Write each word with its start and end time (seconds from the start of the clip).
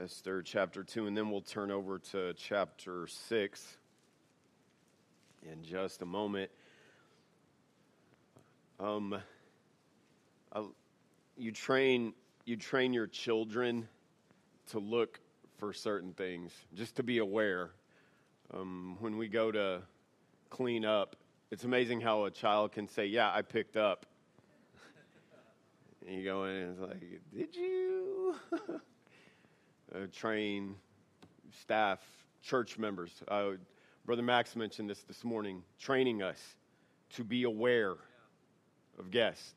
Esther 0.00 0.40
chapter 0.40 0.82
2, 0.82 1.06
and 1.06 1.14
then 1.14 1.30
we'll 1.30 1.42
turn 1.42 1.70
over 1.70 1.98
to 1.98 2.32
chapter 2.32 3.06
6 3.06 3.76
in 5.42 5.62
just 5.62 6.00
a 6.00 6.06
moment. 6.06 6.50
Um, 8.80 9.20
you 11.36 11.52
train 11.52 12.14
you 12.46 12.56
train 12.56 12.92
your 12.94 13.06
children 13.06 13.86
to 14.70 14.78
look 14.78 15.20
for 15.58 15.74
certain 15.74 16.14
things, 16.14 16.52
just 16.74 16.96
to 16.96 17.02
be 17.02 17.18
aware. 17.18 17.70
Um, 18.52 18.96
when 18.98 19.18
we 19.18 19.28
go 19.28 19.52
to 19.52 19.82
clean 20.48 20.86
up, 20.86 21.16
it's 21.50 21.64
amazing 21.64 22.00
how 22.00 22.24
a 22.24 22.30
child 22.30 22.72
can 22.72 22.88
say, 22.88 23.06
"Yeah, 23.06 23.30
I 23.30 23.42
picked 23.42 23.76
up," 23.76 24.06
and 26.06 26.16
you 26.16 26.24
go 26.24 26.44
in 26.44 26.56
and 26.56 26.70
it's 26.72 26.80
like, 26.80 27.20
"Did 27.32 27.54
you?" 27.54 28.36
uh, 29.94 30.06
train 30.12 30.74
staff, 31.60 32.00
church 32.42 32.78
members. 32.78 33.10
Uh, 33.28 33.52
Brother 34.04 34.22
Max 34.22 34.56
mentioned 34.56 34.90
this 34.90 35.02
this 35.02 35.24
morning, 35.24 35.62
training 35.78 36.22
us 36.22 36.40
to 37.10 37.24
be 37.24 37.44
aware 37.44 37.96
of 38.98 39.10
guests. 39.10 39.54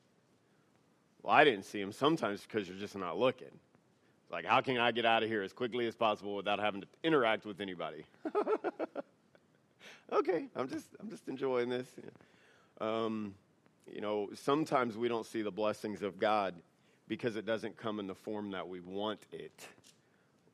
Well, 1.24 1.34
I 1.34 1.44
didn't 1.44 1.66
see 1.66 1.82
them 1.82 1.92
sometimes 1.92 2.42
because 2.42 2.68
you're 2.68 2.78
just 2.78 2.96
not 2.96 3.18
looking. 3.18 3.48
It's 3.48 4.32
like, 4.32 4.46
how 4.46 4.62
can 4.62 4.78
I 4.78 4.92
get 4.92 5.06
out 5.06 5.24
of 5.24 5.30
here 5.30 5.42
as 5.42 5.54
quickly 5.54 5.88
as 5.88 5.96
possible 5.96 6.36
without 6.36 6.60
having 6.60 6.82
to 6.82 6.88
interact 7.04 7.46
with 7.46 7.62
anybody? 7.62 8.06
okay, 10.12 10.48
I'm 10.56 10.68
just, 10.68 10.88
I'm 11.00 11.10
just 11.10 11.28
enjoying 11.28 11.70
this. 11.70 11.88
Um, 12.82 13.34
you 13.92 14.02
know, 14.02 14.30
sometimes 14.34 14.98
we 14.98 15.08
don't 15.08 15.26
see 15.26 15.42
the 15.42 15.52
blessings 15.52 16.02
of 16.02 16.20
God 16.20 16.56
because 17.08 17.36
it 17.36 17.46
doesn't 17.46 17.78
come 17.78 18.00
in 18.00 18.08
the 18.08 18.16
form 18.16 18.52
that 18.52 18.68
we 18.68 18.80
want 18.80 19.22
it 19.32 19.68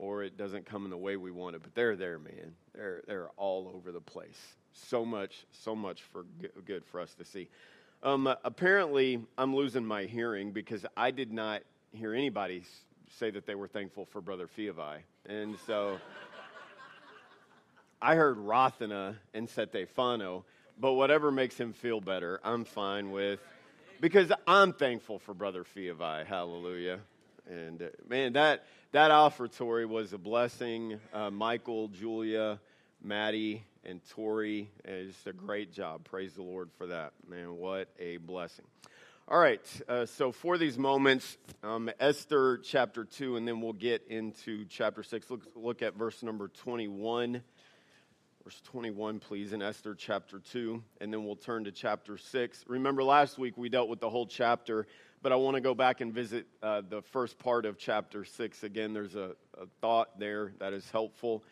or 0.01 0.23
it 0.23 0.35
doesn't 0.35 0.65
come 0.65 0.83
in 0.83 0.89
the 0.89 0.97
way 0.97 1.15
we 1.15 1.29
want 1.29 1.55
it. 1.55 1.61
But 1.61 1.75
they're 1.75 1.95
there, 1.95 2.17
man. 2.17 2.55
They're 2.73 3.03
they're 3.07 3.29
all 3.37 3.71
over 3.73 3.91
the 3.91 4.01
place. 4.01 4.39
So 4.73 5.05
much, 5.05 5.45
so 5.51 5.75
much 5.75 6.01
for 6.01 6.25
good 6.65 6.83
for 6.85 6.99
us 6.99 7.13
to 7.15 7.25
see. 7.25 7.47
Um, 8.03 8.27
apparently, 8.43 9.21
I'm 9.37 9.55
losing 9.55 9.85
my 9.85 10.05
hearing 10.05 10.51
because 10.51 10.85
I 10.97 11.11
did 11.11 11.31
not 11.31 11.61
hear 11.91 12.13
anybody 12.15 12.63
say 13.19 13.29
that 13.29 13.45
they 13.45 13.53
were 13.53 13.67
thankful 13.67 14.05
for 14.05 14.21
Brother 14.21 14.47
Fiavai, 14.47 14.99
and 15.27 15.55
so 15.67 15.99
I 18.01 18.15
heard 18.15 18.37
Rothana 18.37 19.17
and 19.33 19.47
Sete 19.47 19.87
Fano. 19.89 20.45
But 20.79 20.93
whatever 20.93 21.29
makes 21.29 21.55
him 21.59 21.73
feel 21.73 22.01
better, 22.01 22.39
I'm 22.43 22.65
fine 22.65 23.11
with 23.11 23.39
because 23.99 24.31
I'm 24.47 24.73
thankful 24.73 25.19
for 25.19 25.35
Brother 25.35 25.63
Fiavai. 25.63 26.25
Hallelujah. 26.25 27.01
And 27.49 27.81
uh, 27.81 27.85
man, 28.07 28.33
that 28.33 28.65
that 28.91 29.11
offertory 29.11 29.85
was 29.85 30.13
a 30.13 30.17
blessing. 30.17 30.99
Uh, 31.13 31.31
Michael, 31.31 31.87
Julia, 31.87 32.59
Maddie, 33.03 33.63
and 33.83 34.01
Tori, 34.09 34.69
just 34.85 35.25
a 35.27 35.33
great 35.33 35.71
job. 35.73 36.03
Praise 36.03 36.33
the 36.33 36.43
Lord 36.43 36.69
for 36.77 36.87
that. 36.87 37.13
Man, 37.27 37.57
what 37.57 37.89
a 37.99 38.17
blessing. 38.17 38.65
All 39.27 39.39
right, 39.39 39.61
uh, 39.87 40.05
so 40.05 40.31
for 40.31 40.57
these 40.57 40.77
moments, 40.77 41.37
um, 41.63 41.89
Esther 41.99 42.57
chapter 42.57 43.05
2, 43.05 43.37
and 43.37 43.47
then 43.47 43.61
we'll 43.61 43.71
get 43.71 44.05
into 44.09 44.65
chapter 44.65 45.03
6. 45.03 45.29
Look, 45.29 45.41
look 45.55 45.81
at 45.81 45.95
verse 45.95 46.21
number 46.21 46.49
21. 46.49 47.41
Verse 48.43 48.61
21, 48.65 49.19
please, 49.19 49.53
in 49.53 49.61
Esther 49.61 49.95
chapter 49.95 50.39
2, 50.39 50.83
and 50.99 51.13
then 51.13 51.23
we'll 51.23 51.35
turn 51.35 51.63
to 51.63 51.71
chapter 51.71 52.17
6. 52.17 52.65
Remember, 52.67 53.03
last 53.03 53.37
week 53.37 53.55
we 53.55 53.69
dealt 53.69 53.87
with 53.87 53.99
the 53.99 54.09
whole 54.09 54.25
chapter 54.25 54.87
but 55.21 55.31
I 55.31 55.35
want 55.35 55.55
to 55.55 55.61
go 55.61 55.75
back 55.75 56.01
and 56.01 56.13
visit 56.13 56.47
uh, 56.63 56.81
the 56.87 57.01
first 57.01 57.37
part 57.37 57.65
of 57.65 57.77
chapter 57.77 58.25
6 58.25 58.63
again. 58.63 58.93
There's 58.93 59.15
a, 59.15 59.35
a 59.59 59.67
thought 59.79 60.19
there 60.19 60.53
that 60.59 60.73
is 60.73 60.89
helpful. 60.89 61.43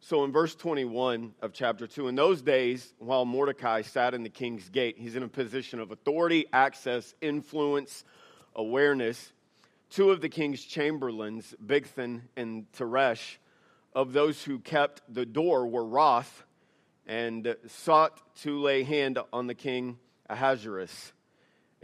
So, 0.00 0.24
in 0.24 0.32
verse 0.32 0.54
21 0.54 1.32
of 1.40 1.54
chapter 1.54 1.86
2, 1.86 2.08
in 2.08 2.14
those 2.14 2.42
days, 2.42 2.92
while 2.98 3.24
Mordecai 3.24 3.80
sat 3.80 4.12
in 4.12 4.22
the 4.22 4.28
king's 4.28 4.68
gate, 4.68 4.98
he's 4.98 5.16
in 5.16 5.22
a 5.22 5.28
position 5.28 5.80
of 5.80 5.90
authority, 5.90 6.44
access, 6.52 7.14
influence, 7.22 8.04
awareness. 8.54 9.32
Two 9.88 10.10
of 10.10 10.20
the 10.20 10.28
king's 10.28 10.62
chamberlains, 10.62 11.54
Bigthan 11.64 12.22
and 12.36 12.70
Teresh, 12.72 13.36
of 13.94 14.12
those 14.12 14.42
who 14.42 14.58
kept 14.58 15.00
the 15.08 15.24
door 15.24 15.66
were 15.66 15.86
wroth 15.86 16.44
and 17.06 17.56
sought 17.68 18.20
to 18.42 18.60
lay 18.60 18.82
hand 18.82 19.18
on 19.32 19.46
the 19.46 19.54
king 19.54 19.98
Ahasuerus. 20.28 21.13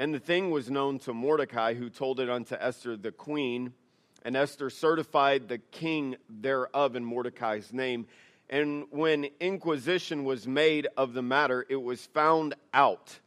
And 0.00 0.15
the 0.15 0.19
thing 0.19 0.50
was 0.50 0.71
known 0.71 0.99
to 1.00 1.12
Mordecai, 1.12 1.75
who 1.75 1.91
told 1.91 2.21
it 2.21 2.31
unto 2.31 2.55
Esther 2.59 2.97
the 2.97 3.12
queen. 3.12 3.75
And 4.22 4.34
Esther 4.34 4.71
certified 4.71 5.47
the 5.47 5.59
king 5.59 6.16
thereof 6.31 6.97
in 6.97 7.05
Mordecai's 7.05 7.71
name. 7.71 8.06
And 8.49 8.87
when 8.88 9.28
inquisition 9.41 10.25
was 10.25 10.49
made 10.49 10.88
of 10.97 11.12
the 11.12 11.21
matter, 11.21 11.66
it 11.69 11.77
was 11.77 12.06
found 12.15 12.55
out. 12.72 13.21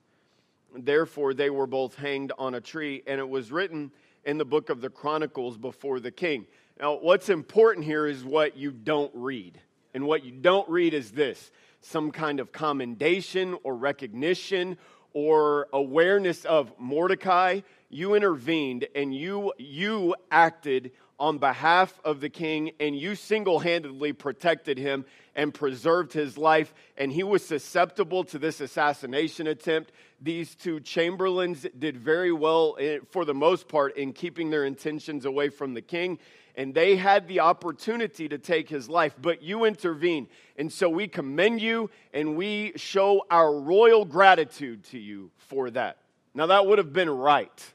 Therefore, 0.75 1.35
they 1.35 1.51
were 1.51 1.67
both 1.67 1.93
hanged 1.93 2.31
on 2.39 2.55
a 2.55 2.59
tree, 2.59 3.03
and 3.05 3.19
it 3.19 3.29
was 3.29 3.51
written 3.51 3.91
in 4.25 4.39
the 4.39 4.45
book 4.45 4.71
of 4.71 4.81
the 4.81 4.89
Chronicles 4.89 5.59
before 5.59 5.99
the 5.99 6.09
king. 6.09 6.47
Now, 6.79 6.95
what's 6.95 7.29
important 7.29 7.85
here 7.85 8.07
is 8.07 8.25
what 8.25 8.57
you 8.57 8.71
don't 8.71 9.11
read. 9.13 9.61
And 9.93 10.07
what 10.07 10.25
you 10.25 10.31
don't 10.31 10.67
read 10.67 10.95
is 10.95 11.11
this 11.11 11.51
some 11.81 12.11
kind 12.11 12.39
of 12.39 12.51
commendation 12.51 13.57
or 13.63 13.75
recognition 13.75 14.77
or 15.13 15.67
awareness 15.71 16.45
of 16.45 16.71
Mordecai, 16.77 17.61
you 17.89 18.15
intervened 18.15 18.87
and 18.95 19.15
you, 19.15 19.53
you 19.57 20.15
acted 20.31 20.91
on 21.19 21.37
behalf 21.37 21.99
of 22.03 22.19
the 22.19 22.29
king 22.29 22.71
and 22.79 22.97
you 22.97 23.15
single 23.15 23.59
handedly 23.59 24.11
protected 24.11 24.77
him 24.77 25.05
and 25.35 25.53
preserved 25.53 26.11
his 26.11 26.37
life. 26.37 26.73
And 26.97 27.11
he 27.11 27.23
was 27.23 27.45
susceptible 27.45 28.23
to 28.25 28.39
this 28.39 28.59
assassination 28.59 29.47
attempt. 29.47 29.91
These 30.19 30.55
two 30.55 30.79
chamberlains 30.79 31.65
did 31.77 31.97
very 31.97 32.31
well, 32.31 32.75
eh, 32.79 32.99
for 33.11 33.25
the 33.25 33.33
most 33.33 33.67
part, 33.67 33.95
in 33.95 34.13
keeping 34.13 34.49
their 34.49 34.65
intentions 34.65 35.25
away 35.25 35.49
from 35.49 35.73
the 35.73 35.81
king 35.81 36.19
and 36.55 36.73
they 36.73 36.95
had 36.95 37.27
the 37.27 37.39
opportunity 37.39 38.29
to 38.29 38.37
take 38.37 38.69
his 38.69 38.87
life, 38.87 39.15
but 39.19 39.41
you 39.41 39.65
intervened. 39.65 40.27
And 40.57 40.71
so 40.71 40.87
we 40.89 41.07
commend 41.07 41.61
you 41.61 41.89
and 42.13 42.35
we 42.35 42.73
show 42.75 43.25
our 43.29 43.59
royal 43.59 44.05
gratitude 44.05 44.83
to 44.85 44.99
you 44.99 45.31
for 45.37 45.71
that. 45.71 45.97
Now, 46.35 46.47
that 46.47 46.65
would 46.65 46.77
have 46.77 46.93
been 46.93 47.09
right. 47.09 47.73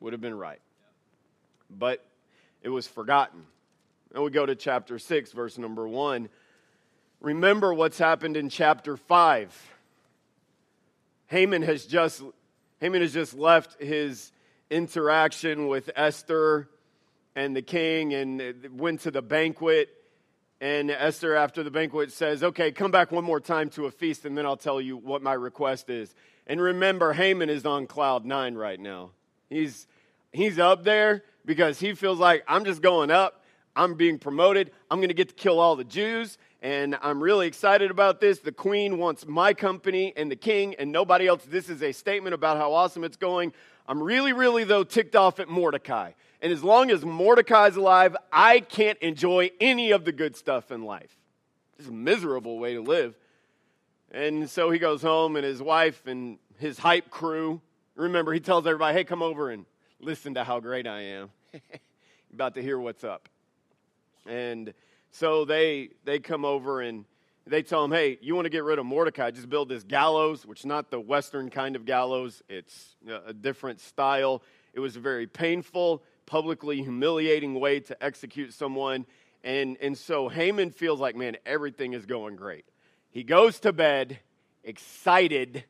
Would 0.00 0.12
have 0.12 0.20
been 0.20 0.36
right. 0.36 0.60
But 1.70 2.04
it 2.62 2.68
was 2.68 2.86
forgotten. 2.86 3.42
And 4.14 4.24
we 4.24 4.30
go 4.30 4.46
to 4.46 4.54
chapter 4.54 4.98
6, 4.98 5.32
verse 5.32 5.58
number 5.58 5.86
1. 5.86 6.28
Remember 7.20 7.74
what's 7.74 7.98
happened 7.98 8.36
in 8.36 8.48
chapter 8.48 8.96
5. 8.96 9.74
Haman 11.26 11.62
has 11.62 11.84
just 11.84 12.22
Haman 12.80 13.02
has 13.02 13.12
just 13.12 13.34
left 13.34 13.82
his 13.82 14.32
interaction 14.70 15.66
with 15.66 15.90
Esther 15.96 16.68
and 17.38 17.54
the 17.54 17.62
king 17.62 18.14
and 18.14 18.80
went 18.80 19.00
to 19.02 19.12
the 19.12 19.22
banquet. 19.22 19.90
And 20.60 20.90
Esther, 20.90 21.36
after 21.36 21.62
the 21.62 21.70
banquet, 21.70 22.10
says, 22.12 22.42
Okay, 22.42 22.72
come 22.72 22.90
back 22.90 23.12
one 23.12 23.22
more 23.22 23.38
time 23.38 23.70
to 23.70 23.86
a 23.86 23.92
feast, 23.92 24.24
and 24.24 24.36
then 24.36 24.44
I'll 24.44 24.56
tell 24.56 24.80
you 24.80 24.96
what 24.96 25.22
my 25.22 25.34
request 25.34 25.88
is. 25.88 26.14
And 26.48 26.60
remember, 26.60 27.12
Haman 27.12 27.48
is 27.48 27.64
on 27.64 27.86
cloud 27.86 28.24
nine 28.24 28.56
right 28.56 28.80
now. 28.80 29.10
He's, 29.48 29.86
he's 30.32 30.58
up 30.58 30.82
there 30.82 31.22
because 31.44 31.78
he 31.78 31.94
feels 31.94 32.18
like 32.18 32.42
I'm 32.48 32.64
just 32.64 32.82
going 32.82 33.12
up. 33.12 33.44
I'm 33.76 33.94
being 33.94 34.18
promoted. 34.18 34.72
I'm 34.90 34.98
going 34.98 35.08
to 35.08 35.14
get 35.14 35.28
to 35.28 35.34
kill 35.36 35.60
all 35.60 35.76
the 35.76 35.84
Jews. 35.84 36.38
And 36.60 36.98
I'm 37.00 37.22
really 37.22 37.46
excited 37.46 37.92
about 37.92 38.20
this. 38.20 38.40
The 38.40 38.50
queen 38.50 38.98
wants 38.98 39.24
my 39.28 39.54
company 39.54 40.12
and 40.16 40.28
the 40.28 40.36
king 40.36 40.74
and 40.76 40.90
nobody 40.90 41.28
else. 41.28 41.44
This 41.44 41.68
is 41.68 41.84
a 41.84 41.92
statement 41.92 42.34
about 42.34 42.56
how 42.56 42.72
awesome 42.72 43.04
it's 43.04 43.16
going. 43.16 43.52
I'm 43.86 44.02
really, 44.02 44.32
really, 44.32 44.64
though, 44.64 44.82
ticked 44.82 45.14
off 45.14 45.38
at 45.38 45.48
Mordecai. 45.48 46.12
And 46.40 46.52
as 46.52 46.62
long 46.62 46.90
as 46.90 47.04
Mordecai's 47.04 47.76
alive, 47.76 48.16
I 48.32 48.60
can't 48.60 48.98
enjoy 48.98 49.50
any 49.60 49.90
of 49.90 50.04
the 50.04 50.12
good 50.12 50.36
stuff 50.36 50.70
in 50.70 50.84
life. 50.84 51.16
It's 51.78 51.88
a 51.88 51.92
miserable 51.92 52.58
way 52.58 52.74
to 52.74 52.80
live. 52.80 53.14
And 54.10 54.48
so 54.48 54.70
he 54.70 54.78
goes 54.78 55.02
home, 55.02 55.36
and 55.36 55.44
his 55.44 55.60
wife 55.60 56.06
and 56.06 56.38
his 56.58 56.78
hype 56.78 57.10
crew 57.10 57.60
remember, 57.98 58.32
he 58.32 58.40
tells 58.40 58.66
everybody, 58.66 58.96
hey, 58.96 59.04
come 59.04 59.22
over 59.22 59.50
and 59.50 59.66
listen 60.00 60.34
to 60.34 60.44
how 60.44 60.60
great 60.60 60.86
I 60.86 61.00
am. 61.02 61.30
about 62.32 62.54
to 62.54 62.62
hear 62.62 62.78
what's 62.78 63.04
up. 63.04 63.28
And 64.26 64.72
so 65.10 65.44
they, 65.44 65.90
they 66.04 66.18
come 66.18 66.44
over 66.44 66.80
and 66.82 67.04
they 67.46 67.62
tell 67.62 67.84
him, 67.84 67.90
hey, 67.90 68.18
you 68.20 68.34
want 68.34 68.44
to 68.44 68.50
get 68.50 68.62
rid 68.62 68.78
of 68.78 68.86
Mordecai, 68.86 69.30
just 69.30 69.48
build 69.48 69.70
this 69.70 69.82
gallows, 69.82 70.44
which 70.44 70.60
is 70.60 70.66
not 70.66 70.90
the 70.90 71.00
Western 71.00 71.48
kind 71.48 71.74
of 71.74 71.86
gallows, 71.86 72.42
it's 72.48 72.96
a 73.26 73.32
different 73.32 73.80
style. 73.80 74.42
It 74.74 74.80
was 74.80 74.94
very 74.96 75.26
painful, 75.26 76.02
publicly 76.28 76.82
humiliating 76.82 77.58
way 77.58 77.80
to 77.80 78.04
execute 78.04 78.52
someone. 78.52 79.06
And, 79.42 79.78
and 79.80 79.96
so 79.96 80.28
Haman 80.28 80.70
feels 80.70 81.00
like, 81.00 81.16
man, 81.16 81.38
everything 81.46 81.94
is 81.94 82.04
going 82.04 82.36
great. 82.36 82.66
He 83.10 83.24
goes 83.24 83.60
to 83.60 83.72
bed 83.72 84.18
excited 84.62 85.64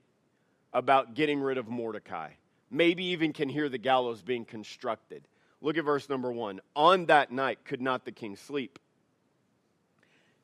about 0.74 1.14
getting 1.14 1.40
rid 1.40 1.58
of 1.58 1.68
Mordecai. 1.68 2.30
Maybe 2.70 3.04
even 3.06 3.32
can 3.32 3.48
hear 3.48 3.68
the 3.68 3.78
gallows 3.78 4.20
being 4.20 4.44
constructed. 4.44 5.22
Look 5.62 5.78
at 5.78 5.84
verse 5.84 6.08
number 6.08 6.32
one. 6.32 6.60
On 6.74 7.06
that 7.06 7.30
night 7.30 7.64
could 7.64 7.80
not 7.80 8.04
the 8.04 8.12
king 8.12 8.34
sleep. 8.34 8.78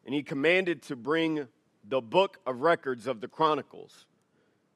And 0.06 0.14
he 0.14 0.22
commanded 0.22 0.82
to 0.82 0.96
bring 0.96 1.48
the 1.88 2.00
book 2.00 2.38
of 2.46 2.60
records 2.60 3.06
of 3.08 3.20
the 3.20 3.28
Chronicles. 3.28 4.06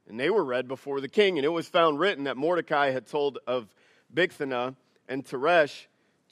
And 0.09 0.19
they 0.19 0.31
were 0.31 0.45
read 0.45 0.67
before 0.67 1.01
the 1.01 1.09
king. 1.09 1.39
And 1.39 1.45
it 1.45 1.51
was 1.51 1.69
found 1.69 2.01
written 2.01 2.25
that 2.25 2.37
Mordecai 2.37 2.91
had 2.91 3.07
told 3.07 3.39
of 3.47 3.69
Bigthana 4.13 4.75
and 5.09 5.25
Teresh, 5.25 5.87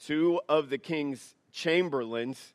two 0.05 0.39
of 0.47 0.69
the 0.69 0.77
king's 0.77 1.35
chamberlains, 1.51 2.53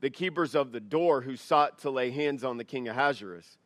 the 0.00 0.10
keepers 0.10 0.54
of 0.54 0.72
the 0.72 0.80
door, 0.80 1.22
who 1.22 1.36
sought 1.36 1.80
to 1.80 1.90
lay 1.90 2.10
hands 2.10 2.44
on 2.44 2.56
the 2.56 2.64
king 2.64 2.88
of 2.88 2.96
Ahasuerus. 2.96 3.58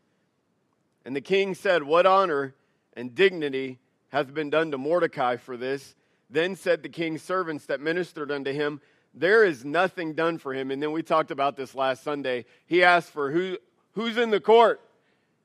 And 1.04 1.14
the 1.14 1.20
king 1.20 1.54
said, 1.54 1.82
What 1.82 2.06
honor 2.06 2.54
and 2.94 3.14
dignity 3.14 3.78
hath 4.08 4.32
been 4.32 4.50
done 4.50 4.70
to 4.70 4.78
Mordecai 4.78 5.36
for 5.36 5.56
this? 5.56 5.94
Then 6.30 6.56
said 6.56 6.82
the 6.82 6.88
king's 6.88 7.22
servants 7.22 7.66
that 7.66 7.80
ministered 7.80 8.30
unto 8.30 8.52
him, 8.52 8.80
There 9.14 9.44
is 9.44 9.64
nothing 9.64 10.14
done 10.14 10.38
for 10.38 10.52
him. 10.52 10.70
And 10.70 10.82
then 10.82 10.92
we 10.92 11.02
talked 11.02 11.30
about 11.30 11.56
this 11.56 11.74
last 11.74 12.02
Sunday. 12.02 12.44
He 12.66 12.82
asked 12.82 13.10
for 13.10 13.30
who, 13.30 13.58
who's 13.92 14.16
in 14.16 14.30
the 14.30 14.40
court? 14.40 14.80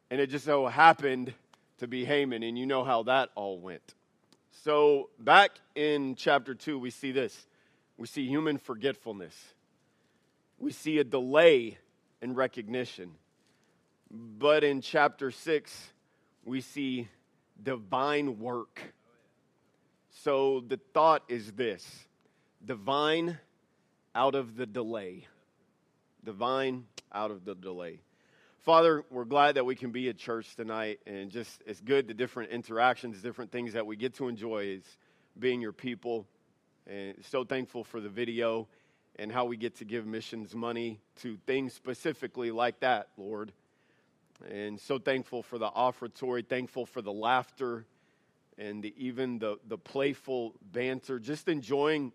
And 0.09 0.19
it 0.19 0.27
just 0.27 0.45
so 0.45 0.67
happened 0.67 1.33
to 1.79 1.87
be 1.87 2.05
Haman. 2.05 2.43
And 2.43 2.57
you 2.57 2.65
know 2.65 2.83
how 2.83 3.03
that 3.03 3.29
all 3.35 3.57
went. 3.57 3.95
So, 4.63 5.09
back 5.19 5.59
in 5.75 6.15
chapter 6.15 6.55
2, 6.55 6.79
we 6.79 6.89
see 6.89 7.11
this 7.11 7.47
we 7.97 8.07
see 8.07 8.25
human 8.25 8.57
forgetfulness, 8.57 9.35
we 10.57 10.71
see 10.71 10.99
a 10.99 11.03
delay 11.03 11.79
in 12.21 12.33
recognition. 12.33 13.11
But 14.09 14.63
in 14.63 14.79
chapter 14.79 15.31
6, 15.31 15.91
we 16.45 16.61
see 16.61 17.09
divine 17.61 18.39
work. 18.39 18.79
So, 20.23 20.63
the 20.65 20.79
thought 20.93 21.23
is 21.27 21.51
this 21.51 22.07
divine 22.63 23.39
out 24.15 24.33
of 24.33 24.55
the 24.55 24.65
delay. 24.65 25.27
Divine 26.23 26.85
out 27.11 27.31
of 27.31 27.43
the 27.43 27.53
delay. 27.53 27.99
Father, 28.63 29.03
we're 29.11 29.25
glad 29.25 29.55
that 29.55 29.65
we 29.65 29.75
can 29.75 29.91
be 29.91 30.07
at 30.07 30.17
church 30.17 30.55
tonight, 30.55 31.01
and 31.05 31.29
just 31.29 31.61
it's 31.65 31.81
good 31.81 32.07
the 32.07 32.13
different 32.13 32.49
interactions, 32.49 33.21
different 33.21 33.51
things 33.51 33.73
that 33.73 33.85
we 33.85 33.97
get 33.97 34.13
to 34.13 34.29
enjoy 34.29 34.67
is 34.67 34.83
being 35.37 35.59
your 35.59 35.73
people. 35.73 36.25
And 36.87 37.15
so 37.25 37.43
thankful 37.43 37.83
for 37.83 37.99
the 37.99 38.07
video 38.07 38.69
and 39.19 39.29
how 39.29 39.43
we 39.43 39.57
get 39.57 39.75
to 39.79 39.85
give 39.85 40.05
missions 40.05 40.55
money 40.55 41.01
to 41.23 41.37
things 41.45 41.73
specifically 41.73 42.51
like 42.51 42.79
that, 42.79 43.09
Lord. 43.17 43.51
And 44.49 44.79
so 44.79 44.97
thankful 44.97 45.43
for 45.43 45.57
the 45.57 45.69
offertory, 45.69 46.43
thankful 46.47 46.85
for 46.85 47.01
the 47.01 47.11
laughter 47.11 47.85
and 48.57 48.81
the, 48.81 48.93
even 48.97 49.39
the, 49.39 49.57
the 49.67 49.77
playful 49.77 50.53
banter, 50.71 51.19
just 51.19 51.49
enjoying 51.49 52.13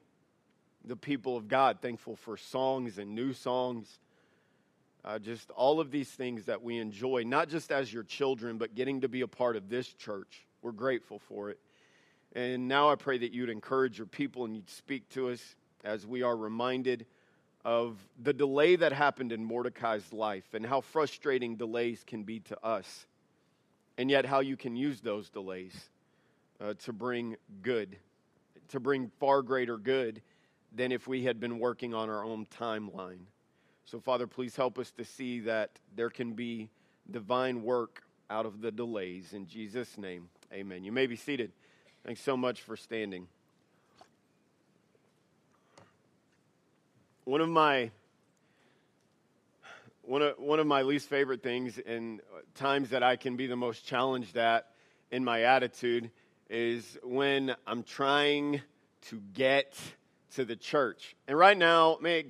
the 0.83 0.97
people 0.97 1.37
of 1.37 1.47
God, 1.47 1.81
thankful 1.83 2.17
for 2.17 2.39
songs 2.39 2.97
and 2.97 3.15
new 3.15 3.35
songs 3.35 3.99
uh, 5.09 5.19
just 5.19 5.51
all 5.53 5.81
of 5.81 5.91
these 5.91 6.11
things 6.11 6.45
that 6.45 6.63
we 6.63 6.77
enjoy, 6.77 7.23
not 7.25 7.49
just 7.49 7.73
as 7.73 7.91
your 7.91 8.03
children, 8.03 8.59
but 8.59 8.75
getting 8.75 9.01
to 9.01 9.09
be 9.09 9.23
a 9.23 9.27
part 9.27 9.57
of 9.57 9.71
this 9.71 9.89
church. 9.95 10.47
We're 10.61 10.73
grateful 10.73 11.19
for 11.19 11.49
it. 11.49 11.59
And 12.35 12.69
now 12.69 12.91
I 12.91 12.97
pray 12.97 13.17
that 13.17 13.33
you'd 13.33 13.49
encourage 13.49 13.97
your 13.97 14.07
people 14.07 14.45
and 14.45 14.55
you'd 14.55 14.69
speak 14.69 15.09
to 15.11 15.31
us 15.31 15.57
as 15.83 16.07
we 16.07 16.23
are 16.23 16.37
reminded 16.37 17.07
of 17.65 17.97
the 18.23 18.35
delay 18.35 18.77
that 18.77 18.93
happened 18.93 19.33
in 19.33 19.43
Mordecai's 19.43 20.13
life 20.13 20.45
and 20.53 20.65
how 20.65 20.83
frustrating 20.83 21.57
delays 21.57 22.05
can 22.07 22.25
be 22.25 22.41
to 22.41 22.63
us, 22.63 23.07
and 23.97 24.11
yet 24.11 24.27
how 24.27 24.41
you 24.41 24.59
can 24.59 24.77
use 24.77 25.01
those 25.01 25.31
delays 25.31 25.89
uh, 26.61 26.75
to 26.85 26.93
bring 26.93 27.37
good, 27.63 27.97
to 28.69 28.79
bring 28.79 29.11
far 29.19 29.41
greater 29.41 29.79
good 29.79 30.21
than 30.71 30.93
if 30.93 31.09
we 31.09 31.25
had 31.25 31.41
been 31.41 31.59
working 31.59 31.95
on 31.95 32.11
our 32.11 32.23
own 32.23 32.47
timeline. 32.61 33.21
So, 33.91 34.01
Father, 34.01 34.27
please 34.27 34.55
help 34.55 34.79
us 34.79 34.91
to 34.99 35.05
see 35.07 35.41
that 35.41 35.71
there 35.97 36.11
can 36.11 36.35
be 36.35 36.69
divine 37.11 37.63
work 37.63 38.03
out 38.29 38.45
of 38.45 38.61
the 38.61 38.71
delays. 38.71 39.33
In 39.33 39.47
Jesus' 39.47 39.97
name, 39.97 40.29
amen. 40.53 40.85
You 40.85 40.93
may 40.93 41.07
be 41.07 41.17
seated. 41.17 41.53
Thanks 42.05 42.21
so 42.21 42.37
much 42.37 42.61
for 42.61 42.77
standing. 42.77 43.29
One 47.25 47.41
of 47.41 47.49
my 47.49 47.91
one 50.03 50.21
of, 50.21 50.39
one 50.39 50.61
of 50.61 50.67
my 50.67 50.83
least 50.83 51.09
favorite 51.09 51.43
things 51.43 51.79
and 51.79 52.21
times 52.55 52.91
that 52.91 53.03
I 53.03 53.17
can 53.17 53.37
be 53.37 53.47
the 53.47 53.57
most 53.57 53.87
challenged 53.87 54.37
at 54.37 54.67
in 55.11 55.25
my 55.25 55.45
attitude 55.45 56.11
is 56.51 56.99
when 57.03 57.57
I'm 57.67 57.85
trying 57.85 58.61
to 59.07 59.23
get 59.33 59.79
to 60.35 60.45
the 60.45 60.57
church. 60.57 61.17
And 61.27 61.39
right 61.39 61.57
now, 61.57 61.97
man, 62.03 62.25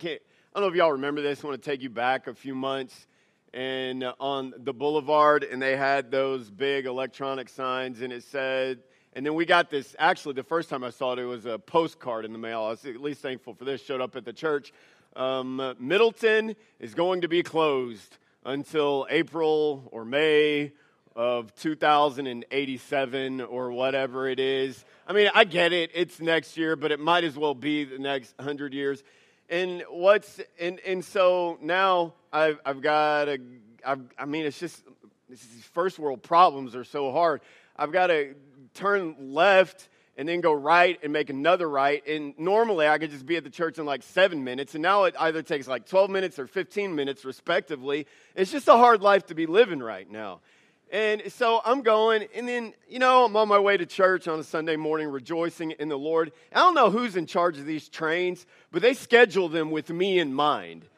I 0.54 0.60
don't 0.60 0.66
know 0.66 0.72
if 0.72 0.76
y'all 0.76 0.92
remember 0.92 1.20
this. 1.20 1.44
I 1.44 1.46
want 1.46 1.62
to 1.62 1.70
take 1.70 1.82
you 1.82 1.90
back 1.90 2.26
a 2.26 2.32
few 2.32 2.54
months 2.54 3.06
and 3.52 4.02
uh, 4.02 4.14
on 4.18 4.54
the 4.56 4.72
boulevard, 4.72 5.44
and 5.44 5.60
they 5.60 5.76
had 5.76 6.10
those 6.10 6.50
big 6.50 6.86
electronic 6.86 7.50
signs, 7.50 8.00
and 8.00 8.14
it 8.14 8.24
said, 8.24 8.78
and 9.12 9.26
then 9.26 9.34
we 9.34 9.44
got 9.44 9.68
this. 9.68 9.94
Actually, 9.98 10.34
the 10.34 10.42
first 10.42 10.70
time 10.70 10.82
I 10.82 10.88
saw 10.88 11.12
it, 11.12 11.18
it 11.18 11.26
was 11.26 11.44
a 11.44 11.58
postcard 11.58 12.24
in 12.24 12.32
the 12.32 12.38
mail. 12.38 12.62
I 12.62 12.70
was 12.70 12.84
at 12.86 12.98
least 12.98 13.20
thankful 13.20 13.52
for 13.52 13.66
this. 13.66 13.84
Showed 13.84 14.00
up 14.00 14.16
at 14.16 14.24
the 14.24 14.32
church. 14.32 14.72
Um, 15.14 15.76
Middleton 15.78 16.56
is 16.80 16.94
going 16.94 17.20
to 17.20 17.28
be 17.28 17.42
closed 17.42 18.16
until 18.46 19.06
April 19.10 19.86
or 19.92 20.06
May 20.06 20.72
of 21.14 21.54
2087 21.56 23.42
or 23.42 23.70
whatever 23.70 24.26
it 24.28 24.40
is. 24.40 24.82
I 25.06 25.12
mean, 25.12 25.30
I 25.34 25.44
get 25.44 25.74
it. 25.74 25.90
It's 25.92 26.20
next 26.20 26.56
year, 26.56 26.74
but 26.74 26.90
it 26.90 27.00
might 27.00 27.24
as 27.24 27.36
well 27.36 27.54
be 27.54 27.84
the 27.84 27.98
next 27.98 28.32
100 28.38 28.72
years 28.72 29.02
and 29.48 29.82
what's 29.90 30.40
and 30.60 30.80
and 30.80 31.04
so 31.04 31.58
now 31.60 32.14
I've 32.32 32.58
I've 32.64 32.80
got 32.80 33.28
a 33.28 33.38
I've, 33.84 34.02
I 34.18 34.24
mean 34.24 34.46
it's 34.46 34.58
just 34.58 34.82
these 35.28 35.68
first 35.72 35.98
world 35.98 36.22
problems 36.22 36.74
are 36.74 36.84
so 36.84 37.12
hard. 37.12 37.40
I've 37.76 37.92
got 37.92 38.08
to 38.08 38.34
turn 38.74 39.32
left 39.32 39.88
and 40.16 40.28
then 40.28 40.40
go 40.40 40.52
right 40.52 40.98
and 41.02 41.12
make 41.12 41.30
another 41.30 41.68
right. 41.68 42.04
And 42.06 42.34
normally 42.38 42.88
I 42.88 42.98
could 42.98 43.10
just 43.10 43.24
be 43.24 43.36
at 43.36 43.44
the 43.44 43.50
church 43.50 43.78
in 43.78 43.86
like 43.86 44.02
seven 44.02 44.42
minutes, 44.42 44.74
and 44.74 44.82
now 44.82 45.04
it 45.04 45.14
either 45.18 45.42
takes 45.42 45.68
like 45.68 45.86
12 45.86 46.10
minutes 46.10 46.38
or 46.38 46.46
15 46.48 46.94
minutes, 46.94 47.24
respectively. 47.24 48.06
It's 48.34 48.50
just 48.50 48.66
a 48.66 48.76
hard 48.76 49.00
life 49.00 49.26
to 49.26 49.34
be 49.34 49.46
living 49.46 49.78
right 49.78 50.10
now. 50.10 50.40
And 50.90 51.30
so 51.30 51.60
I'm 51.64 51.82
going, 51.82 52.26
and 52.34 52.48
then, 52.48 52.72
you 52.88 52.98
know, 52.98 53.26
I'm 53.26 53.36
on 53.36 53.46
my 53.48 53.58
way 53.58 53.76
to 53.76 53.84
church 53.84 54.26
on 54.26 54.40
a 54.40 54.44
Sunday 54.44 54.76
morning, 54.76 55.08
rejoicing 55.08 55.72
in 55.72 55.88
the 55.88 55.98
Lord. 55.98 56.32
I 56.52 56.60
don't 56.60 56.74
know 56.74 56.90
who's 56.90 57.14
in 57.14 57.26
charge 57.26 57.58
of 57.58 57.66
these 57.66 57.88
trains, 57.90 58.46
but 58.72 58.80
they 58.80 58.94
schedule 58.94 59.50
them 59.50 59.70
with 59.70 59.90
me 59.90 60.18
in 60.18 60.32
mind. 60.32 60.84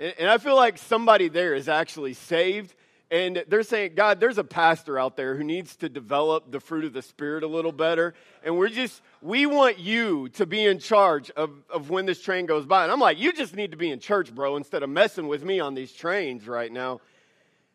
And, 0.00 0.30
I 0.30 0.38
feel 0.38 0.54
like 0.54 0.78
somebody 0.78 1.26
there 1.26 1.54
is 1.54 1.68
actually 1.68 2.14
saved. 2.14 2.72
And 3.10 3.42
they're 3.48 3.64
saying, 3.64 3.94
God, 3.96 4.20
there's 4.20 4.38
a 4.38 4.44
pastor 4.44 4.96
out 4.96 5.16
there 5.16 5.34
who 5.34 5.42
needs 5.42 5.74
to 5.76 5.88
develop 5.88 6.52
the 6.52 6.60
fruit 6.60 6.84
of 6.84 6.92
the 6.92 7.02
Spirit 7.02 7.42
a 7.42 7.48
little 7.48 7.72
better. 7.72 8.14
And 8.44 8.56
we're 8.56 8.68
just, 8.68 9.02
we 9.22 9.44
want 9.46 9.80
you 9.80 10.28
to 10.34 10.46
be 10.46 10.64
in 10.64 10.78
charge 10.78 11.32
of, 11.32 11.50
of 11.68 11.90
when 11.90 12.06
this 12.06 12.22
train 12.22 12.46
goes 12.46 12.64
by. 12.64 12.84
And 12.84 12.92
I'm 12.92 13.00
like, 13.00 13.18
you 13.18 13.32
just 13.32 13.56
need 13.56 13.72
to 13.72 13.76
be 13.76 13.90
in 13.90 13.98
church, 13.98 14.32
bro, 14.32 14.56
instead 14.56 14.84
of 14.84 14.90
messing 14.90 15.26
with 15.26 15.42
me 15.42 15.58
on 15.58 15.74
these 15.74 15.90
trains 15.90 16.46
right 16.46 16.70
now. 16.70 17.00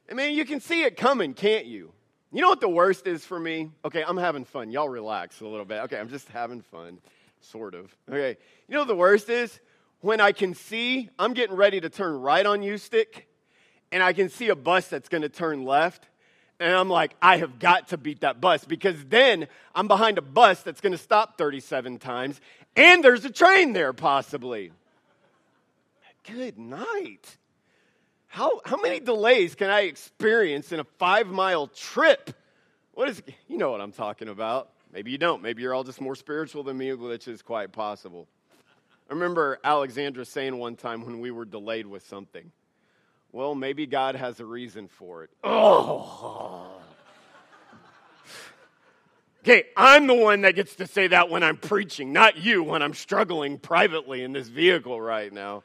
I 0.09 0.13
mean, 0.13 0.35
you 0.35 0.45
can 0.45 0.59
see 0.59 0.83
it 0.83 0.97
coming, 0.97 1.33
can't 1.33 1.65
you? 1.65 1.91
You 2.31 2.41
know 2.41 2.49
what 2.49 2.61
the 2.61 2.69
worst 2.69 3.05
is 3.05 3.23
for 3.23 3.39
me? 3.39 3.71
Okay, 3.85 4.03
I'm 4.03 4.17
having 4.17 4.43
fun. 4.43 4.71
Y'all 4.71 4.89
relax 4.89 5.41
a 5.41 5.47
little 5.47 5.65
bit. 5.65 5.83
Okay, 5.83 5.99
I'm 5.99 6.09
just 6.09 6.27
having 6.29 6.61
fun, 6.61 6.97
sort 7.41 7.75
of. 7.75 7.95
Okay, 8.09 8.37
you 8.67 8.73
know 8.73 8.79
what 8.79 8.87
the 8.87 8.95
worst 8.95 9.29
is? 9.29 9.59
When 10.01 10.19
I 10.19 10.31
can 10.31 10.55
see 10.55 11.09
I'm 11.19 11.33
getting 11.33 11.55
ready 11.55 11.79
to 11.79 11.89
turn 11.89 12.19
right 12.19 12.45
on 12.45 12.61
Ustick, 12.61 13.23
and 13.91 14.01
I 14.01 14.13
can 14.13 14.29
see 14.29 14.49
a 14.49 14.55
bus 14.55 14.87
that's 14.87 15.07
to 15.21 15.29
turn 15.29 15.63
left, 15.63 16.07
and 16.59 16.75
I'm 16.75 16.89
like, 16.89 17.15
I 17.21 17.37
have 17.37 17.59
got 17.59 17.89
to 17.89 17.97
beat 17.97 18.21
that 18.21 18.41
bus 18.41 18.65
because 18.65 18.95
then 19.05 19.47
I'm 19.75 19.87
behind 19.87 20.17
a 20.17 20.21
bus 20.21 20.63
that's 20.63 20.81
to 20.93 20.97
stop 20.97 21.37
37 21.37 21.99
times, 21.99 22.41
and 22.75 23.03
there's 23.03 23.23
a 23.25 23.29
train 23.29 23.73
there 23.73 23.93
possibly. 23.93 24.71
Good 26.23 26.57
night. 26.57 27.37
How, 28.33 28.61
how 28.65 28.77
many 28.77 28.99
delays 28.99 29.53
can 29.53 29.69
I 29.69 29.81
experience 29.81 30.71
in 30.71 30.79
a 30.79 30.83
five 30.97 31.27
mile 31.27 31.67
trip? 31.67 32.35
What 32.95 33.07
is, 33.07 33.21
you 33.47 33.59
know 33.59 33.69
what 33.69 33.79
I'm 33.79 33.91
talking 33.91 34.27
about. 34.27 34.71
Maybe 34.91 35.11
you 35.11 35.19
don't. 35.19 35.43
Maybe 35.43 35.61
you're 35.61 35.75
all 35.75 35.83
just 35.83 36.01
more 36.01 36.15
spiritual 36.15 36.63
than 36.63 36.75
me, 36.75 36.91
which 36.93 37.27
is 37.27 37.43
quite 37.43 37.71
possible. 37.71 38.27
I 39.07 39.13
remember 39.13 39.59
Alexandra 39.63 40.25
saying 40.25 40.57
one 40.57 40.75
time 40.75 41.05
when 41.05 41.19
we 41.19 41.29
were 41.29 41.45
delayed 41.45 41.85
with 41.85 42.07
something, 42.07 42.51
well, 43.31 43.53
maybe 43.53 43.85
God 43.85 44.15
has 44.15 44.39
a 44.39 44.45
reason 44.45 44.87
for 44.87 45.23
it. 45.23 45.29
Oh. 45.43 46.71
Okay, 49.43 49.65
I'm 49.75 50.07
the 50.07 50.13
one 50.13 50.39
that 50.43 50.55
gets 50.55 50.77
to 50.77 50.87
say 50.87 51.07
that 51.07 51.29
when 51.29 51.43
I'm 51.43 51.57
preaching, 51.57 52.13
not 52.13 52.37
you 52.37 52.63
when 52.63 52.81
I'm 52.81 52.93
struggling 52.93 53.57
privately 53.57 54.23
in 54.23 54.31
this 54.31 54.47
vehicle 54.47 55.01
right 55.01 55.33
now 55.33 55.63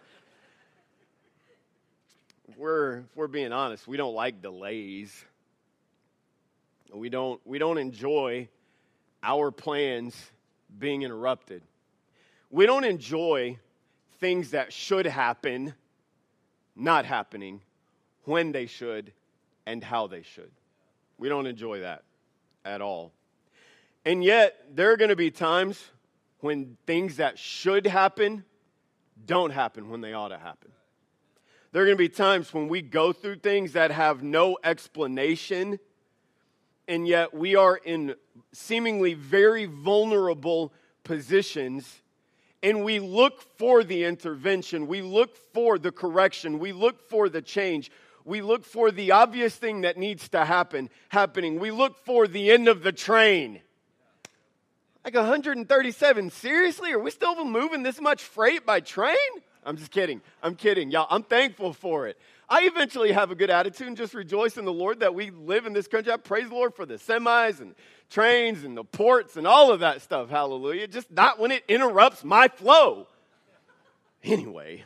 we're, 2.57 2.99
if 2.99 3.17
we're 3.17 3.27
being 3.27 3.53
honest, 3.53 3.87
we 3.87 3.97
don't 3.97 4.15
like 4.15 4.41
delays. 4.43 5.25
We 6.93 7.09
don't, 7.09 7.41
we 7.45 7.59
don't 7.59 7.79
enjoy 7.79 8.49
our 9.23 9.51
plans 9.51 10.15
being 10.79 11.03
interrupted. 11.03 11.63
we 12.51 12.67
don't 12.67 12.85
enjoy 12.85 13.59
things 14.21 14.51
that 14.51 14.73
should 14.73 15.07
happen 15.07 15.75
not 16.75 17.05
happening 17.05 17.61
when 18.25 18.53
they 18.53 18.67
should 18.67 19.13
and 19.67 19.83
how 19.83 20.07
they 20.07 20.23
should. 20.23 20.51
We 21.19 21.29
don't 21.29 21.47
enjoy 21.47 21.81
that 21.81 22.03
at 22.65 22.81
all. 22.81 23.13
And 24.05 24.23
yet, 24.23 24.57
there 24.75 24.93
are 24.93 24.97
going 24.97 25.11
to 25.11 25.17
be 25.17 25.31
times 25.31 25.85
when 26.41 26.77
things 26.87 27.17
that 27.17 27.39
should 27.39 27.87
happen 27.87 28.45
don't 29.27 29.51
happen 29.51 29.91
when 29.91 30.01
they 30.01 30.13
ought 30.13 30.29
to 30.29 30.39
happen. 30.39 30.71
There 31.71 31.83
are 31.83 31.85
going 31.85 31.97
to 31.97 32.03
be 32.03 32.09
times 32.09 32.55
when 32.55 32.69
we 32.69 32.81
go 32.81 33.13
through 33.13 33.37
things 33.37 33.73
that 33.73 33.91
have 33.91 34.23
no 34.23 34.57
explanation, 34.65 35.79
and 36.87 37.07
yet 37.07 37.35
we 37.35 37.57
are 37.57 37.77
in 37.77 38.15
seemingly 38.53 39.13
very 39.13 39.67
vulnerable 39.67 40.73
positions, 41.05 42.01
and 42.63 42.85
we 42.85 43.01
look 43.01 43.43
for 43.59 43.85
the 43.85 44.05
intervention, 44.05 44.87
we 44.87 45.03
look 45.03 45.37
for 45.53 45.79
the 45.79 45.93
correction, 45.93 46.59
we 46.59 46.73
look 46.73 47.09
for 47.11 47.29
the 47.29 47.43
change. 47.43 47.91
We 48.25 48.43
look 48.43 48.67
for 48.67 48.91
the 48.91 49.13
obvious 49.13 49.57
thing 49.57 49.83
that 49.83 49.97
needs 49.97 50.29
to 50.31 50.45
happen 50.45 50.91
happening. 51.09 51.59
We 51.59 51.71
look 51.71 52.05
for 52.05 52.29
the 52.29 52.51
end 52.51 52.69
of 52.69 52.83
the 52.83 52.93
train. 52.93 53.63
Like 55.03 55.15
137. 55.15 56.29
Seriously? 56.29 56.93
Are 56.93 56.99
we 56.99 57.11
still 57.11 57.43
moving 57.43 57.85
this 57.85 57.99
much 57.99 58.23
freight 58.23 58.67
by 58.67 58.81
train? 58.81 59.17
I'm 59.65 59.77
just 59.77 59.91
kidding. 59.91 60.21
I'm 60.43 60.55
kidding. 60.55 60.91
Y'all, 60.91 61.07
I'm 61.11 61.23
thankful 61.23 61.73
for 61.73 62.07
it. 62.07 62.19
I 62.49 62.63
eventually 62.63 63.13
have 63.13 63.31
a 63.31 63.35
good 63.35 63.51
attitude 63.51 63.89
and 63.89 63.97
just 63.97 64.15
rejoice 64.15 64.57
in 64.57 64.65
the 64.65 64.73
Lord 64.73 65.01
that 65.01 65.15
we 65.15 65.31
live 65.31 65.67
in 65.67 65.75
this 65.75 65.87
country. 65.87 66.13
I 66.13 66.17
praise 66.17 66.49
the 66.49 66.55
Lord 66.55 66.75
for 66.75 66.87
the 66.87 66.95
semis 66.95 67.61
and 67.61 67.75
trains 68.09 68.65
and 68.65 68.77
the 68.77 68.85
ports 68.85 69.37
and 69.37 69.47
all 69.47 69.71
of 69.71 69.81
that 69.81 70.01
stuff. 70.01 70.31
Hallelujah. 70.31 70.89
Just 70.89 71.11
not 71.11 71.39
when 71.39 71.51
it 71.51 71.63
interrupts 71.69 72.25
my 72.25 72.49
flow. 72.49 73.07
Anyway, 74.25 74.85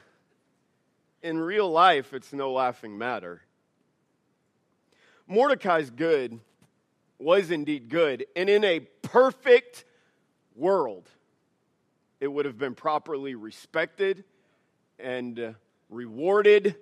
in 1.23 1.39
real 1.39 1.71
life, 1.71 2.13
it's 2.13 2.33
no 2.33 2.53
laughing 2.53 2.99
matter. 2.99 3.41
Mordecai's 5.27 5.91
good 5.91 6.41
was 7.19 7.51
indeed 7.51 7.89
good, 7.89 8.27
and 8.35 8.51
in 8.51 8.65
a 8.65 8.81
perfect 8.81 9.85
world, 10.57 11.09
it 12.21 12.27
would 12.27 12.45
have 12.45 12.59
been 12.59 12.75
properly 12.75 13.35
respected 13.35 14.25
and 15.03 15.39
uh, 15.39 15.53
rewarded, 15.91 16.77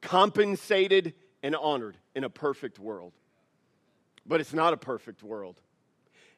compensated, 0.00 1.14
and 1.42 1.56
honored 1.56 1.96
in 2.14 2.24
a 2.24 2.30
perfect 2.30 2.78
world. 2.78 3.12
But 4.26 4.40
it's 4.40 4.54
not 4.54 4.72
a 4.72 4.76
perfect 4.76 5.22
world. 5.22 5.60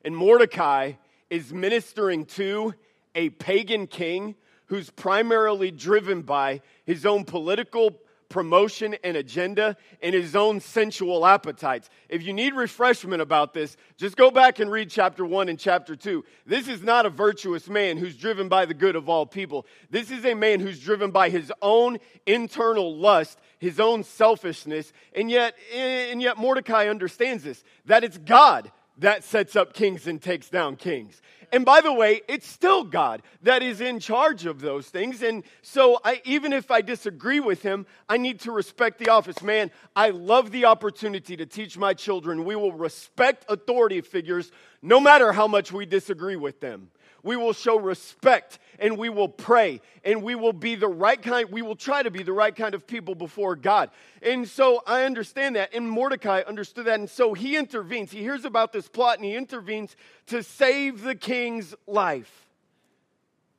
And 0.05 0.17
Mordecai 0.17 0.93
is 1.31 1.53
ministering 1.53 2.25
to 2.27 2.75
a 3.15 3.31
pagan 3.31 3.87
king 3.87 4.35
who's 4.67 4.91
primarily 4.91 5.71
driven 5.71 6.23
by 6.23 6.61
his 6.85 7.07
own 7.07 7.25
political 7.25 7.99
promotion 8.29 8.97
and 9.05 9.17
agenda 9.17 9.77
and 10.03 10.15
his 10.15 10.35
own 10.35 10.61
sensual 10.61 11.27
appetites. 11.27 11.89
If 12.09 12.23
you 12.23 12.33
need 12.33 12.55
refreshment 12.55 13.23
about 13.23 13.55
this, 13.55 13.77
just 13.97 14.17
go 14.17 14.31
back 14.31 14.59
and 14.59 14.71
read 14.71 14.91
chapter 14.91 15.25
1 15.25 15.49
and 15.49 15.59
chapter 15.59 15.97
2. 15.97 16.25
This 16.47 16.69
is 16.69 16.83
not 16.83 17.07
a 17.07 17.11
virtuous 17.11 17.69
man 17.69 17.97
who's 17.97 18.17
driven 18.17 18.49
by 18.49 18.67
the 18.67 18.75
good 18.75 18.97
of 18.97 19.09
all 19.09 19.27
people. 19.27 19.67
This 19.91 20.11
is 20.11 20.25
a 20.25 20.35
man 20.35 20.61
who's 20.61 20.81
driven 20.81 21.11
by 21.11 21.31
his 21.31 21.53
own 21.63 21.99
internal 22.27 22.97
lust, 22.97 23.39
his 23.59 23.81
own 23.81 24.05
selfishness, 24.05 24.93
and 25.15 25.31
yet 25.31 25.55
and 25.75 26.21
yet 26.21 26.39
Mordecai 26.39 26.89
understands 26.89 27.45
this 27.45 27.63
that 27.87 28.05
it's 28.05 28.19
God 28.19 28.71
that 28.99 29.25
sets 29.25 29.57
up 29.57 29.73
kings 29.73 30.07
and 30.07 30.21
takes 30.21 30.49
down 30.49 30.77
kings. 30.77 31.21
And 31.53 31.65
by 31.65 31.81
the 31.81 31.93
way, 31.93 32.23
it's 32.29 32.47
still 32.47 32.83
God 32.83 33.23
that 33.43 33.63
is 33.63 33.81
in 33.81 34.01
charge 34.01 34.47
of 34.47 34.61
those 34.61 34.89
things. 34.89 35.23
And 35.23 35.45
so, 35.63 36.01
I, 36.05 36.21
even 36.25 36.53
if 36.53 36.71
I 36.71 36.81
disagree 36.81 37.41
with 37.41 37.63
him, 37.63 37.87
I 38.09 38.17
need 38.17 38.41
to 38.41 38.53
respect 38.53 38.99
the 38.99 39.11
office. 39.11 39.43
Man, 39.43 39.71
I 39.95 40.11
love 40.11 40.51
the 40.51 40.65
opportunity 40.65 41.37
to 41.37 41.47
teach 41.47 41.79
my 41.79 41.95
children. 41.95 42.45
We 42.45 42.57
will 42.57 42.73
respect 42.73 43.45
authority 43.49 44.01
figures 44.01 44.51
no 44.83 44.99
matter 44.99 45.33
how 45.33 45.47
much 45.47 45.73
we 45.73 45.87
disagree 45.87 46.37
with 46.37 46.61
them 46.61 46.91
we 47.27 47.37
will 47.37 47.53
show 47.53 47.79
respect 47.79 48.61
and 48.79 48.97
we 48.97 49.09
will 49.09 49.29
pray 49.29 49.81
and 50.05 50.23
we 50.23 50.37
will 50.37 50.53
be 50.53 50.77
the 50.77 50.89
right 50.89 51.21
kind, 51.21 51.51
we 51.51 51.61
will 51.61 51.75
try 51.75 52.03
to 52.03 52.11
be 52.11 52.23
the 52.23 52.33
right 52.33 52.55
kind 52.55 52.75
of 52.75 52.87
people 52.87 53.17
before 53.17 53.57
God. 53.57 53.91
And 54.23 54.49
so 54.49 54.83
I 54.87 55.03
understand 55.03 55.57
that. 55.57 55.75
And 55.75 55.91
Mordecai 55.91 56.43
understood 56.47 56.87
that. 56.87 57.01
And 57.01 57.11
so 57.11 57.35
he 57.35 57.57
intervenes. 57.57 58.13
He 58.13 58.21
hears 58.21 58.45
about 58.45 58.73
this 58.73 58.89
plot 58.89 59.17
and 59.17 59.25
he 59.25 59.35
intervenes 59.35 59.97
to 60.27 60.43
save 60.43 61.03
the 61.03 61.17
king's 61.17 61.75
life. 61.87 62.47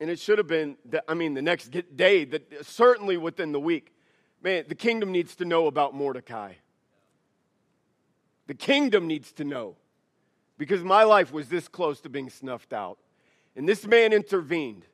And 0.00 0.08
it 0.08 0.18
should 0.18 0.38
have 0.38 0.46
been, 0.46 0.76
the, 0.88 1.04
I 1.08 1.14
mean, 1.14 1.34
the 1.34 1.42
next 1.42 1.70
day, 1.94 2.24
that 2.24 2.64
certainly 2.64 3.18
within 3.18 3.52
the 3.52 3.60
week. 3.60 3.92
Man, 4.42 4.64
the 4.68 4.76
kingdom 4.76 5.12
needs 5.12 5.36
to 5.36 5.44
know 5.44 5.66
about 5.66 5.94
Mordecai. 5.94 6.54
The 8.46 8.54
kingdom 8.54 9.06
needs 9.06 9.32
to 9.32 9.44
know 9.44 9.76
because 10.56 10.82
my 10.82 11.02
life 11.02 11.32
was 11.32 11.48
this 11.48 11.68
close 11.68 12.00
to 12.02 12.08
being 12.08 12.30
snuffed 12.30 12.72
out. 12.72 12.98
And 13.58 13.68
this 13.68 13.84
man 13.84 14.12
intervened 14.12 14.86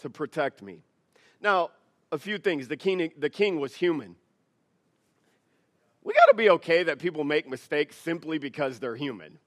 to 0.00 0.10
protect 0.10 0.60
me. 0.60 0.82
Now, 1.40 1.70
a 2.12 2.18
few 2.18 2.36
things. 2.36 2.68
The 2.68 2.76
king, 2.76 3.10
the 3.16 3.30
king 3.30 3.58
was 3.58 3.74
human. 3.74 4.14
We 6.04 6.12
got 6.12 6.26
to 6.26 6.36
be 6.36 6.50
okay 6.50 6.82
that 6.82 6.98
people 6.98 7.24
make 7.24 7.48
mistakes 7.48 7.96
simply 7.96 8.36
because 8.36 8.78
they're 8.78 8.94
human. 8.94 9.38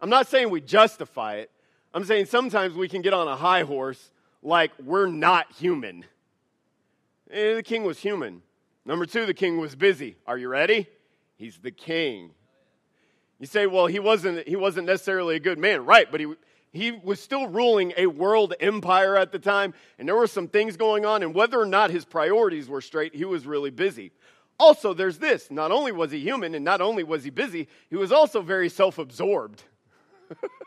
I'm 0.00 0.08
not 0.08 0.28
saying 0.28 0.48
we 0.48 0.62
justify 0.62 1.34
it. 1.34 1.50
I'm 1.92 2.04
saying 2.04 2.24
sometimes 2.24 2.74
we 2.74 2.88
can 2.88 3.02
get 3.02 3.12
on 3.12 3.28
a 3.28 3.36
high 3.36 3.64
horse 3.64 4.12
like 4.42 4.72
we're 4.82 5.06
not 5.06 5.52
human. 5.52 6.06
And 7.30 7.38
eh, 7.38 7.54
the 7.56 7.62
king 7.62 7.84
was 7.84 7.98
human. 7.98 8.40
Number 8.86 9.04
two, 9.04 9.26
the 9.26 9.34
king 9.34 9.58
was 9.58 9.76
busy. 9.76 10.16
Are 10.26 10.38
you 10.38 10.48
ready? 10.48 10.88
He's 11.36 11.58
the 11.58 11.70
king. 11.70 12.30
You 13.38 13.46
say, 13.46 13.66
well, 13.66 13.88
he 13.88 13.98
wasn't, 13.98 14.48
he 14.48 14.56
wasn't 14.56 14.86
necessarily 14.86 15.36
a 15.36 15.40
good 15.40 15.58
man. 15.58 15.84
Right, 15.84 16.10
but 16.10 16.20
he, 16.20 16.34
he 16.72 16.92
was 16.92 17.20
still 17.20 17.48
ruling 17.48 17.92
a 17.96 18.06
world 18.06 18.54
empire 18.60 19.16
at 19.16 19.32
the 19.32 19.38
time, 19.38 19.74
and 19.98 20.06
there 20.06 20.16
were 20.16 20.26
some 20.26 20.48
things 20.48 20.76
going 20.76 21.04
on, 21.04 21.22
and 21.22 21.34
whether 21.34 21.60
or 21.60 21.66
not 21.66 21.90
his 21.90 22.04
priorities 22.04 22.68
were 22.68 22.80
straight, 22.80 23.14
he 23.14 23.24
was 23.24 23.46
really 23.46 23.70
busy. 23.70 24.12
Also, 24.58 24.94
there's 24.94 25.18
this 25.18 25.50
not 25.50 25.70
only 25.70 25.92
was 25.92 26.10
he 26.10 26.20
human, 26.20 26.54
and 26.54 26.64
not 26.64 26.80
only 26.80 27.04
was 27.04 27.24
he 27.24 27.30
busy, 27.30 27.68
he 27.90 27.96
was 27.96 28.12
also 28.12 28.40
very 28.40 28.68
self 28.68 28.98
absorbed. 28.98 29.62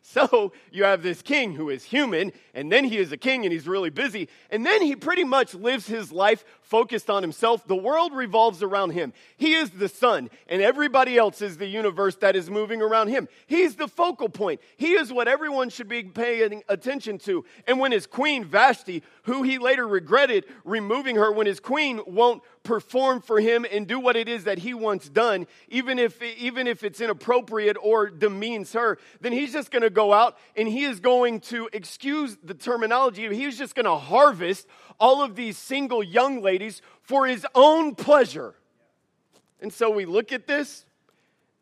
So 0.10 0.52
you 0.72 0.84
have 0.84 1.02
this 1.02 1.22
king 1.22 1.54
who 1.54 1.68
is 1.70 1.84
human, 1.84 2.32
and 2.52 2.72
then 2.72 2.84
he 2.84 2.98
is 2.98 3.12
a 3.12 3.16
king 3.16 3.44
and 3.44 3.52
he's 3.52 3.68
really 3.68 3.90
busy, 3.90 4.28
and 4.50 4.66
then 4.66 4.82
he 4.82 4.96
pretty 4.96 5.22
much 5.22 5.54
lives 5.54 5.86
his 5.86 6.10
life 6.10 6.44
focused 6.62 7.08
on 7.08 7.22
himself. 7.22 7.66
The 7.66 7.76
world 7.76 8.12
revolves 8.12 8.62
around 8.62 8.90
him. 8.90 9.12
He 9.36 9.54
is 9.54 9.70
the 9.70 9.88
sun, 9.88 10.30
and 10.48 10.62
everybody 10.62 11.16
else 11.16 11.42
is 11.42 11.58
the 11.58 11.66
universe 11.66 12.16
that 12.16 12.34
is 12.34 12.50
moving 12.50 12.82
around 12.82 13.08
him. 13.08 13.28
He's 13.46 13.76
the 13.76 13.86
focal 13.86 14.28
point. 14.28 14.60
He 14.76 14.94
is 14.94 15.12
what 15.12 15.28
everyone 15.28 15.68
should 15.68 15.88
be 15.88 16.02
paying 16.02 16.64
attention 16.68 17.18
to. 17.18 17.44
And 17.68 17.78
when 17.78 17.92
his 17.92 18.06
queen, 18.06 18.44
Vashti, 18.44 19.02
who 19.24 19.42
he 19.42 19.58
later 19.58 19.86
regretted 19.86 20.44
removing 20.64 21.16
her, 21.16 21.30
when 21.30 21.46
his 21.46 21.60
queen 21.60 22.00
won't 22.06 22.42
perform 22.62 23.20
for 23.20 23.40
him 23.40 23.64
and 23.70 23.86
do 23.86 23.98
what 23.98 24.16
it 24.16 24.28
is 24.28 24.44
that 24.44 24.58
he 24.58 24.74
wants 24.74 25.08
done, 25.08 25.46
even 25.68 25.98
if, 25.98 26.20
even 26.22 26.66
if 26.66 26.84
it's 26.84 27.00
inappropriate 27.00 27.76
or 27.82 28.10
demeans 28.10 28.72
her, 28.72 28.98
then 29.20 29.32
he's 29.32 29.52
just 29.52 29.70
going 29.70 29.82
to 29.82 29.90
go 29.90 30.12
out 30.12 30.36
and 30.56 30.68
he 30.68 30.84
is 30.84 31.00
going 31.00 31.40
to, 31.40 31.68
excuse 31.72 32.36
the 32.42 32.54
terminology, 32.54 33.32
he's 33.34 33.56
just 33.56 33.74
going 33.74 33.86
to 33.86 33.96
harvest 33.96 34.66
all 34.98 35.22
of 35.22 35.36
these 35.36 35.56
single 35.56 36.02
young 36.02 36.42
ladies 36.42 36.82
for 37.02 37.26
his 37.26 37.46
own 37.54 37.94
pleasure. 37.94 38.54
And 39.60 39.72
so 39.72 39.90
we 39.90 40.04
look 40.04 40.32
at 40.32 40.46
this 40.46 40.84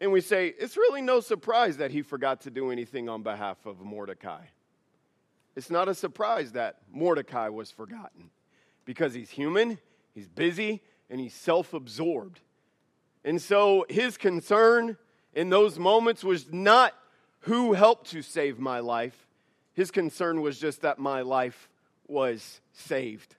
and 0.01 0.13
we 0.13 0.21
say, 0.21 0.55
it's 0.59 0.77
really 0.77 1.03
no 1.03 1.21
surprise 1.21 1.77
that 1.79 1.91
he 1.91 2.03
forgot 2.03 2.43
to 2.43 2.51
do 2.51 2.71
anything 2.71 3.09
on 3.09 3.23
behalf 3.23 3.67
of 3.67 3.81
Mordecai. 3.81 4.45
It's 5.57 5.71
not 5.71 5.89
a 5.89 5.95
surprise 5.95 6.53
that 6.53 6.77
Mordecai 6.93 7.49
was 7.49 7.71
forgotten 7.71 8.31
because 8.85 9.13
he's 9.13 9.31
human, 9.31 9.79
he's 10.19 10.29
busy, 10.29 10.83
and 11.09 11.21
he's 11.21 11.35
self 11.35 11.73
absorbed. 11.73 12.41
And 13.25 13.41
so 13.41 13.87
his 13.89 14.17
concern 14.17 14.97
in 15.33 15.49
those 15.49 15.79
moments 15.79 16.25
was 16.25 16.53
not 16.53 16.95
who 17.41 17.73
helped 17.73 18.11
to 18.11 18.23
save 18.23 18.59
my 18.59 18.81
life, 18.81 19.29
his 19.75 19.91
concern 19.93 20.41
was 20.41 20.59
just 20.59 20.83
that 20.83 20.99
my 20.99 21.23
life 21.23 21.69
was 22.09 22.61
saved. 22.73 23.37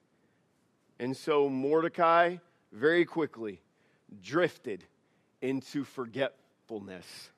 And 0.99 1.15
so 1.15 1.49
Mordecai 1.49 2.37
very 2.71 3.03
quickly 3.03 3.61
drifted 4.21 4.85
into 5.41 5.83
forgetfulness. 5.83 7.29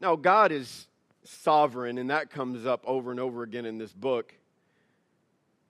Now, 0.00 0.16
God 0.16 0.50
is 0.50 0.88
sovereign, 1.22 1.98
and 1.98 2.10
that 2.10 2.30
comes 2.30 2.66
up 2.66 2.82
over 2.84 3.12
and 3.12 3.20
over 3.20 3.42
again 3.42 3.64
in 3.64 3.78
this 3.78 3.92
book. 3.92 4.34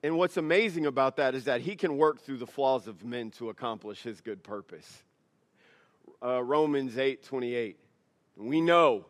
And 0.05 0.17
what's 0.17 0.37
amazing 0.37 0.85
about 0.85 1.15
that 1.15 1.33
is 1.33 1.45
that 1.45 1.61
he 1.61 1.75
can 1.75 1.97
work 1.97 2.21
through 2.21 2.37
the 2.37 2.45
flaws 2.45 2.85
of 2.85 3.03
men 3.03 3.31
to 3.39 3.49
accomplish 3.49 4.03
his 4.03 4.21
good 4.21 4.43
purpose. 4.43 5.01
Uh, 6.23 6.43
Romans 6.43 6.95
8 6.95 7.23
28. 7.23 7.79
We 8.37 8.61
know 8.61 9.07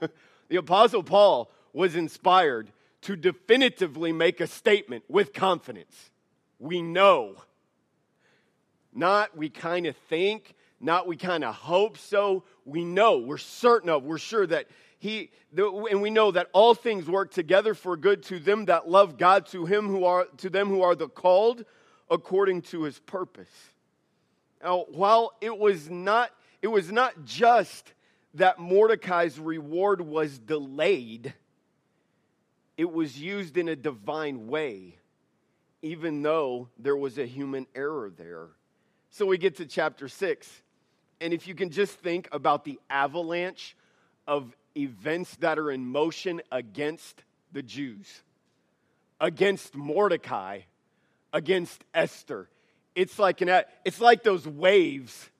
The 0.48 0.56
Apostle 0.56 1.04
Paul 1.04 1.48
was 1.72 1.94
inspired 1.94 2.72
to 3.02 3.14
definitively 3.14 4.10
make 4.10 4.40
a 4.40 4.48
statement 4.48 5.04
with 5.08 5.32
confidence. 5.32 6.10
We 6.58 6.82
know. 6.82 7.36
Not 8.92 9.36
we 9.36 9.48
kind 9.48 9.86
of 9.86 9.96
think, 10.08 10.56
not 10.80 11.06
we 11.06 11.16
kind 11.16 11.44
of 11.44 11.54
hope 11.54 11.96
so. 11.96 12.42
We 12.64 12.84
know, 12.84 13.18
we're 13.18 13.38
certain 13.38 13.88
of, 13.88 14.02
we're 14.02 14.18
sure 14.18 14.44
that 14.48 14.66
he 15.00 15.30
and 15.56 16.02
we 16.02 16.10
know 16.10 16.30
that 16.30 16.48
all 16.52 16.74
things 16.74 17.08
work 17.08 17.32
together 17.32 17.74
for 17.74 17.96
good 17.96 18.22
to 18.24 18.38
them 18.38 18.66
that 18.66 18.88
love 18.88 19.16
God, 19.18 19.46
to 19.46 19.64
him 19.66 19.88
who 19.88 20.04
are 20.04 20.26
to 20.36 20.50
them 20.50 20.68
who 20.68 20.82
are 20.82 20.94
the 20.94 21.08
called 21.08 21.64
according 22.10 22.62
to 22.62 22.82
his 22.82 22.98
purpose. 23.00 23.48
Now, 24.62 24.84
while 24.90 25.32
it 25.40 25.58
was 25.58 25.88
not 25.88 26.30
it 26.60 26.68
was 26.68 26.92
not 26.92 27.24
just 27.24 27.92
that 28.34 28.58
Mordecai's 28.58 29.40
reward 29.40 30.02
was 30.02 30.38
delayed, 30.38 31.32
it 32.76 32.92
was 32.92 33.18
used 33.18 33.56
in 33.56 33.68
a 33.68 33.76
divine 33.76 34.48
way, 34.48 34.98
even 35.80 36.22
though 36.22 36.68
there 36.78 36.96
was 36.96 37.18
a 37.18 37.24
human 37.24 37.66
error 37.74 38.12
there. 38.14 38.48
So 39.08 39.24
we 39.24 39.38
get 39.38 39.56
to 39.56 39.66
chapter 39.66 40.08
6. 40.08 40.62
And 41.22 41.32
if 41.32 41.48
you 41.48 41.54
can 41.54 41.70
just 41.70 41.94
think 41.94 42.28
about 42.32 42.64
the 42.64 42.78
avalanche 42.88 43.76
of 44.26 44.56
events 44.76 45.36
that 45.36 45.58
are 45.58 45.70
in 45.70 45.84
motion 45.84 46.40
against 46.50 47.22
the 47.52 47.62
Jews, 47.62 48.22
against 49.20 49.74
Mordecai, 49.74 50.60
against 51.32 51.84
Esther. 51.94 52.48
It's 52.94 53.18
like, 53.18 53.40
an, 53.40 53.64
it's 53.84 54.00
like 54.00 54.22
those 54.22 54.46
waves 54.46 55.30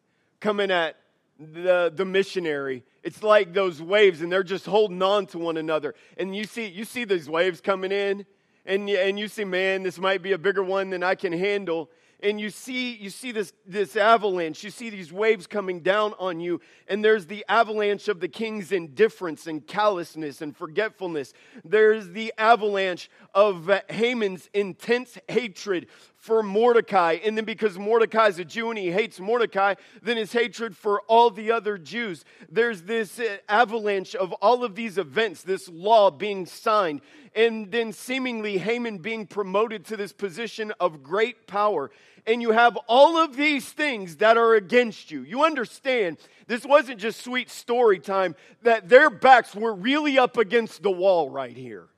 coming 0.41 0.71
at 0.71 0.97
the, 1.39 1.93
the 1.95 2.05
missionary. 2.05 2.85
It's 3.03 3.23
like 3.23 3.53
those 3.53 3.81
waves, 3.81 4.21
and 4.21 4.31
they're 4.31 4.43
just 4.43 4.67
holding 4.67 5.03
on 5.03 5.27
to 5.27 5.39
one 5.39 5.57
another. 5.57 5.95
And 6.17 6.37
you 6.37 6.45
see, 6.45 6.67
you 6.67 6.85
see 6.85 7.05
these 7.05 7.29
waves 7.29 7.61
coming 7.61 7.93
in, 7.93 8.27
and, 8.67 8.89
and 8.89 9.19
you 9.19 9.29
see, 9.29 9.45
man, 9.45 9.83
this 9.83 9.99
might 9.99 10.23
be 10.23 10.33
a 10.33 10.39
bigger 10.39 10.63
one 10.63 10.91
than 10.91 11.03
I 11.03 11.15
can 11.15 11.33
handle 11.33 11.91
and 12.23 12.41
you 12.41 12.51
see 12.51 12.95
you 12.97 13.11
see 13.11 13.33
this 13.33 13.53
this 13.67 13.97
avalanche 13.97 14.63
you 14.63 14.71
see 14.71 14.91
these 14.91 15.13
waves 15.13 15.47
coming 15.47 15.81
down 15.81 16.15
on 16.19 16.41
you 16.41 16.61
and 16.89 17.05
there's 17.05 17.27
the 17.27 17.45
avalanche 17.49 18.09
of 18.09 18.21
the 18.21 18.29
king's 18.29 18.73
indifference 18.73 19.47
and 19.47 19.67
callousness 19.67 20.41
and 20.41 20.57
forgetfulness 20.57 21.33
there's 21.65 22.09
the 22.11 22.33
avalanche 22.39 23.11
of 23.35 23.71
Haman's 23.89 24.49
intense 24.53 25.19
hatred 25.29 25.87
for 26.21 26.43
Mordecai. 26.43 27.19
And 27.25 27.37
then 27.37 27.47
because 27.47 27.79
Mordecai's 27.79 28.39
a 28.39 28.45
Jew 28.45 28.69
and 28.69 28.79
he 28.79 28.91
hates 28.91 29.19
Mordecai, 29.19 29.75
then 30.03 30.19
his 30.19 30.33
hatred 30.33 30.77
for 30.77 31.01
all 31.09 31.31
the 31.31 31.51
other 31.51 31.79
Jews. 31.79 32.25
There's 32.51 32.83
this 32.83 33.19
uh, 33.19 33.39
avalanche 33.49 34.15
of 34.15 34.33
all 34.35 34.63
of 34.63 34.75
these 34.75 34.99
events, 34.99 35.43
this 35.43 35.69
law 35.69 36.11
being 36.11 36.45
signed, 36.45 37.01
and 37.35 37.71
then 37.71 37.93
seemingly 37.93 38.59
Haman 38.59 38.99
being 38.99 39.27
promoted 39.27 39.85
to 39.87 39.97
this 39.97 40.13
position 40.13 40.73
of 40.81 41.03
great 41.03 41.47
power. 41.47 41.91
And 42.27 42.43
you 42.43 42.51
have 42.51 42.77
all 42.87 43.17
of 43.17 43.37
these 43.37 43.69
things 43.71 44.17
that 44.17 44.37
are 44.37 44.55
against 44.55 45.11
you. 45.11 45.23
You 45.23 45.45
understand, 45.45 46.19
this 46.47 46.65
wasn't 46.65 47.01
just 47.01 47.23
sweet 47.23 47.51
story 47.51 47.99
time, 47.99 48.37
that 48.63 48.89
their 48.89 49.11
backs 49.11 49.55
were 49.55 49.75
really 49.75 50.19
up 50.19 50.37
against 50.37 50.83
the 50.83 50.91
wall 50.91 51.31
right 51.31 51.57
here. 51.57 51.89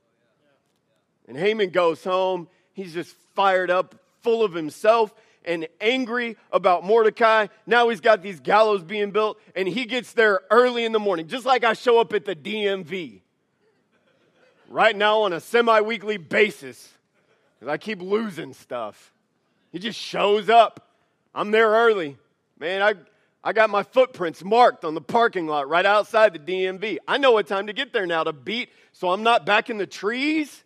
And 1.27 1.37
Haman 1.37 1.69
goes 1.69 2.03
home. 2.03 2.47
He's 2.73 2.93
just 2.93 3.15
fired 3.35 3.71
up, 3.71 3.95
full 4.21 4.43
of 4.43 4.53
himself 4.53 5.13
and 5.45 5.67
angry 5.81 6.37
about 6.51 6.85
Mordecai. 6.85 7.47
Now 7.65 7.89
he's 7.89 7.99
got 7.99 8.21
these 8.21 8.39
gallows 8.39 8.81
being 8.81 9.11
built, 9.11 9.37
and 9.55 9.67
he 9.67 9.83
gets 9.83 10.13
there 10.13 10.39
early 10.49 10.85
in 10.85 10.93
the 10.93 10.99
morning, 10.99 11.27
just 11.27 11.45
like 11.45 11.65
I 11.65 11.73
show 11.73 11.99
up 11.99 12.13
at 12.13 12.23
the 12.23 12.33
DMV 12.33 13.22
right 14.67 14.95
now 14.95 15.21
on 15.21 15.33
a 15.33 15.39
semi 15.39 15.81
weekly 15.81 16.17
basis 16.17 16.89
because 17.59 17.71
I 17.71 17.77
keep 17.77 18.01
losing 18.01 18.53
stuff. 18.53 19.13
He 19.71 19.79
just 19.79 19.99
shows 19.99 20.49
up. 20.49 20.89
I'm 21.33 21.51
there 21.51 21.69
early. 21.69 22.17
Man, 22.59 22.81
I, 22.81 22.93
I 23.43 23.53
got 23.53 23.69
my 23.69 23.83
footprints 23.83 24.43
marked 24.43 24.85
on 24.85 24.93
the 24.93 25.01
parking 25.01 25.47
lot 25.47 25.67
right 25.67 25.85
outside 25.85 26.33
the 26.33 26.39
DMV. 26.39 26.97
I 27.07 27.17
know 27.17 27.31
what 27.31 27.47
time 27.47 27.67
to 27.67 27.73
get 27.73 27.91
there 27.93 28.05
now 28.05 28.23
to 28.23 28.33
beat 28.33 28.69
so 28.91 29.11
I'm 29.11 29.23
not 29.23 29.45
back 29.45 29.69
in 29.69 29.77
the 29.77 29.87
trees. 29.87 30.63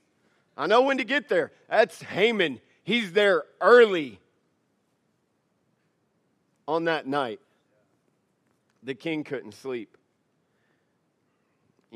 I 0.57 0.67
know 0.67 0.81
when 0.81 0.97
to 0.97 1.03
get 1.03 1.29
there. 1.29 1.51
That's 1.69 2.01
Haman 2.01 2.59
He's 2.87 3.11
there 3.11 3.43
early 3.59 4.17
on 6.69 6.85
that 6.85 7.05
night. 7.05 7.41
The 8.81 8.95
king 8.95 9.25
couldn't 9.25 9.55
sleep. 9.55 9.97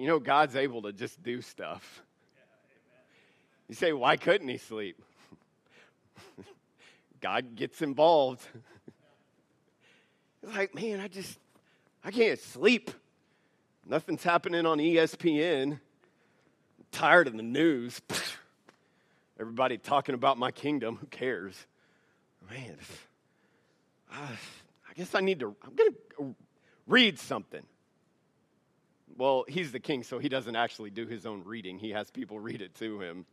You 0.02 0.08
know, 0.08 0.18
God's 0.18 0.56
able 0.56 0.82
to 0.82 0.92
just 0.92 1.22
do 1.22 1.44
stuff. 1.44 2.02
You 3.70 3.76
say, 3.76 3.94
why 3.94 4.18
couldn't 4.18 4.48
he 4.48 4.58
sleep? 4.58 5.00
God 7.22 7.56
gets 7.56 7.84
involved. 7.84 8.42
It's 10.42 10.56
like, 10.56 10.74
man, 10.74 11.00
I 11.00 11.08
just, 11.08 11.38
I 12.04 12.10
can't 12.10 12.40
sleep. 12.40 12.90
Nothing's 13.86 14.24
happening 14.24 14.66
on 14.66 14.80
ESPN. 14.80 15.74
I'm 15.74 15.80
tired 16.92 17.28
of 17.28 17.38
the 17.38 17.44
news. 17.44 18.02
Everybody 19.40 19.78
talking 19.78 20.16
about 20.16 20.40
my 20.40 20.50
kingdom. 20.50 20.96
Who 20.96 21.06
cares? 21.06 21.68
Man, 22.50 22.76
I 24.12 24.94
guess 24.96 25.14
I 25.14 25.22
need 25.22 25.42
to, 25.42 25.56
I'm 25.64 25.76
going 25.76 25.94
to 26.18 26.36
read 26.88 27.20
something. 27.20 27.62
Well, 29.18 29.46
he's 29.48 29.72
the 29.72 29.80
king, 29.80 30.04
so 30.04 30.20
he 30.20 30.30
doesn't 30.30 30.56
actually 30.56 30.90
do 30.90 31.06
his 31.08 31.26
own 31.26 31.44
reading. 31.44 31.80
He 31.80 31.92
has 31.92 32.12
people 32.12 32.40
read 32.40 32.62
it 32.62 32.76
to 32.76 33.02
him. 33.02 33.26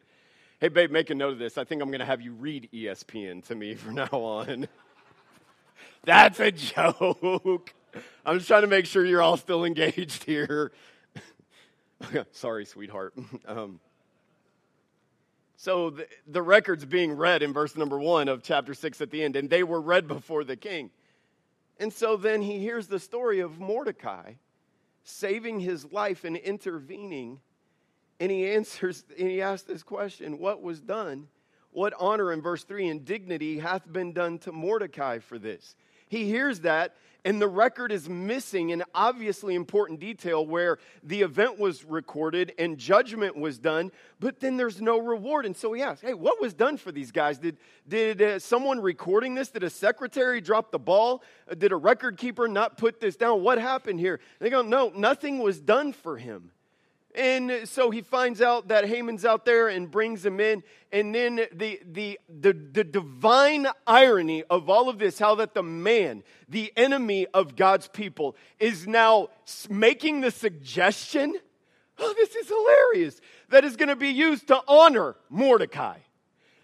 Hey, 0.60 0.68
babe, 0.68 0.90
make 0.90 1.10
a 1.10 1.14
note 1.14 1.32
of 1.32 1.38
this. 1.38 1.56
I 1.56 1.64
think 1.64 1.82
I'm 1.82 1.88
going 1.88 2.00
to 2.00 2.06
have 2.06 2.20
you 2.20 2.32
read 2.32 2.68
ESPN 2.72 3.44
to 3.46 3.54
me 3.54 3.74
from 3.76 3.94
now 3.94 4.08
on. 4.12 4.68
That's 6.04 6.40
a 6.40 6.50
joke. 6.50 7.72
I'm 8.24 8.38
just 8.38 8.48
trying 8.48 8.62
to 8.62 8.68
make 8.68 8.86
sure 8.86 9.04
you're 9.04 9.22
all 9.22 9.36
still 9.36 9.64
engaged 9.64 10.24
here. 10.24 10.72
Sorry, 12.32 12.64
sweetheart. 12.64 13.14
Um, 13.46 13.80
so 15.56 15.90
the, 15.90 16.06
the 16.26 16.42
record's 16.42 16.84
being 16.84 17.12
read 17.12 17.42
in 17.42 17.52
verse 17.52 17.76
number 17.76 17.98
one 17.98 18.28
of 18.28 18.42
chapter 18.42 18.74
six 18.74 19.00
at 19.00 19.10
the 19.10 19.22
end, 19.22 19.36
and 19.36 19.50
they 19.50 19.62
were 19.62 19.80
read 19.80 20.06
before 20.06 20.44
the 20.44 20.56
king. 20.56 20.90
And 21.80 21.92
so 21.92 22.16
then 22.16 22.42
he 22.42 22.58
hears 22.58 22.86
the 22.86 22.98
story 22.98 23.40
of 23.40 23.58
Mordecai 23.58 24.34
saving 25.04 25.60
his 25.60 25.90
life 25.92 26.24
and 26.24 26.36
intervening. 26.36 27.40
And 28.20 28.30
he 28.30 28.48
answers, 28.50 29.04
and 29.18 29.28
he 29.28 29.42
asks 29.42 29.66
this 29.66 29.82
question 29.82 30.38
What 30.38 30.62
was 30.62 30.80
done? 30.80 31.28
What 31.70 31.92
honor, 31.98 32.32
in 32.32 32.40
verse 32.40 32.64
3, 32.64 32.88
and 32.88 33.04
dignity 33.04 33.58
hath 33.58 33.90
been 33.92 34.12
done 34.12 34.38
to 34.40 34.52
Mordecai 34.52 35.18
for 35.18 35.38
this? 35.38 35.76
He 36.08 36.24
hears 36.24 36.60
that, 36.60 36.96
and 37.24 37.42
the 37.42 37.48
record 37.48 37.90
is 37.90 38.08
missing 38.08 38.72
an 38.72 38.84
obviously 38.94 39.54
important 39.54 40.00
detail 40.00 40.46
where 40.46 40.78
the 41.02 41.22
event 41.22 41.58
was 41.58 41.84
recorded 41.84 42.52
and 42.58 42.78
judgment 42.78 43.36
was 43.36 43.58
done, 43.58 43.90
but 44.20 44.40
then 44.40 44.56
there's 44.56 44.80
no 44.80 44.98
reward. 44.98 45.44
And 45.44 45.56
so 45.56 45.72
he 45.72 45.82
asks, 45.82 46.00
Hey, 46.00 46.14
what 46.14 46.40
was 46.40 46.54
done 46.54 46.76
for 46.76 46.92
these 46.92 47.10
guys? 47.10 47.38
Did, 47.38 47.58
did 47.86 48.22
uh, 48.22 48.38
someone 48.38 48.80
recording 48.80 49.34
this? 49.34 49.50
Did 49.50 49.64
a 49.64 49.70
secretary 49.70 50.40
drop 50.40 50.70
the 50.70 50.78
ball? 50.78 51.22
Did 51.56 51.72
a 51.72 51.76
record 51.76 52.16
keeper 52.16 52.46
not 52.46 52.78
put 52.78 53.00
this 53.00 53.16
down? 53.16 53.42
What 53.42 53.58
happened 53.58 54.00
here? 54.00 54.20
they 54.38 54.50
go, 54.50 54.62
No, 54.62 54.92
nothing 54.94 55.40
was 55.40 55.60
done 55.60 55.92
for 55.92 56.16
him. 56.16 56.52
And 57.14 57.66
so 57.68 57.90
he 57.90 58.02
finds 58.02 58.40
out 58.40 58.68
that 58.68 58.86
Haman's 58.86 59.24
out 59.24 59.44
there 59.44 59.68
and 59.68 59.90
brings 59.90 60.24
him 60.24 60.40
in. 60.40 60.62
And 60.92 61.14
then 61.14 61.36
the, 61.52 61.80
the, 61.84 62.20
the, 62.28 62.52
the, 62.52 62.84
divine 62.84 63.66
irony 63.86 64.44
of 64.44 64.68
all 64.70 64.88
of 64.88 64.98
this, 64.98 65.18
how 65.18 65.34
that 65.36 65.54
the 65.54 65.62
man, 65.62 66.22
the 66.48 66.72
enemy 66.76 67.26
of 67.32 67.56
God's 67.56 67.88
people, 67.88 68.36
is 68.60 68.86
now 68.86 69.28
making 69.68 70.20
the 70.20 70.30
suggestion 70.30 71.34
oh, 71.98 72.14
this 72.16 72.34
is 72.34 72.48
hilarious, 72.48 73.20
that 73.50 73.64
is 73.64 73.76
going 73.76 73.88
to 73.88 73.96
be 73.96 74.08
used 74.08 74.48
to 74.48 74.62
honor 74.68 75.16
Mordecai. 75.28 75.98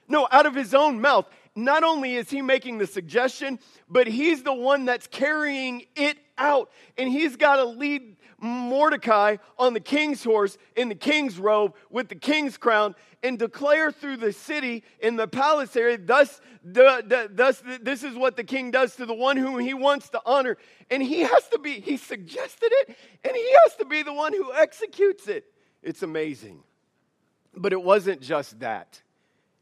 No, 0.08 0.28
out 0.30 0.46
of 0.46 0.54
his 0.54 0.74
own 0.74 1.00
mouth. 1.00 1.26
Not 1.56 1.84
only 1.84 2.16
is 2.16 2.30
he 2.30 2.42
making 2.42 2.78
the 2.78 2.86
suggestion, 2.86 3.58
but 3.88 4.06
he's 4.06 4.42
the 4.42 4.52
one 4.52 4.84
that's 4.84 5.06
carrying 5.06 5.84
it 5.94 6.18
out. 6.38 6.70
And 6.96 7.08
he's 7.08 7.36
got 7.36 7.56
to 7.56 7.64
lead 7.64 8.16
Mordecai 8.38 9.36
on 9.58 9.74
the 9.74 9.80
king's 9.80 10.22
horse 10.22 10.58
in 10.76 10.88
the 10.88 10.94
king's 10.94 11.38
robe 11.38 11.74
with 11.90 12.08
the 12.08 12.14
king's 12.14 12.56
crown 12.56 12.94
and 13.22 13.38
declare 13.38 13.90
through 13.90 14.18
the 14.18 14.32
city 14.32 14.84
in 15.00 15.16
the 15.16 15.26
palace 15.26 15.74
area, 15.76 15.96
thus, 15.96 16.40
thus 16.62 17.62
this 17.80 18.02
is 18.02 18.14
what 18.14 18.36
the 18.36 18.44
king 18.44 18.70
does 18.70 18.96
to 18.96 19.06
the 19.06 19.14
one 19.14 19.38
whom 19.38 19.58
he 19.58 19.72
wants 19.72 20.10
to 20.10 20.20
honor. 20.26 20.58
And 20.90 21.02
he 21.02 21.20
has 21.20 21.48
to 21.48 21.58
be, 21.58 21.80
he 21.80 21.96
suggested 21.96 22.68
it, 22.70 22.96
and 23.24 23.34
he 23.34 23.56
has 23.64 23.76
to 23.76 23.86
be 23.86 24.02
the 24.02 24.12
one 24.12 24.34
who 24.34 24.52
executes 24.52 25.26
it. 25.26 25.46
It's 25.82 26.02
amazing. 26.02 26.62
But 27.56 27.72
it 27.72 27.82
wasn't 27.82 28.20
just 28.20 28.60
that. 28.60 29.00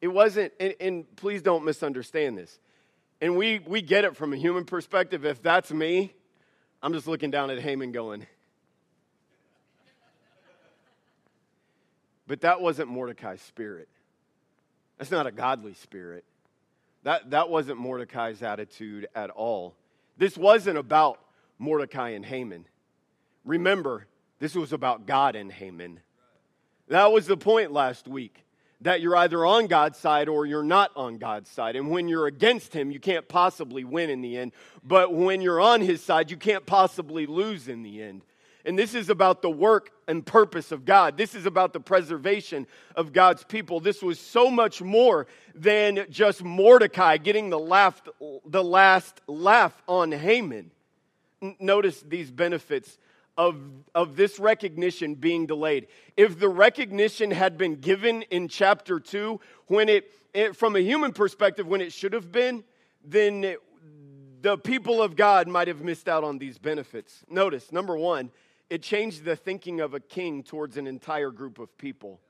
It 0.01 0.09
wasn't, 0.09 0.53
and, 0.59 0.75
and 0.81 1.17
please 1.17 1.43
don't 1.43 1.65
misunderstand 1.65 2.37
this. 2.37 2.59
And 3.21 3.37
we, 3.37 3.61
we 3.61 3.83
get 3.83 4.05
it 4.05 4.17
from 4.17 4.33
a 4.33 4.37
human 4.37 4.65
perspective. 4.65 5.25
If 5.25 5.41
that's 5.41 5.71
me, 5.71 6.15
I'm 6.83 6.93
just 6.93 7.07
looking 7.07 7.31
down 7.31 7.51
at 7.51 7.61
Haman 7.61 7.93
going, 7.93 8.27
But 12.27 12.41
that 12.41 12.61
wasn't 12.63 12.89
Mordecai's 12.89 13.43
spirit. 13.43 13.89
That's 14.97 15.11
not 15.11 15.27
a 15.27 15.31
godly 15.31 15.75
spirit. 15.75 16.25
That, 17.03 17.31
that 17.31 17.51
wasn't 17.51 17.79
Mordecai's 17.79 18.43
attitude 18.43 19.07
at 19.15 19.29
all. 19.29 19.75
This 20.17 20.39
wasn't 20.39 20.79
about 20.79 21.19
Mordecai 21.59 22.11
and 22.11 22.25
Haman. 22.25 22.65
Remember, 23.45 24.07
this 24.39 24.55
was 24.55 24.73
about 24.73 25.05
God 25.07 25.37
and 25.37 25.53
Haman. 25.53 26.01
That 26.89 27.13
was 27.13 27.27
the 27.27 27.37
point 27.37 27.71
last 27.71 28.09
week 28.09 28.45
that 28.83 29.01
you're 29.01 29.17
either 29.17 29.45
on 29.45 29.67
God's 29.67 29.99
side 29.99 30.29
or 30.29 30.47
you're 30.47 30.63
not 30.63 30.91
on 30.97 31.19
God's 31.19 31.51
side. 31.51 31.77
And 31.77 31.91
when 31.91 32.09
you're 32.09 32.27
against 32.27 32.75
Him, 32.75 32.91
you 32.91 33.01
can't 33.01 33.27
possibly 33.29 33.85
win 33.85 34.11
in 34.11 34.21
the 34.21 34.37
end. 34.37 34.53
But 34.85 35.15
when 35.15 35.41
you're 35.41 35.61
on 35.61 35.81
His 35.81 36.03
side, 36.03 36.31
you 36.31 36.37
can't 36.37 36.67
possibly 36.67 37.27
lose 37.27 37.69
in 37.69 37.83
the 37.83 38.03
end. 38.03 38.23
And 38.65 38.79
this 38.79 38.95
is 38.95 39.11
about 39.11 39.43
the 39.43 39.51
work 39.51 39.91
and 40.07 40.25
purpose 40.25 40.71
of 40.71 40.85
God. 40.85 41.17
This 41.17 41.35
is 41.35 41.47
about 41.47 41.73
the 41.73 41.81
preservation 41.81 42.67
of 42.95 43.13
God's 43.13 43.43
people. 43.45 43.81
This 43.81 44.03
was 44.03 44.21
so 44.21 44.51
much 44.51 44.81
more 44.81 45.27
than 45.55 46.07
just 46.11 46.45
Mordecai 46.45 47.17
getting 47.17 47.51
the, 47.51 47.59
laugh, 47.59 48.01
the 48.47 48.63
last 48.63 49.21
laugh 49.27 49.83
on 49.89 50.13
Haman. 50.13 50.71
Notice 51.59 52.03
these 52.03 52.31
benefits 52.31 52.99
of, 53.37 53.57
of 53.95 54.17
this 54.17 54.39
recognition 54.39 55.15
being 55.15 55.47
delayed. 55.47 55.89
If 56.17 56.39
the 56.39 56.49
recognition 56.49 57.31
had 57.31 57.57
been 57.57 57.77
given 57.77 58.23
in 58.23 58.49
chapter 58.49 59.01
2, 59.01 59.41
when 59.67 59.89
it, 59.89 60.11
it 60.35 60.57
from 60.57 60.77
a 60.77 60.81
human 60.81 61.13
perspective, 61.13 61.67
when 61.67 61.81
it 61.81 61.93
should 61.93 62.13
have 62.13 62.31
been, 62.31 62.65
then 63.05 63.45
it, 63.45 63.59
the 64.43 64.59
people 64.59 65.03
of 65.03 65.17
God 65.17 65.49
might 65.49 65.69
have 65.69 65.83
missed 65.83 66.09
out 66.09 66.25
on 66.25 66.39
these 66.39 66.59
benefits. 66.59 67.25
Notice, 67.29 67.73
number 67.73 67.97
one, 67.97 68.31
it 68.69 68.83
changed 68.83 69.25
the 69.25 69.37
thinking 69.37 69.81
of 69.81 69.95
a 69.95 70.01
king 70.01 70.43
towards 70.43 70.77
an 70.77 70.87
entire 70.87 71.31
group 71.31 71.59
of 71.59 71.77
people. 71.79 72.21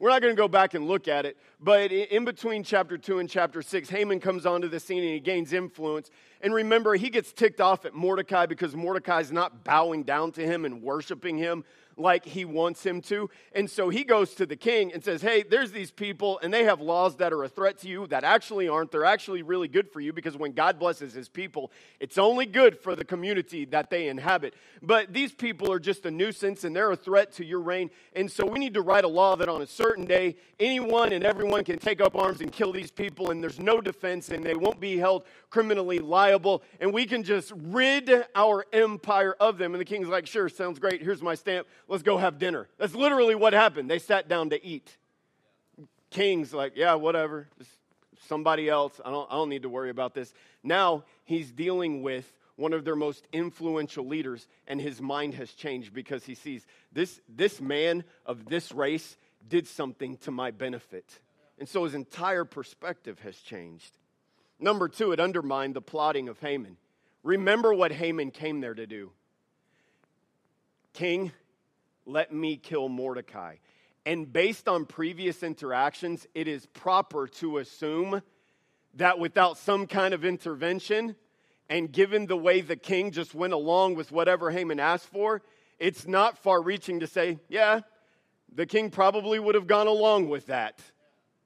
We're 0.00 0.08
not 0.08 0.22
going 0.22 0.34
to 0.34 0.40
go 0.40 0.48
back 0.48 0.72
and 0.72 0.88
look 0.88 1.08
at 1.08 1.26
it, 1.26 1.36
but 1.60 1.92
in 1.92 2.24
between 2.24 2.64
chapter 2.64 2.96
2 2.96 3.18
and 3.18 3.28
chapter 3.28 3.60
6, 3.60 3.90
Haman 3.90 4.18
comes 4.18 4.46
onto 4.46 4.66
the 4.66 4.80
scene 4.80 5.02
and 5.02 5.12
he 5.12 5.20
gains 5.20 5.52
influence. 5.52 6.10
And 6.40 6.54
remember, 6.54 6.94
he 6.94 7.10
gets 7.10 7.34
ticked 7.34 7.60
off 7.60 7.84
at 7.84 7.92
Mordecai 7.92 8.46
because 8.46 8.74
Mordecai's 8.74 9.30
not 9.30 9.62
bowing 9.62 10.04
down 10.04 10.32
to 10.32 10.42
him 10.42 10.64
and 10.64 10.80
worshiping 10.82 11.36
him 11.36 11.64
like 12.00 12.24
he 12.24 12.44
wants 12.44 12.84
him 12.84 13.00
to. 13.02 13.30
And 13.52 13.70
so 13.70 13.88
he 13.88 14.04
goes 14.04 14.34
to 14.34 14.46
the 14.46 14.56
king 14.56 14.92
and 14.92 15.04
says, 15.04 15.22
Hey, 15.22 15.42
there's 15.42 15.72
these 15.72 15.90
people, 15.90 16.40
and 16.42 16.52
they 16.52 16.64
have 16.64 16.80
laws 16.80 17.16
that 17.16 17.32
are 17.32 17.44
a 17.44 17.48
threat 17.48 17.78
to 17.78 17.88
you 17.88 18.06
that 18.08 18.24
actually 18.24 18.68
aren't. 18.68 18.90
They're 18.90 19.04
actually 19.04 19.42
really 19.42 19.68
good 19.68 19.90
for 19.90 20.00
you 20.00 20.12
because 20.12 20.36
when 20.36 20.52
God 20.52 20.78
blesses 20.78 21.12
his 21.12 21.28
people, 21.28 21.70
it's 22.00 22.18
only 22.18 22.46
good 22.46 22.78
for 22.78 22.96
the 22.96 23.04
community 23.04 23.64
that 23.66 23.90
they 23.90 24.08
inhabit. 24.08 24.54
But 24.82 25.12
these 25.12 25.32
people 25.32 25.70
are 25.72 25.78
just 25.78 26.06
a 26.06 26.10
nuisance 26.10 26.64
and 26.64 26.74
they're 26.74 26.90
a 26.90 26.96
threat 26.96 27.32
to 27.34 27.44
your 27.44 27.60
reign. 27.60 27.90
And 28.14 28.30
so 28.30 28.46
we 28.46 28.58
need 28.58 28.74
to 28.74 28.82
write 28.82 29.04
a 29.04 29.08
law 29.08 29.36
that 29.36 29.48
on 29.48 29.62
a 29.62 29.66
certain 29.66 30.06
day, 30.06 30.36
anyone 30.58 31.12
and 31.12 31.24
everyone 31.24 31.64
can 31.64 31.78
take 31.78 32.00
up 32.00 32.16
arms 32.16 32.40
and 32.40 32.50
kill 32.50 32.72
these 32.72 32.90
people, 32.90 33.30
and 33.30 33.42
there's 33.42 33.58
no 33.58 33.80
defense, 33.80 34.28
and 34.28 34.44
they 34.44 34.54
won't 34.54 34.80
be 34.80 34.96
held 34.96 35.24
criminally 35.48 35.98
liable, 35.98 36.62
and 36.80 36.92
we 36.92 37.06
can 37.06 37.22
just 37.22 37.52
rid 37.56 38.10
our 38.34 38.64
empire 38.72 39.34
of 39.40 39.58
them. 39.58 39.74
And 39.74 39.80
the 39.80 39.84
king's 39.84 40.08
like, 40.08 40.26
Sure, 40.26 40.48
sounds 40.48 40.78
great. 40.78 41.02
Here's 41.02 41.22
my 41.22 41.34
stamp 41.34 41.66
let's 41.90 42.02
go 42.04 42.16
have 42.16 42.38
dinner. 42.38 42.68
That's 42.78 42.94
literally 42.94 43.34
what 43.34 43.52
happened. 43.52 43.90
They 43.90 43.98
sat 43.98 44.28
down 44.28 44.50
to 44.50 44.64
eat. 44.64 44.96
King's 46.10 46.54
like, 46.54 46.72
yeah, 46.76 46.94
whatever. 46.94 47.48
Just 47.58 47.70
somebody 48.28 48.68
else. 48.68 49.00
I 49.04 49.10
don't, 49.10 49.30
I 49.30 49.34
don't 49.34 49.48
need 49.48 49.62
to 49.62 49.68
worry 49.68 49.90
about 49.90 50.14
this. 50.14 50.32
Now 50.62 51.04
he's 51.24 51.50
dealing 51.50 52.02
with 52.02 52.32
one 52.56 52.72
of 52.72 52.84
their 52.84 52.96
most 52.96 53.26
influential 53.32 54.06
leaders, 54.06 54.46
and 54.66 54.80
his 54.80 55.00
mind 55.00 55.34
has 55.34 55.50
changed 55.52 55.92
because 55.94 56.24
he 56.24 56.34
sees 56.34 56.66
this, 56.92 57.20
this 57.28 57.60
man 57.60 58.04
of 58.26 58.44
this 58.46 58.70
race 58.70 59.16
did 59.48 59.66
something 59.66 60.16
to 60.18 60.30
my 60.30 60.50
benefit. 60.50 61.20
And 61.58 61.68
so 61.68 61.84
his 61.84 61.94
entire 61.94 62.44
perspective 62.44 63.18
has 63.20 63.36
changed. 63.36 63.98
Number 64.58 64.88
two, 64.88 65.12
it 65.12 65.20
undermined 65.20 65.74
the 65.74 65.80
plotting 65.80 66.28
of 66.28 66.38
Haman. 66.40 66.76
Remember 67.22 67.74
what 67.74 67.92
Haman 67.92 68.30
came 68.30 68.60
there 68.60 68.74
to 68.74 68.86
do. 68.86 69.10
King, 70.92 71.32
let 72.10 72.32
me 72.32 72.56
kill 72.56 72.88
Mordecai. 72.88 73.56
And 74.06 74.32
based 74.32 74.68
on 74.68 74.86
previous 74.86 75.42
interactions, 75.42 76.26
it 76.34 76.48
is 76.48 76.66
proper 76.66 77.28
to 77.28 77.58
assume 77.58 78.22
that 78.94 79.18
without 79.18 79.58
some 79.58 79.86
kind 79.86 80.14
of 80.14 80.24
intervention, 80.24 81.16
and 81.68 81.92
given 81.92 82.26
the 82.26 82.36
way 82.36 82.60
the 82.60 82.76
king 82.76 83.12
just 83.12 83.34
went 83.34 83.52
along 83.52 83.94
with 83.94 84.10
whatever 84.10 84.50
Haman 84.50 84.80
asked 84.80 85.06
for, 85.06 85.42
it's 85.78 86.06
not 86.06 86.36
far 86.38 86.60
reaching 86.60 87.00
to 87.00 87.06
say, 87.06 87.38
yeah, 87.48 87.80
the 88.52 88.66
king 88.66 88.90
probably 88.90 89.38
would 89.38 89.54
have 89.54 89.68
gone 89.68 89.86
along 89.86 90.28
with 90.28 90.46
that. 90.46 90.80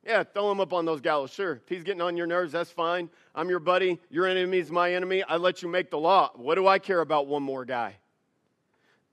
Yeah, 0.07 0.23
throw 0.23 0.51
him 0.51 0.61
up 0.61 0.73
on 0.73 0.85
those 0.85 1.01
gallows. 1.01 1.31
Sure. 1.31 1.53
If 1.55 1.69
he's 1.69 1.83
getting 1.83 2.01
on 2.01 2.17
your 2.17 2.27
nerves, 2.27 2.53
that's 2.53 2.71
fine. 2.71 3.11
I'm 3.35 3.49
your 3.49 3.59
buddy. 3.59 4.01
Your 4.11 4.27
enemy 4.27 4.59
is 4.59 4.71
my 4.71 4.95
enemy. 4.95 5.23
I 5.23 5.37
let 5.37 5.63
you 5.63 5.69
make 5.69 5.91
the 5.91 5.99
law. 5.99 6.31
What 6.35 6.57
do 6.57 6.67
I 6.67 6.79
care 6.79 7.01
about 7.01 7.27
one 7.27 7.43
more 7.43 7.65
guy? 7.65 7.97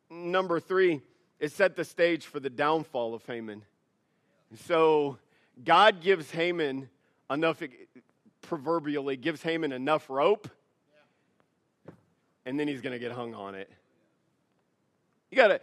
Number 0.09 0.59
three, 0.59 1.01
it 1.41 1.51
set 1.51 1.75
the 1.75 1.84
stage 1.84 2.27
for 2.27 2.39
the 2.39 2.51
downfall 2.51 3.15
of 3.15 3.25
Haman. 3.25 3.63
So 4.67 5.17
God 5.65 5.99
gives 5.99 6.30
Haman 6.30 6.88
enough, 7.32 7.63
proverbially, 8.43 9.17
gives 9.17 9.41
Haman 9.41 9.71
enough 9.71 10.08
rope, 10.08 10.47
and 12.45 12.60
then 12.60 12.67
he's 12.67 12.82
going 12.82 12.93
to 12.93 12.99
get 12.99 13.12
hung 13.12 13.34
on 13.34 13.56
it. 13.56 13.69
You 15.32 15.38
got 15.38 15.47
to, 15.47 15.62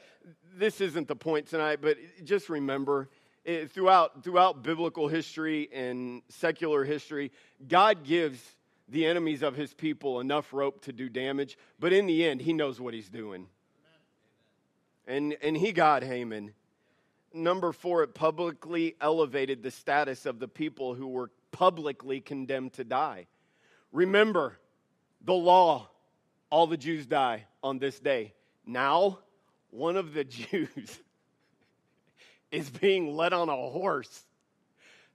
this 0.56 0.80
isn't 0.80 1.06
the 1.06 1.16
point 1.16 1.46
tonight, 1.46 1.78
but 1.80 1.96
just 2.24 2.48
remember 2.48 3.08
it, 3.44 3.70
throughout, 3.70 4.24
throughout 4.24 4.64
biblical 4.64 5.06
history 5.06 5.68
and 5.72 6.22
secular 6.28 6.84
history, 6.84 7.30
God 7.68 8.02
gives 8.02 8.42
the 8.88 9.06
enemies 9.06 9.42
of 9.42 9.54
his 9.54 9.74
people 9.74 10.18
enough 10.18 10.52
rope 10.52 10.82
to 10.82 10.92
do 10.92 11.08
damage, 11.08 11.56
but 11.78 11.92
in 11.92 12.06
the 12.06 12.24
end, 12.24 12.40
he 12.40 12.52
knows 12.52 12.80
what 12.80 12.94
he's 12.94 13.08
doing 13.08 13.46
and, 15.08 15.36
and 15.42 15.56
he 15.56 15.72
got 15.72 16.04
Haman. 16.04 16.52
Number 17.32 17.72
four, 17.72 18.04
it 18.04 18.14
publicly 18.14 18.94
elevated 19.00 19.62
the 19.62 19.70
status 19.70 20.26
of 20.26 20.38
the 20.38 20.46
people 20.46 20.94
who 20.94 21.08
were 21.08 21.30
publicly 21.50 22.20
condemned 22.20 22.74
to 22.74 22.84
die. 22.84 23.26
Remember, 23.90 24.58
the 25.24 25.34
law, 25.34 25.88
all 26.50 26.66
the 26.66 26.76
Jews 26.76 27.06
die 27.06 27.46
on 27.62 27.78
this 27.78 27.98
day. 27.98 28.34
Now, 28.66 29.18
one 29.70 29.96
of 29.96 30.12
the 30.12 30.24
Jews 30.24 31.00
is 32.52 32.70
being 32.70 33.16
led 33.16 33.32
on 33.32 33.48
a 33.48 33.56
horse, 33.56 34.24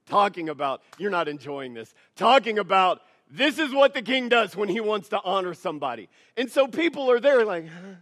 talking 0.06 0.48
about, 0.48 0.82
you're 0.98 1.10
not 1.10 1.28
enjoying 1.28 1.72
this, 1.72 1.94
talking 2.16 2.58
about 2.58 3.00
this 3.30 3.58
is 3.58 3.72
what 3.72 3.94
the 3.94 4.02
king 4.02 4.28
does 4.28 4.54
when 4.54 4.68
he 4.68 4.80
wants 4.80 5.08
to 5.10 5.20
honor 5.24 5.54
somebody. 5.54 6.08
And 6.36 6.50
so 6.50 6.66
people 6.66 7.10
are 7.10 7.20
there 7.20 7.44
like, 7.44 7.68
huh? 7.68 7.94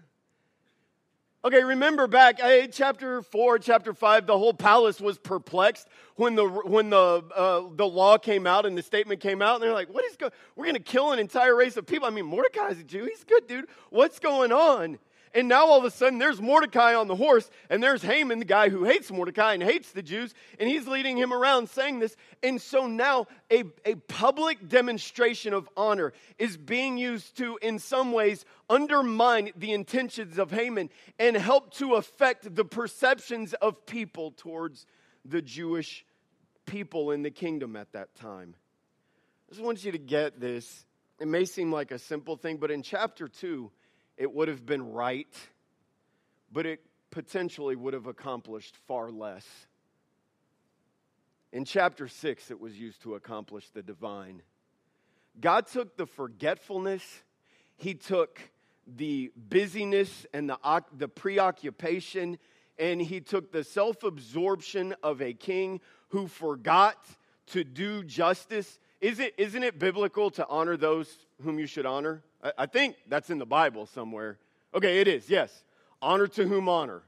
Okay, 1.44 1.64
remember 1.64 2.07
back 2.07 2.40
uh, 2.40 2.68
chapter 2.68 3.20
4, 3.20 3.59
chapter 3.59 3.92
5, 3.92 4.26
the 4.26 4.38
whole 4.38 4.55
palace 4.55 5.00
was 5.00 5.18
perplexed 5.18 5.88
when 6.14 6.37
the, 6.37 6.46
when 6.46 6.88
the, 6.88 6.96
uh, 7.35 7.62
the 7.74 7.85
law 7.85 8.16
came 8.16 8.46
out 8.46 8.64
and 8.64 8.78
the 8.78 8.83
statement 8.83 9.20
came 9.20 9.42
out. 9.42 9.57
And 9.57 9.64
they're 9.64 9.72
like, 9.72 9.92
what 9.92 10.05
is 10.05 10.16
going 10.16 10.31
We're 10.55 10.66
going 10.66 10.76
to 10.76 10.81
kill 10.81 11.11
an 11.11 11.18
entire 11.18 11.57
race 11.57 11.76
of 11.76 11.85
people. 11.85 12.07
I 12.07 12.11
mean, 12.11 12.26
Mordecai's 12.26 12.78
a 12.78 12.85
Jew. 12.85 13.07
He's 13.07 13.24
good, 13.24 13.48
dude. 13.48 13.66
What's 13.90 14.20
going 14.20 14.52
on? 14.52 15.00
And 15.35 15.48
now 15.48 15.66
all 15.66 15.78
of 15.78 15.85
a 15.85 15.90
sudden 15.90 16.18
there's 16.18 16.40
Mordecai 16.40 16.94
on 16.94 17.09
the 17.09 17.16
horse, 17.16 17.50
and 17.70 17.83
there's 17.83 18.02
Haman, 18.02 18.38
the 18.38 18.44
guy 18.44 18.68
who 18.68 18.85
hates 18.85 19.11
Mordecai 19.11 19.55
and 19.55 19.62
hates 19.62 19.92
the 19.92 20.02
Jews, 20.02 20.35
and 20.61 20.68
he's 20.68 20.87
leading 20.87 21.16
him 21.16 21.33
around 21.33 21.70
saying 21.70 22.00
this. 22.00 22.16
And 22.42 22.61
so 22.61 22.87
now 22.87 23.26
a, 23.50 23.64
a 23.85 23.94
public 23.94 24.68
demonstration 24.68 25.55
of 25.55 25.68
honor 25.76 26.12
is 26.38 26.57
being 26.57 26.98
used 26.98 27.37
to, 27.38 27.59
in 27.62 27.78
some 27.78 28.12
ways, 28.12 28.44
undermine 28.72 29.50
the 29.54 29.72
intentions 29.72 30.38
of 30.38 30.50
Haman 30.50 30.88
and 31.18 31.37
help 31.37 31.74
to 31.74 31.94
affect 31.94 32.54
the 32.54 32.64
perceptions 32.64 33.52
of 33.54 33.85
people 33.85 34.30
towards 34.30 34.87
the 35.26 35.42
Jewish 35.42 36.06
people 36.64 37.11
in 37.11 37.22
the 37.22 37.30
kingdom 37.30 37.76
at 37.76 37.92
that 37.92 38.14
time. 38.14 38.54
I 39.48 39.52
just 39.52 39.62
want 39.62 39.85
you 39.85 39.92
to 39.92 39.98
get 39.98 40.40
this. 40.40 40.87
It 41.20 41.28
may 41.28 41.44
seem 41.44 41.70
like 41.70 41.90
a 41.90 41.98
simple 41.98 42.37
thing, 42.37 42.56
but 42.56 42.70
in 42.70 42.82
chapter 42.82 43.28
2, 43.28 43.70
it 44.16 44.32
would 44.32 44.48
have 44.48 44.64
been 44.64 44.92
right, 44.92 45.28
but 46.50 46.64
it 46.64 46.80
potentially 47.11 47.76
would 47.76 47.92
have 47.92 48.06
accomplished 48.06 48.76
far 48.88 49.11
less. 49.11 49.46
In 51.52 51.66
chapter 51.66 52.08
6, 52.08 52.50
it 52.50 52.58
was 52.58 52.78
used 52.78 53.02
to 53.02 53.14
accomplish 53.14 53.68
the 53.68 53.82
divine. 53.82 54.40
God 55.38 55.66
took 55.66 55.98
the 55.98 56.06
forgetfulness, 56.06 57.04
He 57.76 57.94
took 57.94 58.40
the 58.87 59.33
busyness 59.37 60.27
and 60.33 60.49
the, 60.49 60.85
the 60.97 61.09
preoccupation, 61.09 62.38
and 62.79 63.01
He 63.01 63.21
took 63.21 63.53
the 63.53 63.64
self 63.64 64.03
absorption 64.03 64.95
of 65.03 65.23
a 65.23 65.33
king 65.33 65.81
who 66.09 66.27
forgot 66.27 66.99
to 67.49 67.64
do 67.64 68.05
justice. 68.05 68.79
Is 69.01 69.18
it, 69.18 69.35
isn't 69.37 69.62
it 69.62 69.79
biblical 69.79 70.31
to 70.33 70.47
honor 70.49 70.77
those 70.77 71.27
whom 71.42 71.59
you 71.59 71.66
should 71.66 71.87
honor? 71.87 72.23
I, 72.42 72.53
I 72.59 72.66
think 72.66 72.97
that's 73.09 73.31
in 73.31 73.38
the 73.38 73.47
Bible 73.47 73.87
somewhere. 73.87 74.38
Okay, 74.75 75.01
it 75.01 75.09
is, 75.09 75.29
yes. 75.29 75.64
Honor 76.01 76.27
to 76.29 76.47
whom 76.47 76.68
honor. 76.68 77.03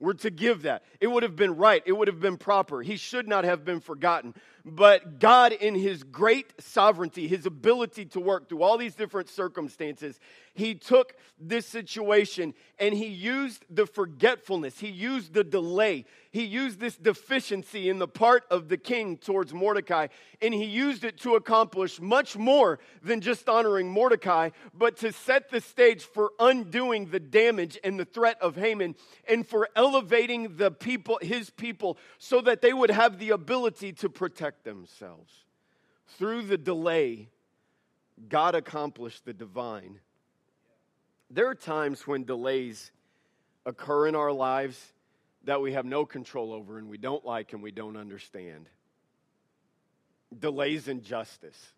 were 0.00 0.14
to 0.14 0.30
give 0.30 0.62
that. 0.62 0.82
It 1.00 1.06
would 1.08 1.22
have 1.22 1.36
been 1.36 1.56
right. 1.56 1.82
It 1.84 1.92
would 1.92 2.08
have 2.08 2.20
been 2.20 2.38
proper. 2.38 2.82
He 2.82 2.96
should 2.96 3.28
not 3.28 3.44
have 3.44 3.64
been 3.64 3.80
forgotten. 3.80 4.34
But 4.64 5.18
God, 5.18 5.52
in 5.52 5.74
His 5.74 6.02
great 6.02 6.60
sovereignty, 6.60 7.28
His 7.28 7.46
ability 7.46 8.06
to 8.06 8.20
work 8.20 8.48
through 8.48 8.62
all 8.62 8.78
these 8.78 8.94
different 8.94 9.28
circumstances, 9.28 10.18
He 10.54 10.74
took 10.74 11.14
this 11.38 11.66
situation 11.66 12.54
and 12.78 12.94
He 12.94 13.06
used 13.06 13.64
the 13.70 13.86
forgetfulness, 13.86 14.78
He 14.78 14.88
used 14.88 15.32
the 15.32 15.44
delay, 15.44 16.04
He 16.30 16.44
used 16.44 16.80
this 16.80 16.96
deficiency 16.96 17.88
in 17.88 17.98
the 17.98 18.08
part 18.08 18.44
of 18.50 18.68
the 18.68 18.76
king 18.76 19.16
towards 19.16 19.54
Mordecai, 19.54 20.08
and 20.42 20.52
He 20.52 20.64
used 20.64 21.04
it 21.04 21.18
to 21.20 21.36
accomplish 21.36 22.00
much 22.00 22.36
more 22.36 22.78
than 23.02 23.20
just 23.20 23.48
honoring 23.48 23.88
Mordecai, 23.88 24.50
but 24.74 24.96
to 24.98 25.12
set 25.12 25.50
the 25.50 25.60
stage 25.60 26.02
for 26.02 26.32
undoing 26.38 27.06
the 27.06 27.20
damage 27.20 27.78
and 27.82 27.98
the 27.98 28.04
threat 28.04 28.36
of 28.40 28.56
Haman 28.56 28.94
and 29.28 29.46
for 29.46 29.68
elevating 29.74 30.56
the 30.56 30.70
people, 30.70 31.18
His 31.22 31.50
people, 31.50 31.96
so 32.18 32.40
that 32.42 32.60
they 32.60 32.72
would 32.72 32.90
have 32.90 33.18
the 33.18 33.30
ability 33.30 33.92
to 33.94 34.08
protect 34.08 34.49
protect 34.50 34.64
themselves. 34.64 35.32
Through 36.18 36.42
the 36.42 36.58
delay, 36.58 37.28
God 38.28 38.54
accomplished 38.54 39.24
the 39.24 39.32
divine. 39.32 40.00
There 41.30 41.48
are 41.48 41.54
times 41.54 42.06
when 42.06 42.24
delays 42.24 42.90
occur 43.64 44.08
in 44.08 44.16
our 44.16 44.32
lives 44.32 44.92
that 45.44 45.60
we 45.60 45.72
have 45.72 45.84
no 45.84 46.04
control 46.04 46.52
over 46.52 46.78
and 46.78 46.88
we 46.88 46.98
don't 46.98 47.24
like 47.24 47.52
and 47.52 47.62
we 47.62 47.70
don't 47.70 47.96
understand. 47.96 48.68
Delays 50.36 50.88
in 50.88 51.02
justice. 51.02 51.72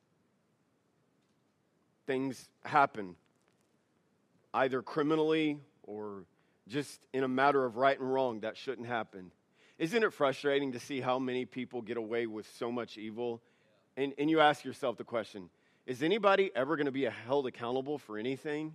Things 2.06 2.48
happen 2.64 3.16
either 4.54 4.82
criminally 4.82 5.58
or 5.82 6.24
just 6.68 7.06
in 7.12 7.22
a 7.22 7.28
matter 7.28 7.64
of 7.64 7.76
right 7.76 7.98
and 7.98 8.12
wrong 8.12 8.40
that 8.40 8.56
shouldn't 8.56 8.88
happen. 8.88 9.30
Isn't 9.82 10.04
it 10.04 10.12
frustrating 10.12 10.70
to 10.74 10.78
see 10.78 11.00
how 11.00 11.18
many 11.18 11.44
people 11.44 11.82
get 11.82 11.96
away 11.96 12.28
with 12.28 12.48
so 12.56 12.70
much 12.70 12.96
evil? 12.96 13.42
And, 13.96 14.14
and 14.16 14.30
you 14.30 14.38
ask 14.38 14.64
yourself 14.64 14.96
the 14.96 15.02
question 15.02 15.50
is 15.86 16.04
anybody 16.04 16.52
ever 16.54 16.76
going 16.76 16.86
to 16.86 16.92
be 16.92 17.02
held 17.02 17.48
accountable 17.48 17.98
for 17.98 18.16
anything? 18.16 18.74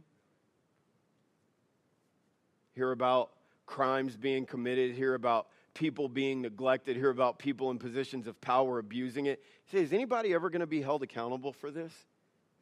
Hear 2.73 2.91
about 2.91 3.29
crimes 3.65 4.17
being 4.17 4.45
committed, 4.45 4.95
hear 4.95 5.13
about 5.13 5.47
people 5.73 6.09
being 6.09 6.41
neglected, 6.41 6.97
hear 6.97 7.09
about 7.09 7.39
people 7.39 7.71
in 7.71 7.79
positions 7.79 8.27
of 8.27 8.41
power 8.41 8.77
abusing 8.77 9.27
it. 9.27 9.41
Say, 9.71 9.83
is 9.83 9.93
anybody 9.93 10.33
ever 10.33 10.49
going 10.49 10.59
to 10.59 10.67
be 10.67 10.81
held 10.81 11.03
accountable 11.03 11.53
for 11.53 11.71
this? 11.71 11.93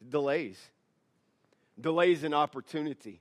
Delays. 0.08 0.70
Delays 1.80 2.22
in 2.22 2.32
opportunity. 2.32 3.20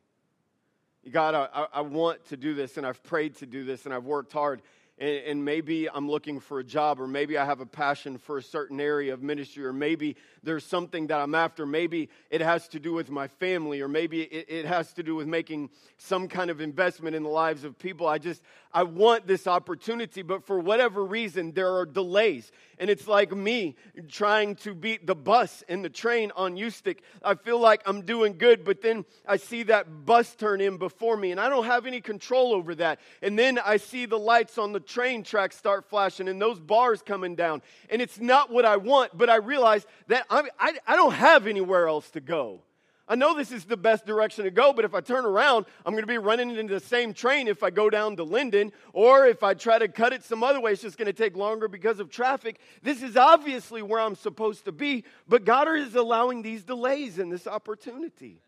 God, 1.09 1.33
I, 1.33 1.65
I 1.73 1.81
want 1.81 2.25
to 2.25 2.38
do 2.38 2.53
this, 2.53 2.77
and 2.77 2.85
I've 2.85 3.01
prayed 3.01 3.38
to 3.38 3.47
do 3.47 3.63
this, 3.63 3.85
and 3.85 3.93
I've 3.93 4.05
worked 4.05 4.31
hard 4.31 4.61
and, 4.97 5.10
and, 5.25 5.45
maybe 5.45 5.89
I'm 5.89 6.10
looking 6.10 6.39
for 6.39 6.60
a 6.60 6.63
job, 6.63 7.01
or 7.01 7.08
maybe 7.08 7.38
I 7.38 7.43
have 7.43 7.60
a 7.60 7.65
passion 7.65 8.17
for 8.17 8.38
a 8.38 8.41
certain 8.43 8.79
area 8.79 9.13
of 9.13 9.21
ministry, 9.21 9.65
or 9.65 9.73
maybe 9.73 10.15
there's 10.41 10.65
something 10.65 11.08
that 11.08 11.19
I'm 11.19 11.36
after. 11.36 11.65
Maybe 11.65 12.10
it 12.29 12.39
has 12.39 12.69
to 12.69 12.79
do 12.79 12.93
with 12.93 13.10
my 13.10 13.27
family, 13.27 13.81
or 13.81 13.89
maybe 13.89 14.21
it, 14.21 14.45
it 14.47 14.65
has 14.65 14.93
to 14.93 15.03
do 15.03 15.15
with 15.15 15.27
making 15.27 15.69
some 15.97 16.29
kind 16.29 16.49
of 16.49 16.62
investment 16.62 17.15
in 17.15 17.23
the 17.23 17.29
lives 17.29 17.65
of 17.65 17.77
people. 17.77 18.08
I 18.08 18.19
just, 18.19 18.41
I 18.73 18.84
want 18.84 19.27
this 19.27 19.47
opportunity, 19.47 20.21
but 20.21 20.45
for 20.45 20.60
whatever 20.60 21.03
reason, 21.03 21.51
there 21.51 21.75
are 21.75 21.86
delays. 21.86 22.51
And 22.77 22.89
it's 22.89 23.08
like 23.08 23.36
me 23.36 23.75
trying 24.10 24.55
to 24.58 24.73
beat 24.73 25.05
the 25.08 25.15
bus 25.15 25.63
and 25.67 25.84
the 25.84 25.89
train 25.89 26.31
on 26.36 26.55
Ustick. 26.55 26.99
I 27.21 27.36
feel 27.36 27.60
like 27.60 27.81
I'm 27.86 28.01
doing 28.03 28.38
good, 28.38 28.63
but 28.63 28.81
then 28.81 29.03
I 29.27 29.38
see 29.38 29.63
that 29.63 30.05
bus 30.05 30.36
turn 30.36 30.62
in 30.62 30.77
before 30.77 31.17
me, 31.17 31.31
and 31.31 31.39
I 31.39 31.49
don't 31.49 31.65
have 31.65 31.86
any 31.86 31.99
control 31.99 32.53
over 32.53 32.75
that. 32.75 32.99
And 33.21 33.38
then 33.38 33.60
I 33.60 33.77
see 33.77 34.05
the 34.05 34.19
lights 34.19 34.58
on 34.58 34.71
the 34.71 34.84
train 34.85 35.23
tracks 35.23 35.57
start 35.57 35.85
flashing 35.85 36.27
and 36.27 36.41
those 36.41 36.59
bars 36.59 37.01
coming 37.01 37.35
down. 37.35 37.61
And 37.89 38.01
it's 38.01 38.19
not 38.19 38.51
what 38.51 38.65
I 38.65 38.77
want, 38.77 39.17
but 39.17 39.29
I 39.29 39.37
realize 39.37 39.85
that 40.07 40.25
I, 40.29 40.43
I, 40.59 40.73
I 40.87 40.95
don't 40.95 41.13
have 41.13 41.47
anywhere 41.47 41.87
else 41.87 42.09
to 42.11 42.21
go. 42.21 42.61
I 43.07 43.13
know 43.13 43.35
this 43.35 43.51
is 43.51 43.65
the 43.65 43.77
best 43.77 44.07
direction 44.07 44.45
to 44.45 44.51
go, 44.51 44.73
but 44.73 44.83
if 44.83 44.95
I 44.95 44.99
turn 44.99 45.25
around, 45.25 45.67
I'm 45.85 45.93
going 45.93 46.03
to 46.03 46.07
be 46.07 46.17
running 46.17 46.55
into 46.55 46.73
the 46.73 46.79
same 46.79 47.13
train 47.13 47.47
if 47.47 47.61
I 47.61 47.69
go 47.69 47.89
down 47.89 48.15
to 48.15 48.23
Linden, 48.23 48.71
or 48.93 49.27
if 49.27 49.43
I 49.43 49.53
try 49.53 49.77
to 49.77 49.87
cut 49.87 50.11
it 50.11 50.23
some 50.23 50.43
other 50.43 50.59
way, 50.59 50.71
it's 50.71 50.81
just 50.81 50.97
going 50.97 51.05
to 51.05 51.13
take 51.13 51.37
longer 51.37 51.67
because 51.67 51.99
of 51.99 52.09
traffic. 52.09 52.59
This 52.81 53.03
is 53.03 53.15
obviously 53.15 53.83
where 53.83 53.99
I'm 53.99 54.15
supposed 54.15 54.65
to 54.65 54.71
be, 54.71 55.03
but 55.27 55.45
God 55.45 55.67
is 55.75 55.93
allowing 55.93 56.41
these 56.41 56.63
delays 56.63 57.19
and 57.19 57.31
this 57.31 57.45
opportunity. 57.45 58.41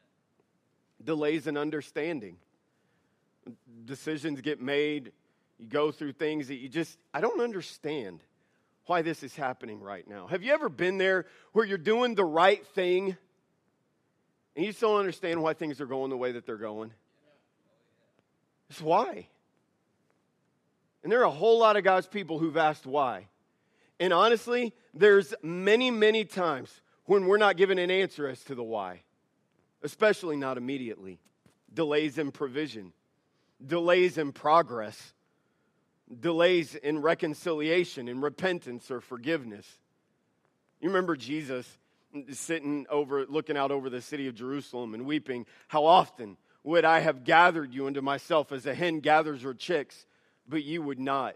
Delays 1.03 1.45
in 1.45 1.55
understanding. 1.55 2.37
Decisions 3.85 4.41
get 4.41 4.59
made, 4.59 5.11
you 5.59 5.67
go 5.67 5.91
through 5.91 6.13
things 6.13 6.47
that 6.47 6.55
you 6.55 6.69
just, 6.69 6.97
I 7.13 7.21
don't 7.21 7.41
understand 7.41 8.21
why 8.85 9.01
this 9.01 9.23
is 9.23 9.35
happening 9.35 9.81
right 9.81 10.07
now. 10.07 10.27
Have 10.27 10.43
you 10.43 10.53
ever 10.53 10.69
been 10.69 10.97
there 10.97 11.25
where 11.51 11.65
you're 11.65 11.77
doing 11.77 12.15
the 12.15 12.25
right 12.25 12.65
thing 12.67 13.17
and 14.55 14.65
you 14.65 14.71
still 14.71 14.97
understand 14.97 15.41
why 15.41 15.53
things 15.53 15.81
are 15.81 15.85
going 15.85 16.09
the 16.09 16.17
way 16.17 16.31
that 16.33 16.45
they're 16.45 16.57
going? 16.57 16.91
It's 18.69 18.81
why. 18.81 19.27
And 21.03 21.11
there 21.11 21.21
are 21.21 21.25
a 21.25 21.31
whole 21.31 21.59
lot 21.59 21.77
of 21.77 21.83
God's 21.83 22.07
people 22.07 22.39
who've 22.39 22.57
asked 22.57 22.85
why. 22.85 23.27
And 23.99 24.13
honestly, 24.13 24.73
there's 24.93 25.33
many, 25.41 25.89
many 25.91 26.25
times 26.25 26.81
when 27.05 27.25
we're 27.25 27.37
not 27.37 27.57
given 27.57 27.79
an 27.79 27.89
answer 27.89 28.27
as 28.27 28.43
to 28.45 28.55
the 28.55 28.63
why, 28.63 29.01
especially 29.83 30.37
not 30.37 30.57
immediately. 30.57 31.19
Delays 31.73 32.17
in 32.17 32.31
provision, 32.31 32.93
delays 33.65 34.17
in 34.17 34.31
progress, 34.31 35.13
delays 36.19 36.75
in 36.75 37.01
reconciliation, 37.01 38.07
in 38.07 38.21
repentance 38.21 38.89
or 38.89 39.01
forgiveness. 39.01 39.65
You 40.79 40.89
remember 40.89 41.15
Jesus 41.15 41.67
sitting 42.31 42.85
over, 42.89 43.25
looking 43.25 43.57
out 43.57 43.71
over 43.71 43.89
the 43.89 44.01
city 44.01 44.27
of 44.27 44.35
Jerusalem 44.35 44.93
and 44.93 45.05
weeping, 45.05 45.45
How 45.67 45.85
often 45.85 46.37
would 46.63 46.85
I 46.85 46.99
have 46.99 47.23
gathered 47.23 47.73
you 47.73 47.87
unto 47.87 48.01
myself 48.01 48.51
as 48.51 48.65
a 48.65 48.73
hen 48.73 48.99
gathers 48.99 49.41
her 49.41 49.53
chicks, 49.53 50.05
but 50.47 50.63
you 50.63 50.81
would 50.81 50.99
not? 50.99 51.35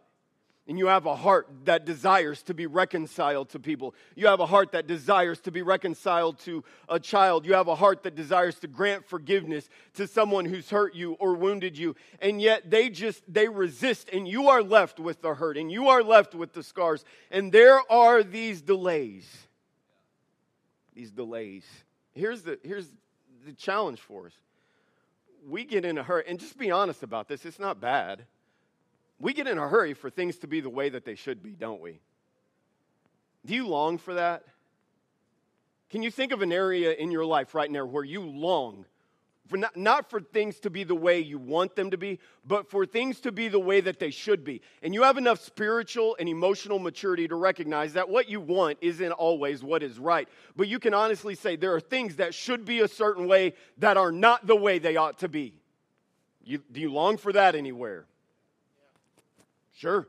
And 0.67 0.77
you 0.77 0.87
have 0.87 1.05
a 1.05 1.15
heart 1.15 1.47
that 1.65 1.85
desires 1.85 2.43
to 2.43 2.53
be 2.53 2.67
reconciled 2.67 3.49
to 3.49 3.59
people. 3.59 3.95
You 4.15 4.27
have 4.27 4.39
a 4.39 4.45
heart 4.45 4.73
that 4.73 4.85
desires 4.85 5.39
to 5.41 5.51
be 5.51 5.63
reconciled 5.63 6.39
to 6.41 6.63
a 6.87 6.99
child. 6.99 7.45
You 7.45 7.53
have 7.55 7.67
a 7.67 7.75
heart 7.75 8.03
that 8.03 8.15
desires 8.15 8.59
to 8.59 8.67
grant 8.67 9.05
forgiveness 9.07 9.67
to 9.95 10.07
someone 10.07 10.45
who's 10.45 10.69
hurt 10.69 10.93
you 10.93 11.13
or 11.13 11.33
wounded 11.33 11.77
you. 11.77 11.95
And 12.21 12.39
yet 12.39 12.69
they 12.69 12.89
just, 12.89 13.23
they 13.27 13.47
resist, 13.49 14.09
and 14.13 14.27
you 14.27 14.49
are 14.49 14.61
left 14.61 14.99
with 14.99 15.21
the 15.21 15.33
hurt, 15.33 15.57
and 15.57 15.71
you 15.71 15.89
are 15.89 16.03
left 16.03 16.35
with 16.35 16.53
the 16.53 16.63
scars. 16.63 17.03
And 17.31 17.51
there 17.51 17.81
are 17.91 18.21
these 18.21 18.61
delays. 18.61 19.27
These 20.93 21.11
delays. 21.11 21.65
Here's 22.13 22.43
the, 22.43 22.59
here's 22.63 22.89
the 23.47 23.53
challenge 23.53 23.99
for 23.99 24.27
us. 24.27 24.33
We 25.49 25.63
get 25.63 25.85
in 25.85 25.97
a 25.97 26.03
hurry, 26.03 26.23
and 26.27 26.39
just 26.39 26.59
be 26.59 26.69
honest 26.69 27.01
about 27.01 27.27
this, 27.27 27.45
it's 27.45 27.57
not 27.57 27.81
bad 27.81 28.25
we 29.21 29.33
get 29.33 29.47
in 29.47 29.57
a 29.57 29.67
hurry 29.67 29.93
for 29.93 30.09
things 30.09 30.37
to 30.39 30.47
be 30.47 30.61
the 30.61 30.69
way 30.69 30.89
that 30.89 31.05
they 31.05 31.15
should 31.15 31.43
be, 31.43 31.51
don't 31.51 31.81
we? 31.81 31.99
Do 33.45 33.53
you 33.53 33.67
long 33.67 33.97
for 33.97 34.15
that? 34.15 34.43
Can 35.89 36.01
you 36.01 36.11
think 36.11 36.31
of 36.31 36.41
an 36.41 36.51
area 36.51 36.93
in 36.93 37.11
your 37.11 37.25
life 37.25 37.53
right 37.53 37.69
now 37.69 37.85
where 37.85 38.03
you 38.03 38.21
long 38.21 38.85
for 39.47 39.57
not, 39.57 39.75
not 39.75 40.09
for 40.09 40.21
things 40.21 40.61
to 40.61 40.69
be 40.69 40.85
the 40.85 40.95
way 40.95 41.19
you 41.19 41.37
want 41.37 41.75
them 41.75 41.91
to 41.91 41.97
be, 41.97 42.19
but 42.47 42.69
for 42.69 42.85
things 42.85 43.19
to 43.19 43.31
be 43.33 43.49
the 43.49 43.59
way 43.59 43.81
that 43.81 43.99
they 43.99 44.09
should 44.09 44.45
be? 44.45 44.61
And 44.81 44.93
you 44.93 45.03
have 45.03 45.17
enough 45.17 45.41
spiritual 45.41 46.15
and 46.19 46.29
emotional 46.29 46.79
maturity 46.79 47.27
to 47.27 47.35
recognize 47.35 47.93
that 47.93 48.07
what 48.07 48.29
you 48.29 48.39
want 48.39 48.77
isn't 48.79 49.11
always 49.11 49.61
what 49.61 49.83
is 49.83 49.99
right. 49.99 50.29
But 50.55 50.69
you 50.69 50.79
can 50.79 50.93
honestly 50.93 51.35
say 51.35 51.57
there 51.57 51.75
are 51.75 51.81
things 51.81 52.15
that 52.15 52.33
should 52.33 52.63
be 52.63 52.79
a 52.79 52.87
certain 52.87 53.27
way 53.27 53.53
that 53.79 53.97
are 53.97 54.11
not 54.11 54.47
the 54.47 54.55
way 54.55 54.79
they 54.79 54.95
ought 54.95 55.19
to 55.19 55.27
be. 55.27 55.53
You, 56.43 56.63
do 56.71 56.79
you 56.79 56.91
long 56.91 57.17
for 57.17 57.33
that 57.33 57.53
anywhere? 57.53 58.05
Sure. 59.81 60.07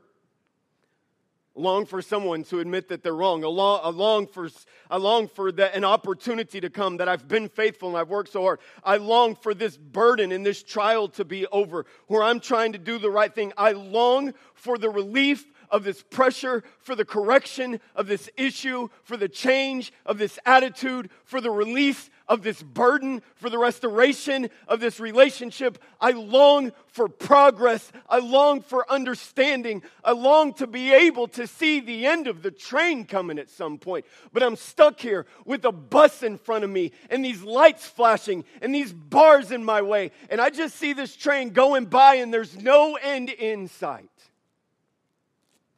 long 1.55 1.87
for 1.87 1.99
someone 1.99 2.43
to 2.43 2.59
admit 2.59 2.89
that 2.89 3.01
they're 3.01 3.15
wrong. 3.15 3.43
I 3.43 3.47
long, 3.47 3.95
long 3.95 4.27
for, 4.27 4.47
I 4.87 4.97
long 4.97 5.27
for 5.27 5.49
an 5.49 5.83
opportunity 5.83 6.61
to 6.61 6.69
come 6.69 6.97
that 6.97 7.09
I've 7.09 7.27
been 7.27 7.49
faithful 7.49 7.89
and 7.89 7.97
I've 7.97 8.09
worked 8.09 8.31
so 8.31 8.43
hard. 8.43 8.59
I 8.83 8.97
long 8.97 9.33
for 9.33 9.55
this 9.55 9.75
burden 9.75 10.31
and 10.31 10.45
this 10.45 10.61
trial 10.61 11.07
to 11.09 11.25
be 11.25 11.47
over 11.47 11.87
where 12.05 12.21
I'm 12.21 12.39
trying 12.39 12.73
to 12.73 12.77
do 12.77 12.99
the 12.99 13.09
right 13.09 13.33
thing. 13.33 13.51
I 13.57 13.71
long 13.71 14.35
for 14.53 14.77
the 14.77 14.91
relief 14.91 15.43
of 15.73 15.83
this 15.83 16.03
pressure 16.03 16.63
for 16.77 16.95
the 16.95 17.03
correction 17.03 17.79
of 17.95 18.05
this 18.05 18.29
issue, 18.37 18.87
for 19.01 19.17
the 19.17 19.27
change 19.27 19.91
of 20.05 20.19
this 20.19 20.37
attitude, 20.45 21.09
for 21.25 21.41
the 21.41 21.49
release 21.49 22.11
of 22.27 22.43
this 22.43 22.61
burden, 22.61 23.21
for 23.35 23.49
the 23.49 23.57
restoration 23.57 24.49
of 24.67 24.79
this 24.79 24.99
relationship. 24.99 25.77
I 25.99 26.11
long 26.11 26.71
for 26.87 27.09
progress. 27.09 27.91
I 28.07 28.19
long 28.19 28.61
for 28.61 28.89
understanding. 28.89 29.81
I 30.03 30.11
long 30.11 30.53
to 30.55 30.67
be 30.67 30.93
able 30.93 31.27
to 31.29 31.47
see 31.47 31.79
the 31.79 32.05
end 32.05 32.27
of 32.27 32.43
the 32.43 32.51
train 32.51 33.05
coming 33.05 33.39
at 33.39 33.49
some 33.49 33.79
point. 33.79 34.05
But 34.31 34.43
I'm 34.43 34.55
stuck 34.55 34.99
here 34.99 35.25
with 35.43 35.65
a 35.65 35.71
bus 35.71 36.21
in 36.21 36.37
front 36.37 36.63
of 36.63 36.69
me 36.69 36.91
and 37.09 37.25
these 37.25 37.41
lights 37.41 37.87
flashing 37.87 38.45
and 38.61 38.73
these 38.73 38.93
bars 38.93 39.51
in 39.51 39.65
my 39.65 39.81
way. 39.81 40.11
And 40.29 40.39
I 40.39 40.51
just 40.51 40.75
see 40.75 40.93
this 40.93 41.15
train 41.15 41.49
going 41.49 41.85
by 41.85 42.15
and 42.15 42.31
there's 42.31 42.55
no 42.61 42.95
end 42.95 43.31
in 43.31 43.67
sight. 43.67 44.11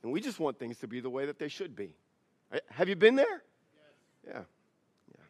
And 0.06 0.14
we 0.14 0.22
just 0.22 0.40
want 0.40 0.60
things 0.60 0.78
to 0.78 0.88
be 0.88 1.00
the 1.00 1.10
way 1.10 1.26
that 1.26 1.40
they 1.40 1.48
should 1.48 1.76
be. 1.76 1.96
Eh, 2.52 2.60
have 2.70 2.88
you 2.88 2.96
been 2.96 3.16
there? 3.16 3.42
Yeah. 4.24 4.42
Yeah. 5.10 5.24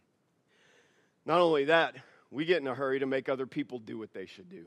Not 1.25 1.39
only 1.39 1.63
that, 1.63 1.95
we 2.29 2.43
get 2.43 2.61
in 2.61 2.67
a 2.67 2.75
hurry 2.75 2.99
to 2.99 3.05
make 3.05 3.29
other 3.29 3.47
people 3.47 3.79
do 3.79 3.97
what 3.97 4.13
they 4.13 4.25
should 4.25 4.49
do. 4.49 4.65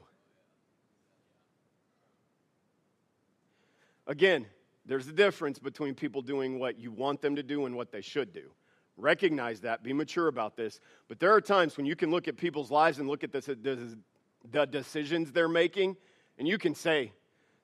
Again, 4.06 4.46
there's 4.86 5.06
a 5.08 5.12
difference 5.12 5.58
between 5.58 5.94
people 5.94 6.22
doing 6.22 6.58
what 6.58 6.78
you 6.78 6.90
want 6.90 7.20
them 7.20 7.36
to 7.36 7.42
do 7.42 7.66
and 7.66 7.76
what 7.76 7.92
they 7.92 8.00
should 8.00 8.32
do. 8.32 8.50
Recognize 8.96 9.60
that, 9.60 9.82
be 9.82 9.92
mature 9.92 10.28
about 10.28 10.56
this. 10.56 10.80
But 11.08 11.20
there 11.20 11.34
are 11.34 11.42
times 11.42 11.76
when 11.76 11.84
you 11.84 11.94
can 11.94 12.10
look 12.10 12.28
at 12.28 12.38
people's 12.38 12.70
lives 12.70 12.98
and 12.98 13.06
look 13.10 13.24
at 13.24 13.30
this, 13.30 13.44
the 13.44 14.64
decisions 14.64 15.32
they're 15.32 15.50
making, 15.50 15.98
and 16.38 16.48
you 16.48 16.56
can 16.56 16.74
say, 16.74 17.12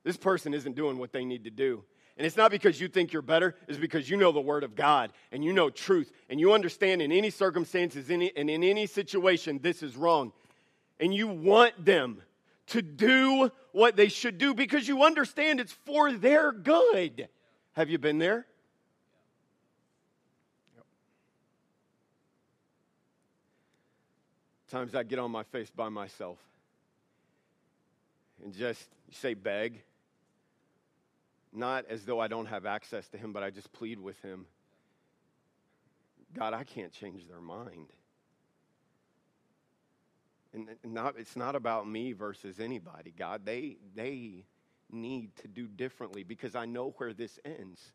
this 0.02 0.18
person 0.18 0.52
isn't 0.52 0.76
doing 0.76 0.98
what 0.98 1.10
they 1.10 1.24
need 1.24 1.44
to 1.44 1.50
do. 1.50 1.84
And 2.16 2.24
it's 2.26 2.36
not 2.36 2.52
because 2.52 2.80
you 2.80 2.86
think 2.86 3.12
you're 3.12 3.22
better, 3.22 3.56
it's 3.66 3.78
because 3.78 4.08
you 4.08 4.16
know 4.16 4.30
the 4.30 4.40
Word 4.40 4.62
of 4.62 4.76
God 4.76 5.12
and 5.32 5.44
you 5.44 5.52
know 5.52 5.68
truth 5.68 6.12
and 6.30 6.38
you 6.38 6.52
understand 6.52 7.02
in 7.02 7.10
any 7.10 7.30
circumstances 7.30 8.08
and 8.08 8.22
in 8.22 8.62
any 8.62 8.86
situation 8.86 9.58
this 9.60 9.82
is 9.82 9.96
wrong. 9.96 10.32
And 11.00 11.12
you 11.12 11.26
want 11.26 11.84
them 11.84 12.22
to 12.68 12.82
do 12.82 13.50
what 13.72 13.96
they 13.96 14.08
should 14.08 14.38
do 14.38 14.54
because 14.54 14.86
you 14.86 15.02
understand 15.02 15.58
it's 15.58 15.72
for 15.84 16.12
their 16.12 16.52
good. 16.52 17.28
Have 17.72 17.90
you 17.90 17.98
been 17.98 18.18
there? 18.18 18.46
Times 24.70 24.94
I 24.94 25.02
get 25.02 25.18
on 25.18 25.30
my 25.30 25.42
face 25.42 25.70
by 25.70 25.88
myself 25.88 26.38
and 28.42 28.54
just 28.54 28.88
say 29.10 29.34
beg 29.34 29.82
not 31.54 31.84
as 31.88 32.04
though 32.04 32.20
I 32.20 32.28
don't 32.28 32.46
have 32.46 32.66
access 32.66 33.08
to 33.10 33.18
Him, 33.18 33.32
but 33.32 33.42
I 33.42 33.50
just 33.50 33.72
plead 33.72 33.98
with 33.98 34.20
Him 34.20 34.46
God, 36.34 36.52
I 36.52 36.64
can't 36.64 36.92
change 36.92 37.28
their 37.28 37.40
mind. 37.40 37.92
And 40.52 40.68
not, 40.84 41.14
it's 41.18 41.36
not 41.36 41.56
about 41.56 41.88
me 41.88 42.12
versus 42.12 42.60
anybody, 42.60 43.12
God. 43.16 43.44
They, 43.44 43.78
they 43.94 44.44
need 44.90 45.34
to 45.36 45.48
do 45.48 45.66
differently 45.66 46.22
because 46.22 46.54
I 46.54 46.64
know 46.64 46.94
where 46.96 47.12
this 47.12 47.38
ends. 47.44 47.92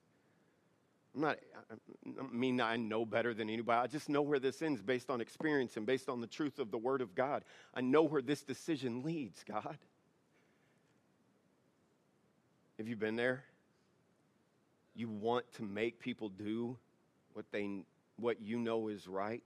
I'm 1.15 1.21
not, 1.21 1.37
I 2.05 2.23
mean, 2.31 2.59
I 2.59 2.75
know 2.75 3.05
better 3.05 3.33
than 3.33 3.49
anybody. 3.49 3.81
I 3.81 3.87
just 3.87 4.09
know 4.09 4.21
where 4.21 4.39
this 4.39 4.61
ends 4.61 4.81
based 4.81 5.09
on 5.09 5.21
experience 5.21 5.77
and 5.77 5.85
based 5.85 6.09
on 6.09 6.19
the 6.21 6.27
truth 6.27 6.59
of 6.59 6.69
the 6.69 6.77
Word 6.77 7.01
of 7.01 7.15
God. 7.15 7.43
I 7.73 7.81
know 7.81 8.03
where 8.03 8.21
this 8.21 8.43
decision 8.43 9.03
leads, 9.03 9.43
God. 9.43 9.77
Have 12.77 12.87
you 12.87 12.95
been 12.95 13.15
there? 13.15 13.43
You 14.99 15.07
want 15.07 15.49
to 15.53 15.63
make 15.63 15.97
people 15.97 16.27
do 16.27 16.75
what, 17.31 17.45
they, 17.53 17.85
what 18.17 18.41
you 18.41 18.59
know 18.59 18.89
is 18.89 19.07
right? 19.07 19.41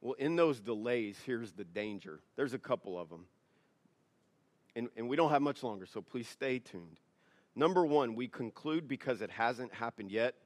Well, 0.00 0.12
in 0.12 0.36
those 0.36 0.60
delays, 0.60 1.18
here's 1.26 1.50
the 1.50 1.64
danger. 1.64 2.20
There's 2.36 2.54
a 2.54 2.60
couple 2.60 2.96
of 2.96 3.08
them. 3.08 3.24
And, 4.76 4.88
and 4.96 5.08
we 5.08 5.16
don't 5.16 5.30
have 5.30 5.42
much 5.42 5.64
longer, 5.64 5.84
so 5.84 6.00
please 6.00 6.28
stay 6.28 6.60
tuned. 6.60 7.00
Number 7.56 7.84
one, 7.84 8.14
we 8.14 8.28
conclude 8.28 8.86
because 8.86 9.20
it 9.20 9.30
hasn't 9.30 9.74
happened 9.74 10.12
yet, 10.12 10.36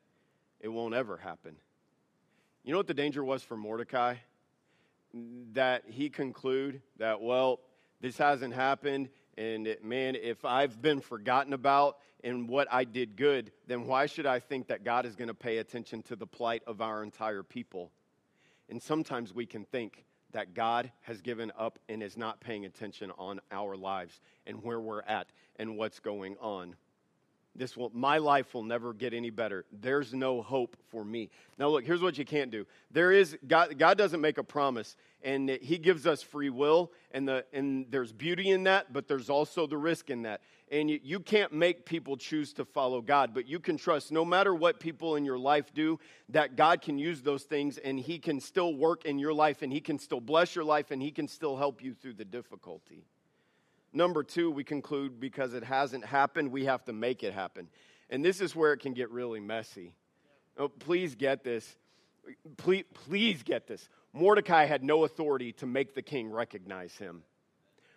it 0.58 0.68
won't 0.68 0.94
ever 0.94 1.18
happen. 1.18 1.56
You 2.64 2.72
know 2.72 2.78
what 2.78 2.86
the 2.86 2.94
danger 2.94 3.22
was 3.22 3.42
for 3.42 3.58
Mordecai? 3.58 4.14
That 5.52 5.82
he 5.86 6.08
conclude 6.08 6.80
that, 6.96 7.20
well, 7.20 7.60
this 8.00 8.16
hasn't 8.16 8.54
happened, 8.54 9.10
and 9.36 9.76
man, 9.82 10.16
if 10.16 10.44
I've 10.44 10.80
been 10.80 11.00
forgotten 11.00 11.52
about 11.52 11.98
and 12.22 12.48
what 12.48 12.68
I 12.70 12.84
did 12.84 13.16
good, 13.16 13.50
then 13.66 13.86
why 13.86 14.06
should 14.06 14.26
I 14.26 14.38
think 14.38 14.68
that 14.68 14.84
God 14.84 15.06
is 15.06 15.16
going 15.16 15.28
to 15.28 15.34
pay 15.34 15.58
attention 15.58 16.02
to 16.04 16.16
the 16.16 16.26
plight 16.26 16.62
of 16.66 16.80
our 16.80 17.02
entire 17.02 17.42
people? 17.42 17.90
And 18.68 18.80
sometimes 18.80 19.34
we 19.34 19.46
can 19.46 19.64
think 19.64 20.04
that 20.32 20.54
God 20.54 20.90
has 21.02 21.20
given 21.20 21.52
up 21.58 21.78
and 21.88 22.02
is 22.02 22.16
not 22.16 22.40
paying 22.40 22.64
attention 22.64 23.12
on 23.18 23.40
our 23.50 23.76
lives 23.76 24.20
and 24.46 24.62
where 24.62 24.80
we're 24.80 25.02
at 25.02 25.28
and 25.56 25.76
what's 25.76 26.00
going 26.00 26.36
on. 26.40 26.74
This 27.54 27.76
will, 27.76 27.90
my 27.92 28.16
life 28.16 28.54
will 28.54 28.62
never 28.62 28.94
get 28.94 29.12
any 29.12 29.28
better. 29.28 29.66
There's 29.70 30.14
no 30.14 30.40
hope 30.40 30.76
for 30.90 31.04
me. 31.04 31.28
Now, 31.58 31.68
look, 31.68 31.84
here's 31.84 32.00
what 32.00 32.16
you 32.16 32.24
can't 32.24 32.50
do. 32.50 32.66
There 32.90 33.12
is, 33.12 33.36
God, 33.46 33.78
God 33.78 33.98
doesn't 33.98 34.22
make 34.22 34.38
a 34.38 34.44
promise, 34.44 34.96
and 35.24 35.48
He 35.48 35.78
gives 35.78 36.06
us 36.06 36.22
free 36.22 36.50
will, 36.50 36.92
and, 37.12 37.26
the, 37.28 37.44
and 37.52 37.86
there's 37.90 38.12
beauty 38.12 38.50
in 38.50 38.64
that, 38.64 38.92
but 38.92 39.08
there's 39.08 39.30
also 39.30 39.66
the 39.66 39.76
risk 39.76 40.10
in 40.10 40.22
that. 40.22 40.40
And 40.70 40.90
you, 40.90 41.00
you 41.02 41.20
can't 41.20 41.52
make 41.52 41.84
people 41.84 42.16
choose 42.16 42.52
to 42.54 42.64
follow 42.64 43.00
God, 43.00 43.34
but 43.34 43.46
you 43.46 43.60
can 43.60 43.76
trust 43.76 44.10
no 44.10 44.24
matter 44.24 44.54
what 44.54 44.80
people 44.80 45.16
in 45.16 45.24
your 45.24 45.38
life 45.38 45.72
do, 45.74 46.00
that 46.30 46.56
God 46.56 46.80
can 46.80 46.98
use 46.98 47.22
those 47.22 47.42
things, 47.42 47.78
and 47.78 47.98
He 47.98 48.18
can 48.18 48.40
still 48.40 48.74
work 48.74 49.04
in 49.04 49.18
your 49.18 49.34
life, 49.34 49.62
and 49.62 49.72
He 49.72 49.80
can 49.80 49.98
still 49.98 50.20
bless 50.20 50.54
your 50.54 50.64
life, 50.64 50.90
and 50.90 51.02
He 51.02 51.10
can 51.10 51.28
still 51.28 51.56
help 51.56 51.82
you 51.82 51.92
through 51.94 52.14
the 52.14 52.24
difficulty. 52.24 53.04
Number 53.92 54.22
two, 54.22 54.50
we 54.50 54.64
conclude 54.64 55.20
because 55.20 55.52
it 55.52 55.64
hasn't 55.64 56.04
happened, 56.04 56.50
we 56.50 56.64
have 56.64 56.84
to 56.86 56.92
make 56.92 57.22
it 57.22 57.34
happen. 57.34 57.68
And 58.08 58.24
this 58.24 58.40
is 58.40 58.56
where 58.56 58.72
it 58.72 58.80
can 58.80 58.94
get 58.94 59.10
really 59.10 59.40
messy. 59.40 59.94
Oh, 60.56 60.68
please 60.68 61.14
get 61.14 61.44
this. 61.44 61.76
Please, 62.56 62.84
please 62.92 63.42
get 63.42 63.66
this. 63.66 63.88
Mordecai 64.12 64.64
had 64.66 64.82
no 64.84 65.04
authority 65.04 65.52
to 65.54 65.66
make 65.66 65.94
the 65.94 66.02
king 66.02 66.30
recognize 66.30 66.96
him. 66.96 67.22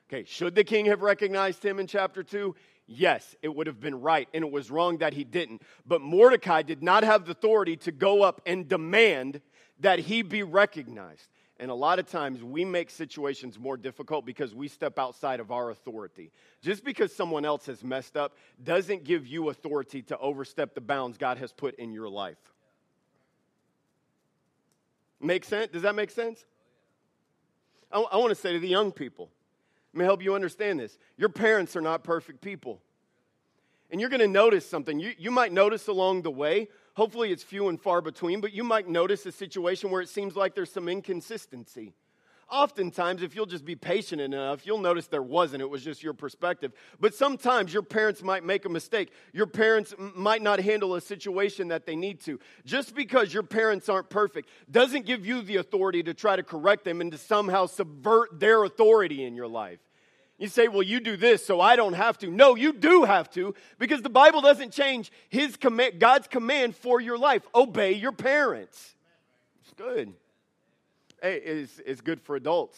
Okay, 0.07 0.23
should 0.25 0.55
the 0.55 0.63
king 0.63 0.85
have 0.85 1.01
recognized 1.01 1.65
him 1.65 1.79
in 1.79 1.87
chapter 1.87 2.23
2? 2.23 2.55
Yes, 2.87 3.35
it 3.41 3.53
would 3.53 3.65
have 3.65 3.79
been 3.79 3.99
right, 4.01 4.29
and 4.33 4.43
it 4.43 4.51
was 4.51 4.69
wrong 4.69 4.99
that 4.99 5.13
he 5.13 5.23
didn't. 5.23 5.63
But 5.85 6.01
Mordecai 6.01 6.61
did 6.61 6.83
not 6.83 7.03
have 7.03 7.25
the 7.25 7.31
authority 7.31 7.75
to 7.77 7.91
go 7.91 8.21
up 8.21 8.41
and 8.45 8.67
demand 8.67 9.41
that 9.79 9.99
he 9.99 10.21
be 10.21 10.43
recognized. 10.43 11.27
And 11.57 11.71
a 11.71 11.75
lot 11.75 11.99
of 11.99 12.07
times 12.07 12.43
we 12.43 12.65
make 12.65 12.89
situations 12.89 13.57
more 13.57 13.77
difficult 13.77 14.25
because 14.25 14.53
we 14.53 14.67
step 14.67 14.99
outside 14.99 15.39
of 15.39 15.51
our 15.51 15.69
authority. 15.69 16.31
Just 16.61 16.83
because 16.83 17.15
someone 17.15 17.45
else 17.45 17.65
has 17.65 17.83
messed 17.83 18.17
up 18.17 18.35
doesn't 18.61 19.05
give 19.05 19.25
you 19.25 19.49
authority 19.49 20.01
to 20.03 20.17
overstep 20.17 20.75
the 20.75 20.81
bounds 20.81 21.17
God 21.17 21.37
has 21.37 21.53
put 21.53 21.75
in 21.75 21.93
your 21.93 22.09
life. 22.09 22.37
Make 25.25 25.45
sense? 25.45 25.71
Does 25.71 25.81
that 25.81 25.95
make 25.95 26.11
sense? 26.11 26.45
I, 27.91 27.99
I 27.99 28.17
want 28.17 28.29
to 28.29 28.35
say 28.35 28.53
to 28.53 28.59
the 28.59 28.67
young 28.67 28.91
people, 28.91 29.29
let 29.93 29.99
me 29.99 30.05
help 30.05 30.21
you 30.21 30.35
understand 30.35 30.79
this. 30.79 30.97
Your 31.17 31.29
parents 31.29 31.75
are 31.75 31.81
not 31.81 32.03
perfect 32.03 32.41
people. 32.41 32.81
And 33.91 34.01
you're 34.01 34.09
going 34.09 34.19
to 34.19 34.27
notice 34.27 34.67
something. 34.67 34.99
You, 34.99 35.13
you 35.17 35.31
might 35.31 35.51
notice 35.53 35.87
along 35.87 36.23
the 36.23 36.31
way 36.31 36.67
Hopefully, 36.95 37.31
it's 37.33 37.43
few 37.43 37.67
and 37.67 37.79
far 37.79 38.01
between, 38.01 38.39
but 38.39 38.53
you 38.53 38.63
might 38.63 38.87
notice 38.87 39.25
a 39.25 39.31
situation 39.31 39.91
where 39.91 40.01
it 40.01 40.07
seems 40.07 40.35
like 40.35 40.55
there's 40.55 40.71
some 40.71 40.87
inconsistency. 40.87 41.93
Oftentimes, 42.51 43.23
if 43.23 43.35
you'll 43.35 43.47
just 43.47 43.65
be 43.65 43.75
patient 43.75 44.21
enough, 44.21 44.67
you'll 44.67 44.79
notice 44.79 45.07
there 45.07 45.21
wasn't. 45.21 45.63
It 45.63 45.69
was 45.69 45.83
just 45.83 46.03
your 46.03 46.13
perspective. 46.13 46.73
But 46.99 47.15
sometimes 47.15 47.73
your 47.73 47.81
parents 47.81 48.21
might 48.21 48.43
make 48.43 48.65
a 48.65 48.69
mistake. 48.69 49.11
Your 49.33 49.47
parents 49.47 49.95
might 49.97 50.43
not 50.43 50.59
handle 50.59 50.93
a 50.93 51.01
situation 51.01 51.69
that 51.69 51.87
they 51.87 51.95
need 51.95 52.19
to. 52.21 52.39
Just 52.63 52.93
because 52.93 53.33
your 53.33 53.41
parents 53.41 53.89
aren't 53.89 54.09
perfect 54.09 54.49
doesn't 54.69 55.07
give 55.07 55.25
you 55.25 55.41
the 55.41 55.55
authority 55.55 56.03
to 56.03 56.13
try 56.13 56.35
to 56.35 56.43
correct 56.43 56.85
them 56.85 57.01
and 57.01 57.11
to 57.11 57.17
somehow 57.17 57.65
subvert 57.65 58.39
their 58.39 58.63
authority 58.63 59.23
in 59.23 59.35
your 59.35 59.47
life. 59.47 59.79
You 60.37 60.47
say, 60.47 60.67
well, 60.67 60.83
you 60.83 60.99
do 60.99 61.17
this, 61.17 61.43
so 61.45 61.61
I 61.61 61.75
don't 61.75 61.93
have 61.93 62.17
to. 62.19 62.27
No, 62.27 62.55
you 62.55 62.73
do 62.73 63.05
have 63.05 63.29
to, 63.31 63.55
because 63.79 64.01
the 64.01 64.09
Bible 64.09 64.41
doesn't 64.41 64.71
change 64.71 65.11
his 65.29 65.55
command, 65.55 65.99
God's 65.99 66.27
command 66.27 66.75
for 66.75 66.99
your 66.99 67.17
life. 67.17 67.41
Obey 67.55 67.93
your 67.93 68.11
parents. 68.11 68.95
It's 69.61 69.73
good. 69.73 70.13
It's, 71.27 71.79
it's 71.85 72.01
good 72.01 72.21
for 72.21 72.35
adults. 72.35 72.77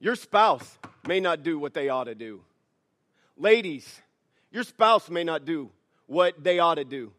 Your 0.00 0.16
spouse 0.16 0.78
may 1.06 1.20
not 1.20 1.42
do 1.42 1.58
what 1.58 1.74
they 1.74 1.88
ought 1.88 2.04
to 2.04 2.14
do. 2.14 2.42
Ladies, 3.36 4.00
your 4.50 4.64
spouse 4.64 5.08
may 5.08 5.24
not 5.24 5.44
do 5.44 5.70
what 6.06 6.42
they 6.42 6.58
ought 6.58 6.74
to 6.74 6.84
do 6.84 7.12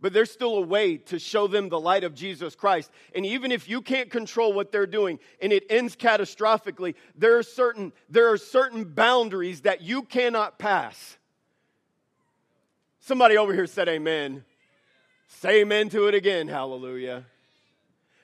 but 0.00 0.12
there's 0.12 0.30
still 0.30 0.56
a 0.58 0.60
way 0.62 0.98
to 0.98 1.18
show 1.18 1.46
them 1.46 1.68
the 1.68 1.80
light 1.80 2.04
of 2.04 2.14
Jesus 2.14 2.54
Christ. 2.54 2.90
And 3.14 3.24
even 3.24 3.50
if 3.50 3.68
you 3.68 3.80
can't 3.80 4.10
control 4.10 4.52
what 4.52 4.70
they're 4.70 4.86
doing 4.86 5.18
and 5.40 5.52
it 5.52 5.64
ends 5.70 5.96
catastrophically, 5.96 6.94
there 7.16 7.38
are 7.38 7.42
certain, 7.42 7.92
there 8.08 8.30
are 8.30 8.36
certain 8.36 8.84
boundaries 8.84 9.62
that 9.62 9.80
you 9.80 10.02
cannot 10.02 10.58
pass. 10.58 11.16
Somebody 13.00 13.36
over 13.36 13.54
here 13.54 13.66
said 13.66 13.88
amen. 13.88 14.44
Say 15.28 15.62
amen 15.62 15.88
to 15.90 16.08
it 16.08 16.14
again. 16.14 16.48
Hallelujah. 16.48 17.24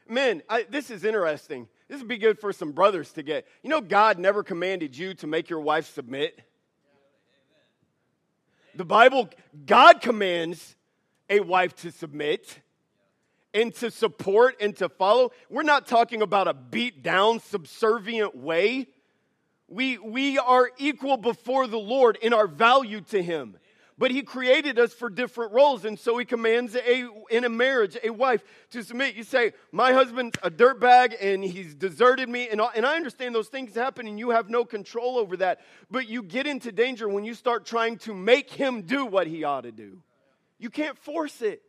Men, 0.09 0.43
I, 0.49 0.67
this 0.69 0.91
is 0.91 1.05
interesting. 1.05 1.69
This 1.89 1.99
would 1.99 2.09
be 2.09 2.19
good 2.19 2.39
for 2.39 2.53
some 2.53 2.73
brothers 2.73 3.13
to 3.13 3.23
get. 3.23 3.47
You 3.63 3.71
know, 3.71 3.81
God 3.81 4.19
never 4.19 4.43
commanded 4.43 4.97
you 4.97 5.15
to 5.15 5.27
make 5.27 5.51
your 5.51 5.61
wife 5.61 5.93
submit. 5.93 6.41
The 8.75 8.85
Bible, 8.85 9.29
God 9.67 10.01
commands 10.01 10.77
a 11.29 11.41
wife 11.41 11.77
to 11.77 11.91
submit 11.91 12.61
and 13.55 13.75
to 13.77 13.91
support 13.91 14.57
and 14.61 14.75
to 14.77 14.89
follow. 14.89 15.33
We're 15.51 15.63
not 15.63 15.87
talking 15.87 16.23
about 16.23 16.49
a 16.49 16.55
beat 16.55 17.03
down, 17.03 17.41
subservient 17.41 18.35
way. 18.35 18.89
We, 19.69 19.99
we 19.99 20.39
are 20.39 20.71
equal 20.79 21.17
before 21.17 21.67
the 21.67 21.79
Lord 21.79 22.19
in 22.23 22.33
our 22.33 22.47
value 22.47 23.03
to 23.03 23.23
Him 23.23 23.57
but 23.99 24.11
he 24.11 24.23
created 24.23 24.79
us 24.79 24.93
for 24.93 25.11
different 25.11 25.53
roles 25.53 25.85
and 25.85 25.99
so 25.99 26.19
he 26.19 26.25
commands 26.25 26.75
a 26.75 27.09
in 27.31 27.45
a 27.45 27.49
marriage 27.49 27.97
a 28.03 28.11
wife 28.11 28.43
to 28.71 28.83
submit. 28.83 29.15
You 29.15 29.23
say 29.23 29.53
my 29.71 29.93
husband's 29.93 30.37
a 30.43 30.51
dirtbag 30.51 31.15
and 31.21 31.45
he's 31.45 31.75
deserted 31.75 32.29
me 32.29 32.49
and, 32.49 32.61
and 32.75 32.87
i 32.87 32.97
understand 32.97 33.35
those 33.35 33.49
things 33.49 33.75
happen 33.75 34.07
and 34.07 34.19
you 34.19 34.31
have 34.31 34.49
no 34.49 34.65
control 34.65 35.19
over 35.19 35.37
that 35.39 35.61
but 35.91 36.09
you 36.09 36.23
get 36.23 36.47
into 36.47 36.73
danger 36.73 37.09
when 37.09 37.25
you 37.25 37.35
start 37.35 37.65
trying 37.65 37.99
to 37.99 38.15
make 38.15 38.51
him 38.51 38.83
do 38.83 39.05
what 39.07 39.27
he 39.27 39.45
ought 39.45 39.63
to 39.63 39.73
do. 39.73 40.03
You 40.59 40.71
can't 40.71 40.97
force 40.99 41.43
it. 41.43 41.63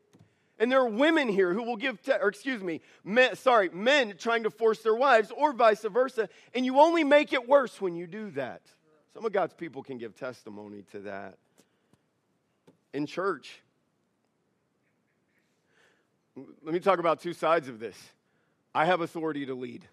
And 0.59 0.71
there 0.71 0.79
are 0.79 0.87
women 0.87 1.27
here 1.27 1.53
who 1.53 1.63
will 1.63 1.75
give, 1.75 2.01
te- 2.01 2.13
or 2.21 2.29
excuse 2.29 2.61
me, 2.61 2.81
men, 3.03 3.35
sorry, 3.35 3.69
men 3.69 4.13
trying 4.17 4.43
to 4.43 4.51
force 4.51 4.81
their 4.83 4.95
wives, 4.95 5.31
or 5.35 5.51
vice 5.51 5.81
versa, 5.81 6.29
and 6.53 6.63
you 6.63 6.79
only 6.79 7.03
make 7.03 7.33
it 7.33 7.47
worse 7.49 7.81
when 7.81 7.95
you 7.95 8.05
do 8.05 8.29
that. 8.31 8.61
Some 9.13 9.25
of 9.25 9.31
God's 9.31 9.53
people 9.53 9.81
can 9.81 9.97
give 9.97 10.15
testimony 10.15 10.83
to 10.91 10.99
that 11.01 11.37
in 12.93 13.05
church. 13.05 13.61
Let 16.35 16.73
me 16.73 16.79
talk 16.79 16.99
about 16.99 17.21
two 17.21 17.33
sides 17.33 17.67
of 17.67 17.79
this. 17.79 17.97
I 18.73 18.85
have 18.85 19.01
authority 19.01 19.45
to 19.45 19.53
lead. 19.53 19.85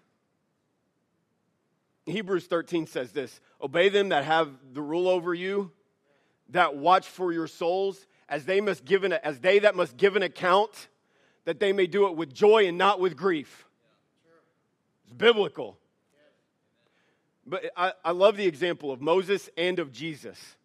Hebrews 2.05 2.47
13 2.47 2.87
says 2.87 3.11
this 3.11 3.39
Obey 3.61 3.89
them 3.89 4.09
that 4.09 4.25
have 4.25 4.49
the 4.73 4.81
rule 4.81 5.07
over 5.07 5.33
you, 5.33 5.71
that 6.49 6.75
watch 6.75 7.07
for 7.07 7.31
your 7.31 7.47
souls, 7.47 8.07
as 8.27 8.45
they, 8.45 8.61
must 8.61 8.85
give 8.85 9.03
an, 9.03 9.13
as 9.13 9.39
they 9.39 9.59
that 9.59 9.75
must 9.75 9.97
give 9.97 10.15
an 10.15 10.23
account, 10.23 10.87
that 11.45 11.59
they 11.59 11.73
may 11.73 11.85
do 11.85 12.07
it 12.07 12.15
with 12.15 12.33
joy 12.33 12.67
and 12.67 12.77
not 12.77 12.99
with 12.99 13.15
grief. 13.15 13.65
It's 15.05 15.13
biblical. 15.13 15.77
But 17.45 17.71
I, 17.75 17.93
I 18.03 18.11
love 18.11 18.37
the 18.37 18.45
example 18.45 18.91
of 18.91 19.01
Moses 19.01 19.49
and 19.57 19.79
of 19.79 19.91
Jesus. 19.91 20.55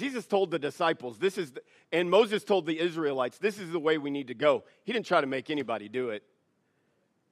Jesus 0.00 0.26
told 0.26 0.50
the 0.50 0.58
disciples, 0.58 1.18
this 1.18 1.36
is, 1.36 1.52
the, 1.52 1.60
and 1.92 2.08
Moses 2.08 2.42
told 2.42 2.64
the 2.64 2.80
Israelites, 2.80 3.36
this 3.36 3.58
is 3.58 3.70
the 3.70 3.78
way 3.78 3.98
we 3.98 4.08
need 4.08 4.28
to 4.28 4.34
go. 4.34 4.64
He 4.82 4.94
didn't 4.94 5.04
try 5.04 5.20
to 5.20 5.26
make 5.26 5.50
anybody 5.50 5.90
do 5.90 6.08
it. 6.08 6.22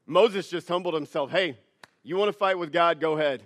Moses 0.07 0.49
just 0.49 0.69
humbled 0.69 0.93
himself. 0.93 1.31
Hey, 1.31 1.57
you 2.03 2.19
want 2.19 2.29
to 2.29 2.35
fight 2.35 2.59
with 2.59 2.71
God? 2.71 3.01
Go 3.01 3.17
ahead. 3.17 3.43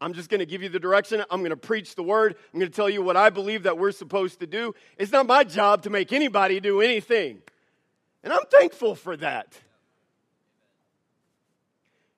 I'm 0.00 0.12
just 0.12 0.30
going 0.30 0.38
to 0.38 0.46
give 0.46 0.62
you 0.62 0.68
the 0.68 0.78
direction. 0.78 1.24
I'm 1.32 1.40
going 1.40 1.50
to 1.50 1.56
preach 1.56 1.96
the 1.96 2.04
word. 2.04 2.36
I'm 2.54 2.60
going 2.60 2.70
to 2.70 2.76
tell 2.76 2.88
you 2.88 3.02
what 3.02 3.16
I 3.16 3.28
believe 3.28 3.64
that 3.64 3.76
we're 3.76 3.90
supposed 3.90 4.38
to 4.38 4.46
do. 4.46 4.72
It's 4.96 5.10
not 5.10 5.26
my 5.26 5.42
job 5.42 5.82
to 5.82 5.90
make 5.90 6.12
anybody 6.12 6.60
do 6.60 6.80
anything. 6.80 7.42
And 8.22 8.32
I'm 8.32 8.44
thankful 8.52 8.94
for 8.94 9.16
that. 9.16 9.52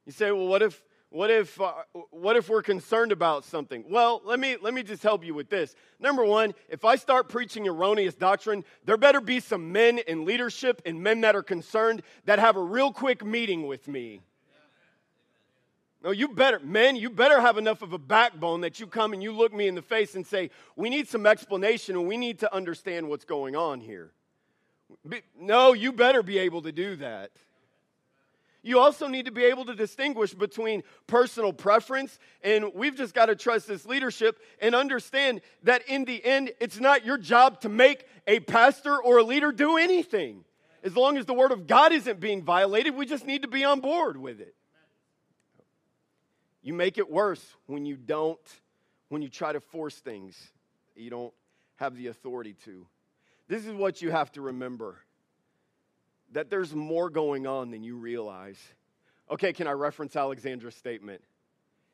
You 0.04 0.12
say, 0.12 0.30
well, 0.32 0.48
what 0.48 0.60
if 0.60 0.82
what 1.12 1.30
if, 1.30 1.60
uh, 1.60 1.72
what 2.10 2.36
if 2.36 2.48
we're 2.48 2.62
concerned 2.62 3.12
about 3.12 3.44
something? 3.44 3.84
Well, 3.88 4.22
let 4.24 4.40
me, 4.40 4.56
let 4.60 4.72
me 4.72 4.82
just 4.82 5.02
help 5.02 5.24
you 5.24 5.34
with 5.34 5.50
this. 5.50 5.74
Number 6.00 6.24
one, 6.24 6.54
if 6.70 6.86
I 6.86 6.96
start 6.96 7.28
preaching 7.28 7.68
erroneous 7.68 8.14
doctrine, 8.14 8.64
there 8.86 8.96
better 8.96 9.20
be 9.20 9.38
some 9.38 9.72
men 9.72 9.98
in 9.98 10.24
leadership 10.24 10.80
and 10.86 11.02
men 11.02 11.20
that 11.20 11.36
are 11.36 11.42
concerned 11.42 12.02
that 12.24 12.38
have 12.38 12.56
a 12.56 12.62
real 12.62 12.92
quick 12.92 13.24
meeting 13.24 13.66
with 13.66 13.86
me. 13.88 14.22
No, 16.02 16.10
you 16.10 16.28
better, 16.28 16.58
men, 16.60 16.96
you 16.96 17.10
better 17.10 17.40
have 17.40 17.58
enough 17.58 17.82
of 17.82 17.92
a 17.92 17.98
backbone 17.98 18.62
that 18.62 18.80
you 18.80 18.86
come 18.86 19.12
and 19.12 19.22
you 19.22 19.32
look 19.32 19.52
me 19.52 19.68
in 19.68 19.74
the 19.74 19.82
face 19.82 20.16
and 20.16 20.26
say, 20.26 20.50
we 20.76 20.88
need 20.88 21.08
some 21.08 21.26
explanation 21.26 21.94
and 21.94 22.08
we 22.08 22.16
need 22.16 22.38
to 22.40 22.52
understand 22.52 23.08
what's 23.08 23.24
going 23.24 23.54
on 23.54 23.80
here. 23.80 24.12
No, 25.38 25.74
you 25.74 25.92
better 25.92 26.22
be 26.22 26.38
able 26.38 26.62
to 26.62 26.72
do 26.72 26.96
that. 26.96 27.30
You 28.62 28.78
also 28.78 29.08
need 29.08 29.26
to 29.26 29.32
be 29.32 29.44
able 29.44 29.64
to 29.64 29.74
distinguish 29.74 30.32
between 30.34 30.84
personal 31.08 31.52
preference 31.52 32.18
and 32.42 32.72
we've 32.74 32.94
just 32.94 33.12
got 33.12 33.26
to 33.26 33.34
trust 33.34 33.66
this 33.66 33.84
leadership 33.84 34.38
and 34.60 34.74
understand 34.74 35.40
that 35.64 35.82
in 35.88 36.04
the 36.04 36.24
end, 36.24 36.52
it's 36.60 36.78
not 36.78 37.04
your 37.04 37.18
job 37.18 37.60
to 37.62 37.68
make 37.68 38.06
a 38.26 38.38
pastor 38.40 38.96
or 38.96 39.18
a 39.18 39.24
leader 39.24 39.50
do 39.50 39.76
anything. 39.76 40.44
As 40.84 40.96
long 40.96 41.16
as 41.16 41.26
the 41.26 41.34
word 41.34 41.50
of 41.50 41.66
God 41.66 41.92
isn't 41.92 42.20
being 42.20 42.42
violated, 42.42 42.94
we 42.94 43.04
just 43.04 43.26
need 43.26 43.42
to 43.42 43.48
be 43.48 43.64
on 43.64 43.80
board 43.80 44.16
with 44.16 44.40
it. 44.40 44.54
You 46.62 46.72
make 46.72 46.98
it 46.98 47.10
worse 47.10 47.44
when 47.66 47.84
you 47.84 47.96
don't, 47.96 48.38
when 49.08 49.22
you 49.22 49.28
try 49.28 49.52
to 49.52 49.60
force 49.60 49.96
things 49.96 50.36
you 50.94 51.10
don't 51.10 51.32
have 51.76 51.96
the 51.96 52.08
authority 52.08 52.54
to. 52.64 52.86
This 53.48 53.66
is 53.66 53.72
what 53.72 54.02
you 54.02 54.10
have 54.10 54.30
to 54.32 54.40
remember 54.40 54.98
that 56.32 56.50
there's 56.50 56.74
more 56.74 57.10
going 57.10 57.46
on 57.46 57.70
than 57.70 57.82
you 57.82 57.96
realize. 57.96 58.58
Okay, 59.30 59.52
can 59.52 59.66
I 59.66 59.72
reference 59.72 60.16
Alexandra's 60.16 60.74
statement? 60.74 61.22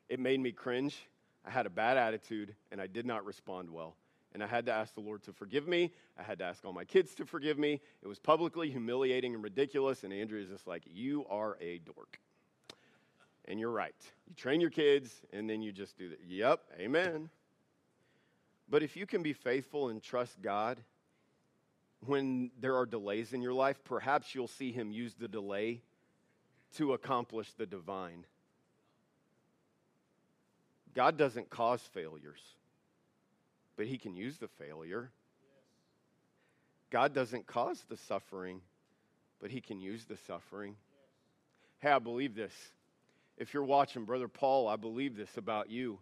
It 0.07 0.19
made 0.19 0.39
me 0.39 0.51
cringe. 0.51 0.97
I 1.45 1.51
had 1.51 1.65
a 1.65 1.69
bad 1.69 1.97
attitude 1.97 2.55
and 2.71 2.81
I 2.81 2.87
did 2.87 3.05
not 3.05 3.25
respond 3.25 3.69
well. 3.69 3.95
And 4.33 4.43
I 4.43 4.47
had 4.47 4.65
to 4.67 4.71
ask 4.71 4.93
the 4.93 5.01
Lord 5.01 5.23
to 5.23 5.33
forgive 5.33 5.67
me. 5.67 5.91
I 6.17 6.23
had 6.23 6.39
to 6.39 6.45
ask 6.45 6.63
all 6.63 6.73
my 6.73 6.85
kids 6.85 7.15
to 7.15 7.25
forgive 7.25 7.57
me. 7.57 7.81
It 8.03 8.07
was 8.07 8.19
publicly 8.19 8.69
humiliating 8.69 9.33
and 9.33 9.43
ridiculous. 9.43 10.03
And 10.03 10.13
Andrea's 10.13 10.49
just 10.49 10.67
like, 10.67 10.83
You 10.85 11.25
are 11.29 11.57
a 11.59 11.79
dork. 11.79 12.19
And 13.45 13.59
you're 13.59 13.71
right. 13.71 13.95
You 14.27 14.35
train 14.35 14.61
your 14.61 14.69
kids 14.69 15.21
and 15.33 15.49
then 15.49 15.61
you 15.61 15.71
just 15.71 15.97
do 15.97 16.09
that. 16.09 16.19
Yep, 16.27 16.61
amen. 16.79 17.29
But 18.69 18.83
if 18.83 18.95
you 18.95 19.07
can 19.07 19.23
be 19.23 19.33
faithful 19.33 19.89
and 19.89 20.01
trust 20.01 20.39
God 20.43 20.79
when 22.05 22.51
there 22.59 22.77
are 22.77 22.85
delays 22.85 23.33
in 23.33 23.41
your 23.41 23.53
life, 23.53 23.83
perhaps 23.83 24.33
you'll 24.33 24.47
see 24.47 24.71
him 24.71 24.91
use 24.91 25.13
the 25.15 25.27
delay 25.27 25.81
to 26.77 26.93
accomplish 26.93 27.51
the 27.53 27.65
divine. 27.65 28.25
God 30.95 31.17
doesn't 31.17 31.49
cause 31.49 31.81
failures, 31.93 32.41
but 33.75 33.85
he 33.85 33.97
can 33.97 34.15
use 34.15 34.37
the 34.37 34.47
failure. 34.47 35.11
God 36.89 37.13
doesn't 37.13 37.45
cause 37.45 37.83
the 37.89 37.97
suffering, 37.97 38.61
but 39.41 39.51
he 39.51 39.61
can 39.61 39.79
use 39.79 40.05
the 40.05 40.17
suffering. 40.27 40.75
Hey, 41.79 41.91
I 41.91 41.99
believe 41.99 42.35
this. 42.35 42.53
If 43.37 43.53
you're 43.53 43.63
watching, 43.63 44.05
Brother 44.05 44.27
Paul, 44.27 44.67
I 44.67 44.75
believe 44.75 45.15
this 45.15 45.37
about 45.37 45.69
you. 45.69 45.99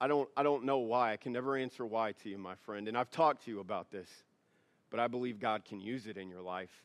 I 0.00 0.06
don't, 0.06 0.28
I 0.36 0.42
don't 0.42 0.64
know 0.64 0.78
why. 0.78 1.12
I 1.12 1.16
can 1.16 1.32
never 1.32 1.56
answer 1.56 1.84
why 1.84 2.12
to 2.22 2.28
you, 2.28 2.38
my 2.38 2.54
friend. 2.54 2.86
And 2.86 2.96
I've 2.96 3.10
talked 3.10 3.44
to 3.46 3.50
you 3.50 3.60
about 3.60 3.90
this 3.90 4.08
but 4.90 5.00
I 5.00 5.06
believe 5.06 5.38
God 5.38 5.64
can 5.64 5.80
use 5.80 6.06
it 6.06 6.16
in 6.16 6.28
your 6.28 6.42
life. 6.42 6.82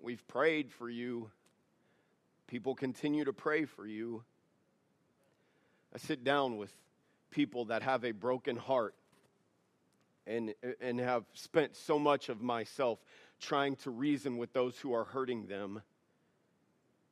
We've 0.00 0.26
prayed 0.28 0.72
for 0.72 0.88
you. 0.88 1.30
People 2.46 2.74
continue 2.74 3.24
to 3.24 3.32
pray 3.32 3.64
for 3.64 3.86
you. 3.86 4.22
I 5.94 5.98
sit 5.98 6.24
down 6.24 6.56
with 6.56 6.72
people 7.30 7.66
that 7.66 7.82
have 7.82 8.04
a 8.04 8.12
broken 8.12 8.56
heart 8.56 8.94
and, 10.26 10.54
and 10.80 11.00
have 11.00 11.24
spent 11.32 11.76
so 11.76 11.98
much 11.98 12.28
of 12.28 12.40
myself 12.40 12.98
trying 13.40 13.76
to 13.76 13.90
reason 13.90 14.36
with 14.36 14.52
those 14.52 14.78
who 14.78 14.92
are 14.92 15.04
hurting 15.04 15.46
them. 15.46 15.82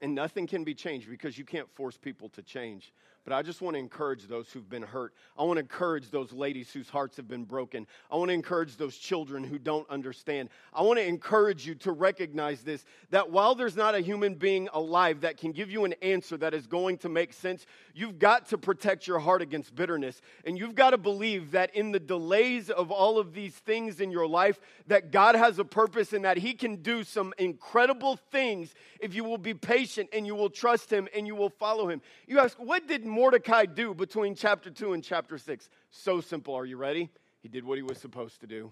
And 0.01 0.15
nothing 0.15 0.47
can 0.47 0.65
be 0.65 0.75
changed 0.75 1.09
because 1.09 1.39
you 1.39 1.45
can't 1.45 1.71
force 1.75 1.97
people 1.97 2.29
to 2.31 2.43
change. 2.43 2.93
But 3.27 3.35
I 3.35 3.43
just 3.43 3.61
want 3.61 3.75
to 3.75 3.81
encourage 3.81 4.29
those 4.29 4.49
who've 4.53 4.71
been 4.71 4.85
hurt. 4.85 5.13
I 5.37 5.43
want 5.43 5.57
to 5.57 5.61
encourage 5.61 6.13
those 6.13 6.33
ladies 6.33 6.71
whose 6.71 6.89
hearts 6.89 7.17
have 7.17 7.27
been 7.27 7.43
broken. 7.43 7.89
I 8.09 8.15
want 8.15 8.29
to 8.29 8.35
encourage 8.35 8.77
those 8.77 8.97
children 8.97 9.43
who 9.43 9.59
don't 9.59 9.89
understand. 9.91 10.49
I 10.73 10.83
want 10.83 11.01
to 11.01 11.05
encourage 11.05 11.67
you 11.67 11.75
to 11.75 11.91
recognize 11.91 12.63
this 12.63 12.85
that 13.11 13.33
while 13.33 13.57
there's 13.57 13.75
not 13.75 13.97
a 13.97 14.01
human 14.01 14.37
being 14.37 14.69
alive 14.73 15.23
that 15.23 15.39
can 15.39 15.51
give 15.51 15.73
you 15.73 15.85
an 15.85 15.95
answer 16.03 16.37
that 16.37 16.55
is 16.55 16.69
going 16.69 16.99
to 16.99 17.09
make 17.09 17.33
sense, 17.33 17.67
you've 17.97 18.21
got 18.21 18.47
to 18.51 18.59
protect 18.59 19.09
your 19.09 19.19
heart 19.19 19.43
against 19.43 19.75
bitterness. 19.75 20.23
And 20.45 20.57
you've 20.57 20.77
got 20.77 20.91
to 20.91 20.99
believe 20.99 21.51
that 21.51 21.75
in 21.75 21.91
the 21.91 21.99
delays 21.99 22.71
of 22.71 22.93
all 22.93 23.19
of 23.19 23.35
these 23.35 23.55
things 23.55 24.01
in 24.01 24.13
your 24.13 24.29
life, 24.29 24.61
that 24.87 25.11
God 25.11 25.35
has 25.35 25.59
a 25.59 25.65
purpose 25.65 26.13
and 26.13 26.25
that 26.25 26.37
He 26.37 26.55
can 26.55 26.77
do 26.77 27.03
some 27.03 27.35
incredible 27.39 28.21
things 28.31 28.73
if 29.01 29.17
you 29.17 29.25
will 29.25 29.37
be 29.37 29.53
patient 29.53 30.11
and 30.13 30.29
you 30.29 30.37
will 30.37 30.49
trust 30.49 30.93
Him 30.93 31.09
and 31.13 31.27
you 31.27 31.35
will 31.35 31.51
follow 31.51 31.89
Him. 31.89 32.01
You 32.29 32.39
ask, 32.39 32.57
what 32.59 32.87
did 32.87 33.05
Mordecai 33.17 33.65
do 33.65 33.95
between 33.95 34.35
chapter 34.35 34.71
2 34.71 34.93
and 34.93 35.03
chapter 35.03 35.39
6? 35.39 35.71
So 35.91 36.21
simple. 36.21 36.55
Are 36.55 36.67
you 36.67 36.77
ready? 36.77 37.09
He 37.41 37.49
did 37.49 37.65
what 37.65 37.79
he 37.79 37.83
was 37.83 37.97
supposed 37.97 38.41
to 38.43 38.47
do. 38.47 38.71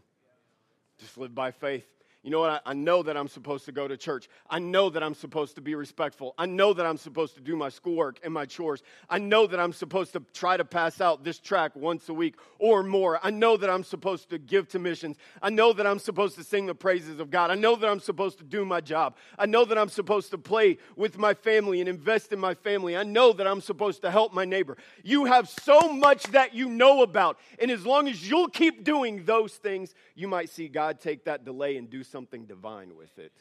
Just 0.99 1.17
live 1.17 1.35
by 1.35 1.51
faith. 1.51 1.87
You 2.25 2.31
know 2.31 2.41
what? 2.41 2.63
I, 2.65 2.71
I 2.71 2.73
know 2.73 3.03
that 3.03 3.19
I'm 3.19 3.29
supposed 3.29 3.67
to 3.67 3.73
go 3.73 3.87
to 3.87 3.99
church. 3.99 4.31
I 4.49 4.59
know 4.59 4.89
that 4.89 5.03
I'm 5.03 5.13
supposed 5.13 5.57
to 5.57 5.61
be 5.61 5.75
respectful. 5.75 6.35
I 6.39 6.47
know 6.47 6.73
that 6.73 6.87
I'm 6.87 6.97
supposed 6.97 7.35
to 7.35 7.43
do 7.43 7.55
my 7.55 7.69
schoolwork 7.69 8.19
and 8.25 8.33
my 8.33 8.47
chores. 8.47 8.83
I 9.11 9.19
know 9.19 9.47
that 9.47 9.61
I'm 9.61 9.75
supposed 9.75 10.15
to 10.15 10.23
try 10.33 10.57
to 10.57 10.65
pass 10.65 11.03
out 11.03 11.23
this 11.23 11.39
track 11.39 11.77
once 11.77 12.09
a 12.09 12.15
week 12.15 12.37
or 12.59 12.83
more. 12.83 13.21
I 13.23 13.29
know 13.29 13.59
that 13.59 13.69
I'm 13.69 13.85
supposed 13.85 14.31
to 14.31 14.39
give 14.39 14.69
to 14.69 14.79
missions. 14.79 15.19
I 15.43 15.51
know 15.51 15.75
that 15.75 15.87
I'm 15.87 15.99
supposed 15.99 16.37
to 16.37 16.45
sing 16.45 16.65
the 16.65 16.75
praises 16.75 17.21
of 17.21 17.31
God. 17.31 17.51
I 17.51 17.57
know 17.57 17.77
that 17.77 17.91
I'm 17.91 18.01
supposed 18.01 18.39
to 18.39 18.45
do 18.45 18.65
my 18.65 18.81
job. 18.81 19.17
I 19.39 19.45
know 19.45 19.67
that 19.67 19.77
I'm 19.77 19.91
supposed 19.91 20.31
to 20.31 20.39
play 20.39 20.79
with 20.97 21.19
my 21.19 21.35
family 21.35 21.81
and 21.81 21.91
invest 21.91 22.33
in 22.33 22.41
my 22.41 22.55
family. 22.55 22.97
I 22.97 23.03
know 23.03 23.35
that 23.35 23.47
I'm 23.47 23.61
supposed 23.61 24.01
to 24.01 24.11
help 24.11 24.33
my 24.33 24.47
neighbor. 24.47 24.79
You 25.03 25.27
have 25.27 25.47
so 25.47 25.93
much 25.93 26.23
that 26.29 26.55
you 26.55 26.71
know 26.71 27.03
about. 27.03 27.39
And 27.59 27.71
as 27.71 27.85
long 27.85 28.09
as 28.09 28.27
you'll 28.27 28.49
keep 28.49 28.83
doing 28.83 29.27
those 29.27 29.53
things, 29.53 29.95
you 30.15 30.27
might 30.27 30.49
see 30.49 30.69
God 30.69 31.01
take 31.01 31.25
that 31.27 31.45
delay 31.45 31.77
and 31.77 31.91
do 31.91 32.03
something 32.03 32.14
divine 32.47 32.97
with 32.97 33.19
it. 33.19 33.33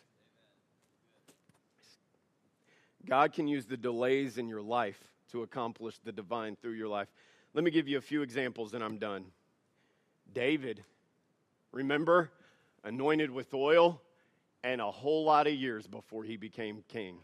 God 3.05 3.33
can 3.33 3.47
use 3.47 3.65
the 3.65 3.77
delays 3.77 4.37
in 4.37 4.47
your 4.47 4.61
life 4.61 4.99
to 5.31 5.43
accomplish 5.43 5.99
the 6.03 6.11
divine 6.11 6.55
through 6.55 6.73
your 6.73 6.87
life. 6.87 7.07
Let 7.53 7.63
me 7.63 7.71
give 7.71 7.87
you 7.87 7.97
a 7.97 8.01
few 8.01 8.21
examples 8.21 8.73
and 8.73 8.83
I'm 8.83 8.97
done. 8.97 9.25
David, 10.33 10.83
remember, 11.71 12.31
anointed 12.83 13.29
with 13.29 13.53
oil 13.53 14.01
and 14.63 14.79
a 14.79 14.89
whole 14.89 15.25
lot 15.25 15.47
of 15.47 15.53
years 15.53 15.85
before 15.85 16.23
he 16.23 16.37
became 16.37 16.83
king. 16.87 17.17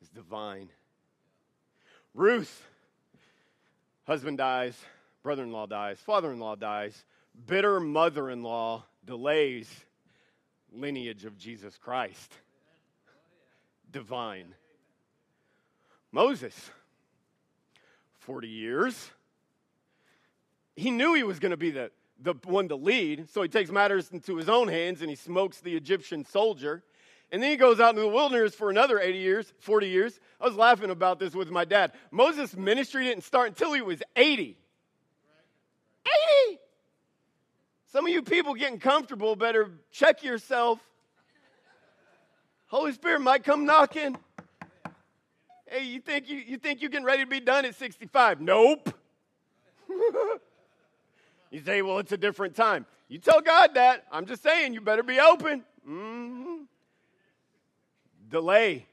It's 0.00 0.10
divine. 0.10 0.68
Ruth, 2.14 2.64
husband 4.06 4.38
dies, 4.38 4.78
brother 5.22 5.42
in 5.42 5.50
law 5.50 5.66
dies, 5.66 5.98
father 5.98 6.32
in 6.32 6.38
law 6.38 6.54
dies, 6.54 7.04
bitter 7.46 7.80
mother 7.80 8.30
in 8.30 8.42
law 8.42 8.84
delays 9.04 9.68
lineage 10.74 11.24
of 11.24 11.38
Jesus 11.38 11.76
Christ. 11.76 12.32
Divine. 13.90 14.54
Moses, 16.10 16.70
40 18.20 18.48
years. 18.48 19.10
He 20.76 20.90
knew 20.90 21.14
he 21.14 21.22
was 21.22 21.38
going 21.38 21.50
to 21.50 21.56
be 21.56 21.70
the, 21.70 21.90
the 22.20 22.34
one 22.44 22.68
to 22.68 22.76
lead, 22.76 23.28
so 23.30 23.42
he 23.42 23.48
takes 23.48 23.70
matters 23.70 24.10
into 24.10 24.36
his 24.36 24.48
own 24.48 24.68
hands 24.68 25.00
and 25.00 25.10
he 25.10 25.16
smokes 25.16 25.60
the 25.60 25.76
Egyptian 25.76 26.24
soldier. 26.24 26.82
And 27.32 27.42
then 27.42 27.50
he 27.50 27.56
goes 27.56 27.80
out 27.80 27.90
into 27.90 28.02
the 28.02 28.08
wilderness 28.08 28.54
for 28.54 28.70
another 28.70 29.00
80 29.00 29.18
years, 29.18 29.52
40 29.58 29.88
years. 29.88 30.20
I 30.40 30.46
was 30.46 30.56
laughing 30.56 30.90
about 30.90 31.18
this 31.18 31.34
with 31.34 31.50
my 31.50 31.64
dad. 31.64 31.92
Moses' 32.10 32.56
ministry 32.56 33.04
didn't 33.04 33.24
start 33.24 33.48
until 33.48 33.72
he 33.72 33.80
was 33.80 34.02
80. 34.14 34.42
80! 34.42 34.56
Some 37.94 38.06
of 38.06 38.12
you 38.12 38.22
people 38.22 38.54
getting 38.54 38.80
comfortable 38.80 39.36
better 39.36 39.70
check 39.92 40.24
yourself. 40.24 40.80
Holy 42.66 42.90
Spirit 42.90 43.20
might 43.20 43.44
come 43.44 43.66
knocking. 43.66 44.16
Hey, 45.66 45.84
you 45.84 46.00
think 46.00 46.28
you, 46.28 46.38
you 46.38 46.58
think 46.58 46.82
you're 46.82 46.90
getting 46.90 47.06
ready 47.06 47.22
to 47.22 47.30
be 47.30 47.38
done 47.38 47.64
at 47.64 47.76
65? 47.76 48.40
Nope. 48.40 48.92
you 51.52 51.60
say, 51.64 51.82
well, 51.82 52.00
it's 52.00 52.10
a 52.10 52.16
different 52.16 52.56
time. 52.56 52.84
You 53.06 53.20
tell 53.20 53.40
God 53.40 53.74
that. 53.74 54.06
I'm 54.10 54.26
just 54.26 54.42
saying, 54.42 54.74
you 54.74 54.80
better 54.80 55.04
be 55.04 55.20
open. 55.20 55.62
Mm-hmm. 55.88 56.62
Delay. 58.28 58.86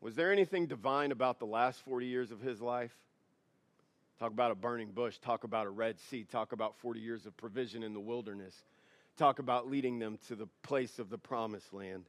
Was 0.00 0.14
there 0.14 0.30
anything 0.30 0.66
divine 0.66 1.10
about 1.10 1.40
the 1.40 1.46
last 1.46 1.84
40 1.84 2.06
years 2.06 2.30
of 2.30 2.40
his 2.40 2.60
life? 2.60 2.96
Talk 4.18 4.30
about 4.30 4.50
a 4.50 4.54
burning 4.54 4.92
bush. 4.92 5.18
Talk 5.18 5.44
about 5.44 5.66
a 5.66 5.70
Red 5.70 5.98
Sea. 5.98 6.24
Talk 6.24 6.52
about 6.52 6.76
40 6.78 7.00
years 7.00 7.26
of 7.26 7.36
provision 7.36 7.82
in 7.82 7.92
the 7.92 8.00
wilderness. 8.00 8.54
Talk 9.16 9.38
about 9.38 9.68
leading 9.70 9.98
them 9.98 10.18
to 10.28 10.34
the 10.34 10.46
place 10.62 10.98
of 10.98 11.10
the 11.10 11.18
promised 11.18 11.72
land. 11.72 12.04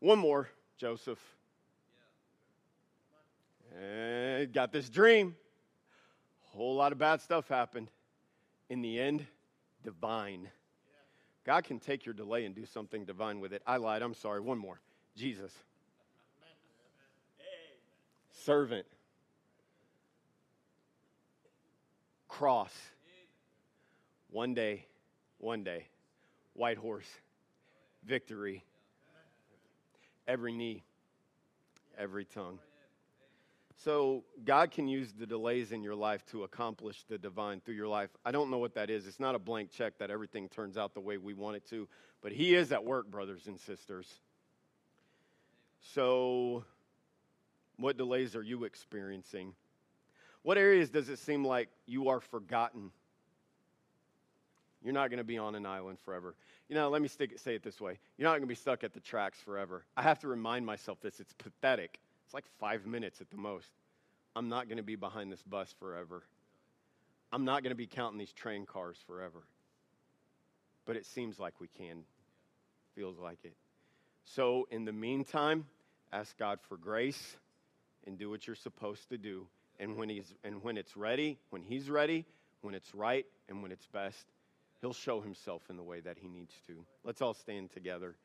One 0.00 0.18
more, 0.18 0.48
Joseph. 0.78 1.18
And 3.78 4.52
got 4.52 4.72
this 4.72 4.88
dream. 4.88 5.36
A 6.52 6.56
Whole 6.56 6.76
lot 6.76 6.92
of 6.92 6.98
bad 6.98 7.20
stuff 7.20 7.48
happened. 7.48 7.88
In 8.70 8.80
the 8.80 8.98
end, 8.98 9.26
divine. 9.82 10.48
God 11.44 11.64
can 11.64 11.78
take 11.78 12.06
your 12.06 12.14
delay 12.14 12.46
and 12.46 12.54
do 12.54 12.64
something 12.64 13.04
divine 13.04 13.40
with 13.40 13.52
it. 13.52 13.62
I 13.66 13.76
lied. 13.76 14.00
I'm 14.00 14.14
sorry. 14.14 14.40
One 14.40 14.58
more. 14.58 14.80
Jesus. 15.16 15.52
Servant. 18.32 18.86
Cross. 22.34 22.72
One 24.30 24.54
day, 24.54 24.86
one 25.38 25.62
day, 25.62 25.86
white 26.54 26.78
horse, 26.78 27.06
victory, 28.04 28.64
every 30.26 30.52
knee, 30.52 30.82
every 31.96 32.24
tongue. 32.24 32.58
So, 33.84 34.24
God 34.44 34.72
can 34.72 34.88
use 34.88 35.12
the 35.12 35.26
delays 35.26 35.70
in 35.70 35.84
your 35.84 35.94
life 35.94 36.24
to 36.26 36.42
accomplish 36.42 37.04
the 37.08 37.18
divine 37.18 37.60
through 37.60 37.74
your 37.74 37.88
life. 37.88 38.10
I 38.24 38.32
don't 38.32 38.50
know 38.50 38.58
what 38.58 38.74
that 38.74 38.90
is. 38.90 39.06
It's 39.06 39.20
not 39.20 39.36
a 39.36 39.38
blank 39.38 39.70
check 39.70 39.98
that 39.98 40.10
everything 40.10 40.48
turns 40.48 40.76
out 40.76 40.94
the 40.94 41.00
way 41.00 41.18
we 41.18 41.34
want 41.34 41.56
it 41.56 41.66
to, 41.70 41.88
but 42.20 42.32
He 42.32 42.56
is 42.56 42.72
at 42.72 42.84
work, 42.84 43.08
brothers 43.08 43.46
and 43.46 43.60
sisters. 43.60 44.08
So, 45.94 46.64
what 47.76 47.96
delays 47.96 48.34
are 48.34 48.42
you 48.42 48.64
experiencing? 48.64 49.54
What 50.44 50.58
areas 50.58 50.90
does 50.90 51.08
it 51.08 51.18
seem 51.18 51.44
like 51.44 51.70
you 51.86 52.10
are 52.10 52.20
forgotten? 52.20 52.90
You're 54.84 54.92
not 54.92 55.08
going 55.08 55.18
to 55.18 55.24
be 55.24 55.38
on 55.38 55.54
an 55.54 55.64
island 55.64 55.98
forever. 56.04 56.34
You 56.68 56.74
know, 56.74 56.90
let 56.90 57.00
me 57.00 57.08
it, 57.18 57.40
say 57.40 57.54
it 57.54 57.62
this 57.62 57.80
way. 57.80 57.98
You're 58.18 58.26
not 58.26 58.32
going 58.32 58.42
to 58.42 58.46
be 58.46 58.54
stuck 58.54 58.84
at 58.84 58.92
the 58.92 59.00
tracks 59.00 59.40
forever. 59.40 59.86
I 59.96 60.02
have 60.02 60.18
to 60.20 60.28
remind 60.28 60.66
myself 60.66 61.00
this. 61.00 61.18
It's 61.18 61.32
pathetic. 61.32 61.98
It's 62.26 62.34
like 62.34 62.44
five 62.60 62.84
minutes 62.86 63.22
at 63.22 63.30
the 63.30 63.38
most. 63.38 63.70
I'm 64.36 64.50
not 64.50 64.68
going 64.68 64.76
to 64.76 64.82
be 64.82 64.96
behind 64.96 65.32
this 65.32 65.42
bus 65.42 65.74
forever. 65.78 66.24
I'm 67.32 67.46
not 67.46 67.62
going 67.62 67.70
to 67.70 67.76
be 67.76 67.86
counting 67.86 68.18
these 68.18 68.32
train 68.34 68.66
cars 68.66 68.98
forever. 69.06 69.44
But 70.84 70.96
it 70.96 71.06
seems 71.06 71.38
like 71.38 71.58
we 71.58 71.68
can. 71.68 72.02
Feels 72.94 73.18
like 73.18 73.38
it. 73.44 73.54
So, 74.26 74.68
in 74.70 74.84
the 74.84 74.92
meantime, 74.92 75.64
ask 76.12 76.36
God 76.36 76.58
for 76.68 76.76
grace 76.76 77.36
and 78.06 78.18
do 78.18 78.28
what 78.28 78.46
you're 78.46 78.56
supposed 78.56 79.08
to 79.08 79.16
do 79.16 79.46
and 79.78 79.96
when 79.96 80.08
he's 80.08 80.34
and 80.44 80.62
when 80.62 80.76
it's 80.76 80.96
ready, 80.96 81.38
when 81.50 81.62
he's 81.62 81.90
ready, 81.90 82.24
when 82.62 82.74
it's 82.74 82.94
right 82.94 83.26
and 83.48 83.62
when 83.62 83.72
it's 83.72 83.86
best, 83.86 84.26
he'll 84.80 84.92
show 84.92 85.20
himself 85.20 85.62
in 85.70 85.76
the 85.76 85.82
way 85.82 86.00
that 86.00 86.18
he 86.18 86.28
needs 86.28 86.54
to. 86.66 86.84
Let's 87.04 87.22
all 87.22 87.34
stand 87.34 87.72
together. 87.72 88.16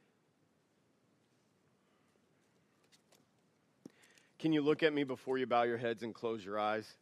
Can 4.39 4.53
you 4.53 4.61
look 4.61 4.83
at 4.83 4.93
me 4.93 5.03
before 5.03 5.37
you 5.37 5.45
bow 5.45 5.63
your 5.63 5.77
heads 5.77 6.01
and 6.01 6.13
close 6.13 6.45
your 6.45 6.57
eyes? 6.57 6.95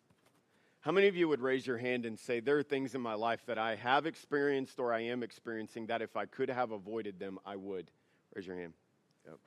How 0.82 0.91
many 0.91 1.08
of 1.08 1.16
you 1.16 1.28
would 1.28 1.41
raise 1.41 1.68
your 1.68 1.78
hand 1.78 2.06
and 2.06 2.18
say, 2.18 2.39
There 2.39 2.58
are 2.58 2.64
things 2.64 2.95
in 2.95 3.02
my 3.02 3.14
life 3.14 3.41
that 3.45 3.60
I 3.60 3.76
have 3.76 4.06
experienced 4.06 4.80
or 4.80 4.93
I 4.93 5.02
am 5.02 5.22
experiencing 5.22 5.88
that 5.88 6.02
if 6.02 6.18
I 6.18 6.26
could 6.26 6.50
have 6.50 6.72
avoided 6.72 7.20
them, 7.20 7.39
I 7.45 7.56
would? 7.56 7.91
Raise 8.34 8.48
your 8.48 8.56
hand. 8.56 8.74
Yep. 9.26 9.38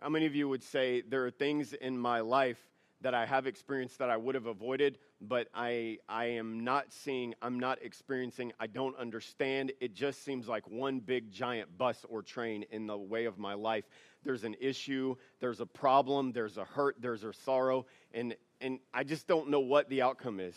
How 0.00 0.08
many 0.08 0.26
of 0.26 0.34
you 0.34 0.48
would 0.48 0.62
say, 0.62 1.02
There 1.02 1.24
are 1.24 1.30
things 1.30 1.72
in 1.72 1.98
my 1.98 2.20
life 2.20 2.58
that 3.02 3.14
I 3.14 3.26
have 3.26 3.46
experienced 3.46 3.98
that 3.98 4.10
I 4.10 4.16
would 4.16 4.34
have 4.34 4.46
avoided, 4.46 4.98
but 5.20 5.48
I, 5.54 5.98
I 6.08 6.26
am 6.26 6.64
not 6.64 6.92
seeing, 6.92 7.34
I'm 7.42 7.60
not 7.60 7.78
experiencing, 7.82 8.52
I 8.58 8.66
don't 8.66 8.96
understand. 8.98 9.72
It 9.80 9.94
just 9.94 10.24
seems 10.24 10.48
like 10.48 10.68
one 10.68 11.00
big 11.00 11.30
giant 11.30 11.76
bus 11.76 12.04
or 12.08 12.22
train 12.22 12.64
in 12.70 12.86
the 12.86 12.96
way 12.96 13.26
of 13.26 13.38
my 13.38 13.54
life. 13.54 13.84
There's 14.24 14.44
an 14.44 14.56
issue, 14.60 15.16
there's 15.40 15.60
a 15.60 15.66
problem, 15.66 16.32
there's 16.32 16.56
a 16.56 16.64
hurt, 16.64 16.96
there's 16.98 17.22
a 17.22 17.32
sorrow, 17.32 17.86
and, 18.12 18.34
and 18.60 18.80
I 18.92 19.04
just 19.04 19.26
don't 19.26 19.50
know 19.50 19.60
what 19.60 19.88
the 19.88 20.02
outcome 20.02 20.40
is. 20.40 20.54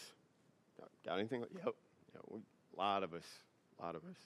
Got 1.06 1.20
anything? 1.20 1.42
Yep. 1.42 1.52
yep. 2.14 2.42
A 2.76 2.80
lot 2.80 3.04
of 3.04 3.14
us, 3.14 3.26
a 3.80 3.86
lot 3.86 3.96
of 3.96 4.04
us. 4.04 4.18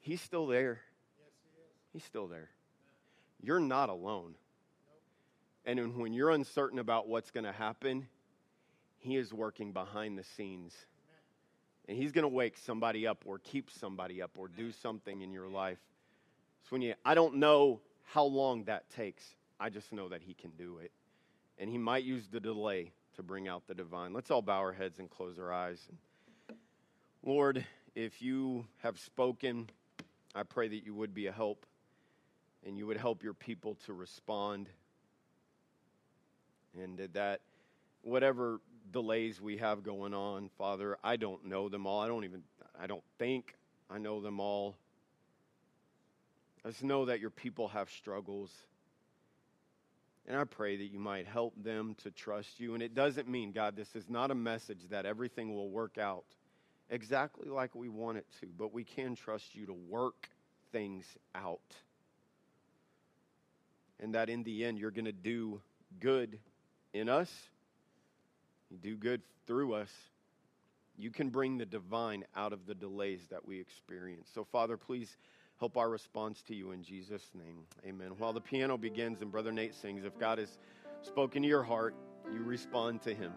He's 0.00 0.20
still 0.20 0.46
there. 0.46 0.80
Yes, 1.18 1.30
he 1.42 1.60
is. 1.60 1.72
He's 1.92 2.04
still 2.04 2.26
there. 2.26 2.50
You're 3.42 3.60
not 3.60 3.88
alone. 3.88 4.34
And 5.64 5.96
when 5.96 6.12
you're 6.12 6.30
uncertain 6.30 6.78
about 6.78 7.08
what's 7.08 7.30
going 7.30 7.44
to 7.44 7.52
happen, 7.52 8.08
He 8.98 9.16
is 9.16 9.32
working 9.32 9.72
behind 9.72 10.18
the 10.18 10.24
scenes. 10.24 10.74
And 11.88 11.96
He's 11.96 12.12
going 12.12 12.24
to 12.24 12.28
wake 12.28 12.58
somebody 12.58 13.06
up 13.06 13.24
or 13.26 13.38
keep 13.38 13.70
somebody 13.70 14.20
up 14.20 14.32
or 14.36 14.48
do 14.48 14.72
something 14.72 15.22
in 15.22 15.32
your 15.32 15.48
life. 15.48 15.78
So 16.64 16.68
when 16.70 16.82
you, 16.82 16.94
I 17.04 17.14
don't 17.14 17.36
know 17.36 17.80
how 18.04 18.24
long 18.24 18.64
that 18.64 18.90
takes. 18.90 19.24
I 19.60 19.70
just 19.70 19.92
know 19.92 20.08
that 20.08 20.22
He 20.22 20.34
can 20.34 20.50
do 20.58 20.78
it. 20.78 20.90
And 21.58 21.70
He 21.70 21.78
might 21.78 22.04
use 22.04 22.26
the 22.28 22.40
delay 22.40 22.92
to 23.16 23.22
bring 23.22 23.46
out 23.46 23.66
the 23.66 23.74
divine. 23.74 24.12
Let's 24.12 24.30
all 24.30 24.42
bow 24.42 24.58
our 24.58 24.72
heads 24.72 24.98
and 24.98 25.08
close 25.08 25.38
our 25.38 25.52
eyes. 25.52 25.88
Lord, 27.22 27.64
if 27.94 28.20
you 28.20 28.66
have 28.82 28.98
spoken, 28.98 29.68
I 30.34 30.42
pray 30.42 30.68
that 30.68 30.84
you 30.84 30.94
would 30.94 31.14
be 31.14 31.26
a 31.26 31.32
help 31.32 31.66
and 32.66 32.76
you 32.76 32.86
would 32.86 32.96
help 32.96 33.22
your 33.22 33.34
people 33.34 33.76
to 33.86 33.92
respond 33.92 34.68
and 36.80 36.98
that 37.12 37.40
whatever 38.02 38.60
delays 38.92 39.40
we 39.40 39.56
have 39.58 39.82
going 39.82 40.14
on, 40.14 40.50
Father, 40.58 40.98
I 41.02 41.16
don't 41.16 41.46
know 41.46 41.68
them 41.68 41.86
all. 41.86 42.00
I 42.00 42.08
don't 42.08 42.24
even, 42.24 42.42
I 42.80 42.86
don't 42.86 43.04
think 43.18 43.54
I 43.90 43.98
know 43.98 44.20
them 44.20 44.40
all. 44.40 44.76
I 46.64 46.68
just 46.68 46.84
know 46.84 47.06
that 47.06 47.20
your 47.20 47.30
people 47.30 47.68
have 47.68 47.90
struggles. 47.90 48.50
And 50.26 50.36
I 50.36 50.44
pray 50.44 50.76
that 50.76 50.92
you 50.92 51.00
might 51.00 51.26
help 51.26 51.52
them 51.62 51.96
to 52.04 52.10
trust 52.12 52.60
you. 52.60 52.74
And 52.74 52.82
it 52.82 52.94
doesn't 52.94 53.28
mean, 53.28 53.50
God, 53.50 53.74
this 53.74 53.96
is 53.96 54.08
not 54.08 54.30
a 54.30 54.34
message 54.36 54.88
that 54.90 55.04
everything 55.04 55.54
will 55.54 55.68
work 55.68 55.98
out 55.98 56.24
exactly 56.90 57.48
like 57.48 57.74
we 57.74 57.88
want 57.88 58.18
it 58.18 58.26
to, 58.40 58.46
but 58.56 58.72
we 58.72 58.84
can 58.84 59.16
trust 59.16 59.54
you 59.54 59.66
to 59.66 59.72
work 59.72 60.28
things 60.70 61.04
out. 61.34 61.60
And 63.98 64.14
that 64.14 64.28
in 64.28 64.44
the 64.44 64.64
end, 64.64 64.78
you're 64.78 64.90
going 64.92 65.06
to 65.06 65.12
do 65.12 65.60
good 65.98 66.38
in 66.92 67.08
us, 67.08 67.30
you 68.70 68.76
do 68.78 68.96
good 68.96 69.22
through 69.46 69.74
us. 69.74 69.90
You 70.96 71.10
can 71.10 71.30
bring 71.30 71.58
the 71.58 71.66
divine 71.66 72.24
out 72.36 72.52
of 72.52 72.66
the 72.66 72.74
delays 72.74 73.20
that 73.30 73.46
we 73.46 73.58
experience. 73.58 74.28
So, 74.34 74.44
Father, 74.44 74.76
please 74.76 75.16
help 75.58 75.76
our 75.76 75.88
response 75.88 76.42
to 76.42 76.54
you 76.54 76.72
in 76.72 76.82
Jesus' 76.82 77.30
name. 77.34 77.64
Amen. 77.86 78.12
While 78.18 78.32
the 78.32 78.40
piano 78.40 78.76
begins 78.76 79.22
and 79.22 79.30
Brother 79.30 79.52
Nate 79.52 79.74
sings, 79.74 80.04
if 80.04 80.18
God 80.18 80.38
has 80.38 80.58
spoken 81.02 81.42
to 81.42 81.48
your 81.48 81.62
heart, 81.62 81.94
you 82.32 82.42
respond 82.42 83.02
to 83.02 83.14
him. 83.14 83.32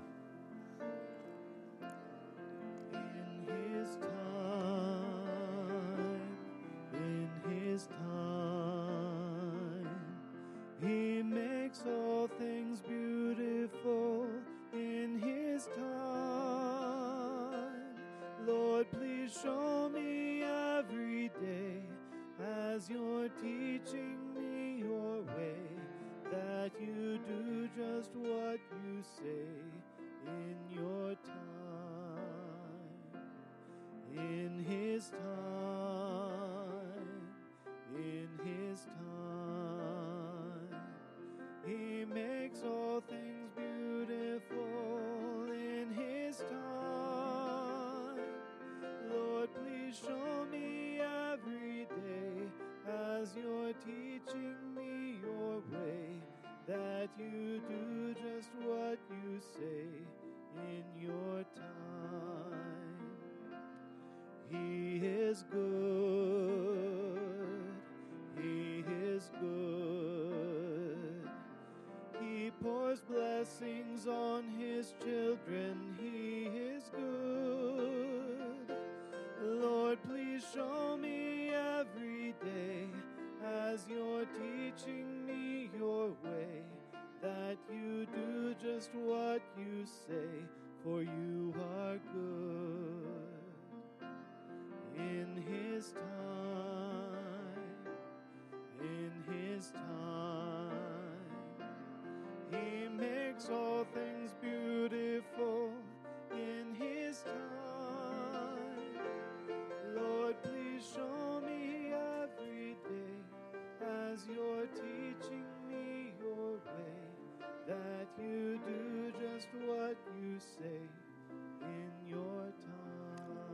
blessings 73.45 74.07
on 74.07 74.43
his 74.57 74.93
children 75.03 75.94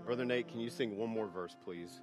Brother 0.06 0.26
Nate, 0.26 0.48
can 0.48 0.60
you 0.60 0.70
sing 0.70 0.98
one 0.98 1.10
more 1.10 1.28
verse, 1.28 1.56
please? 1.64 2.02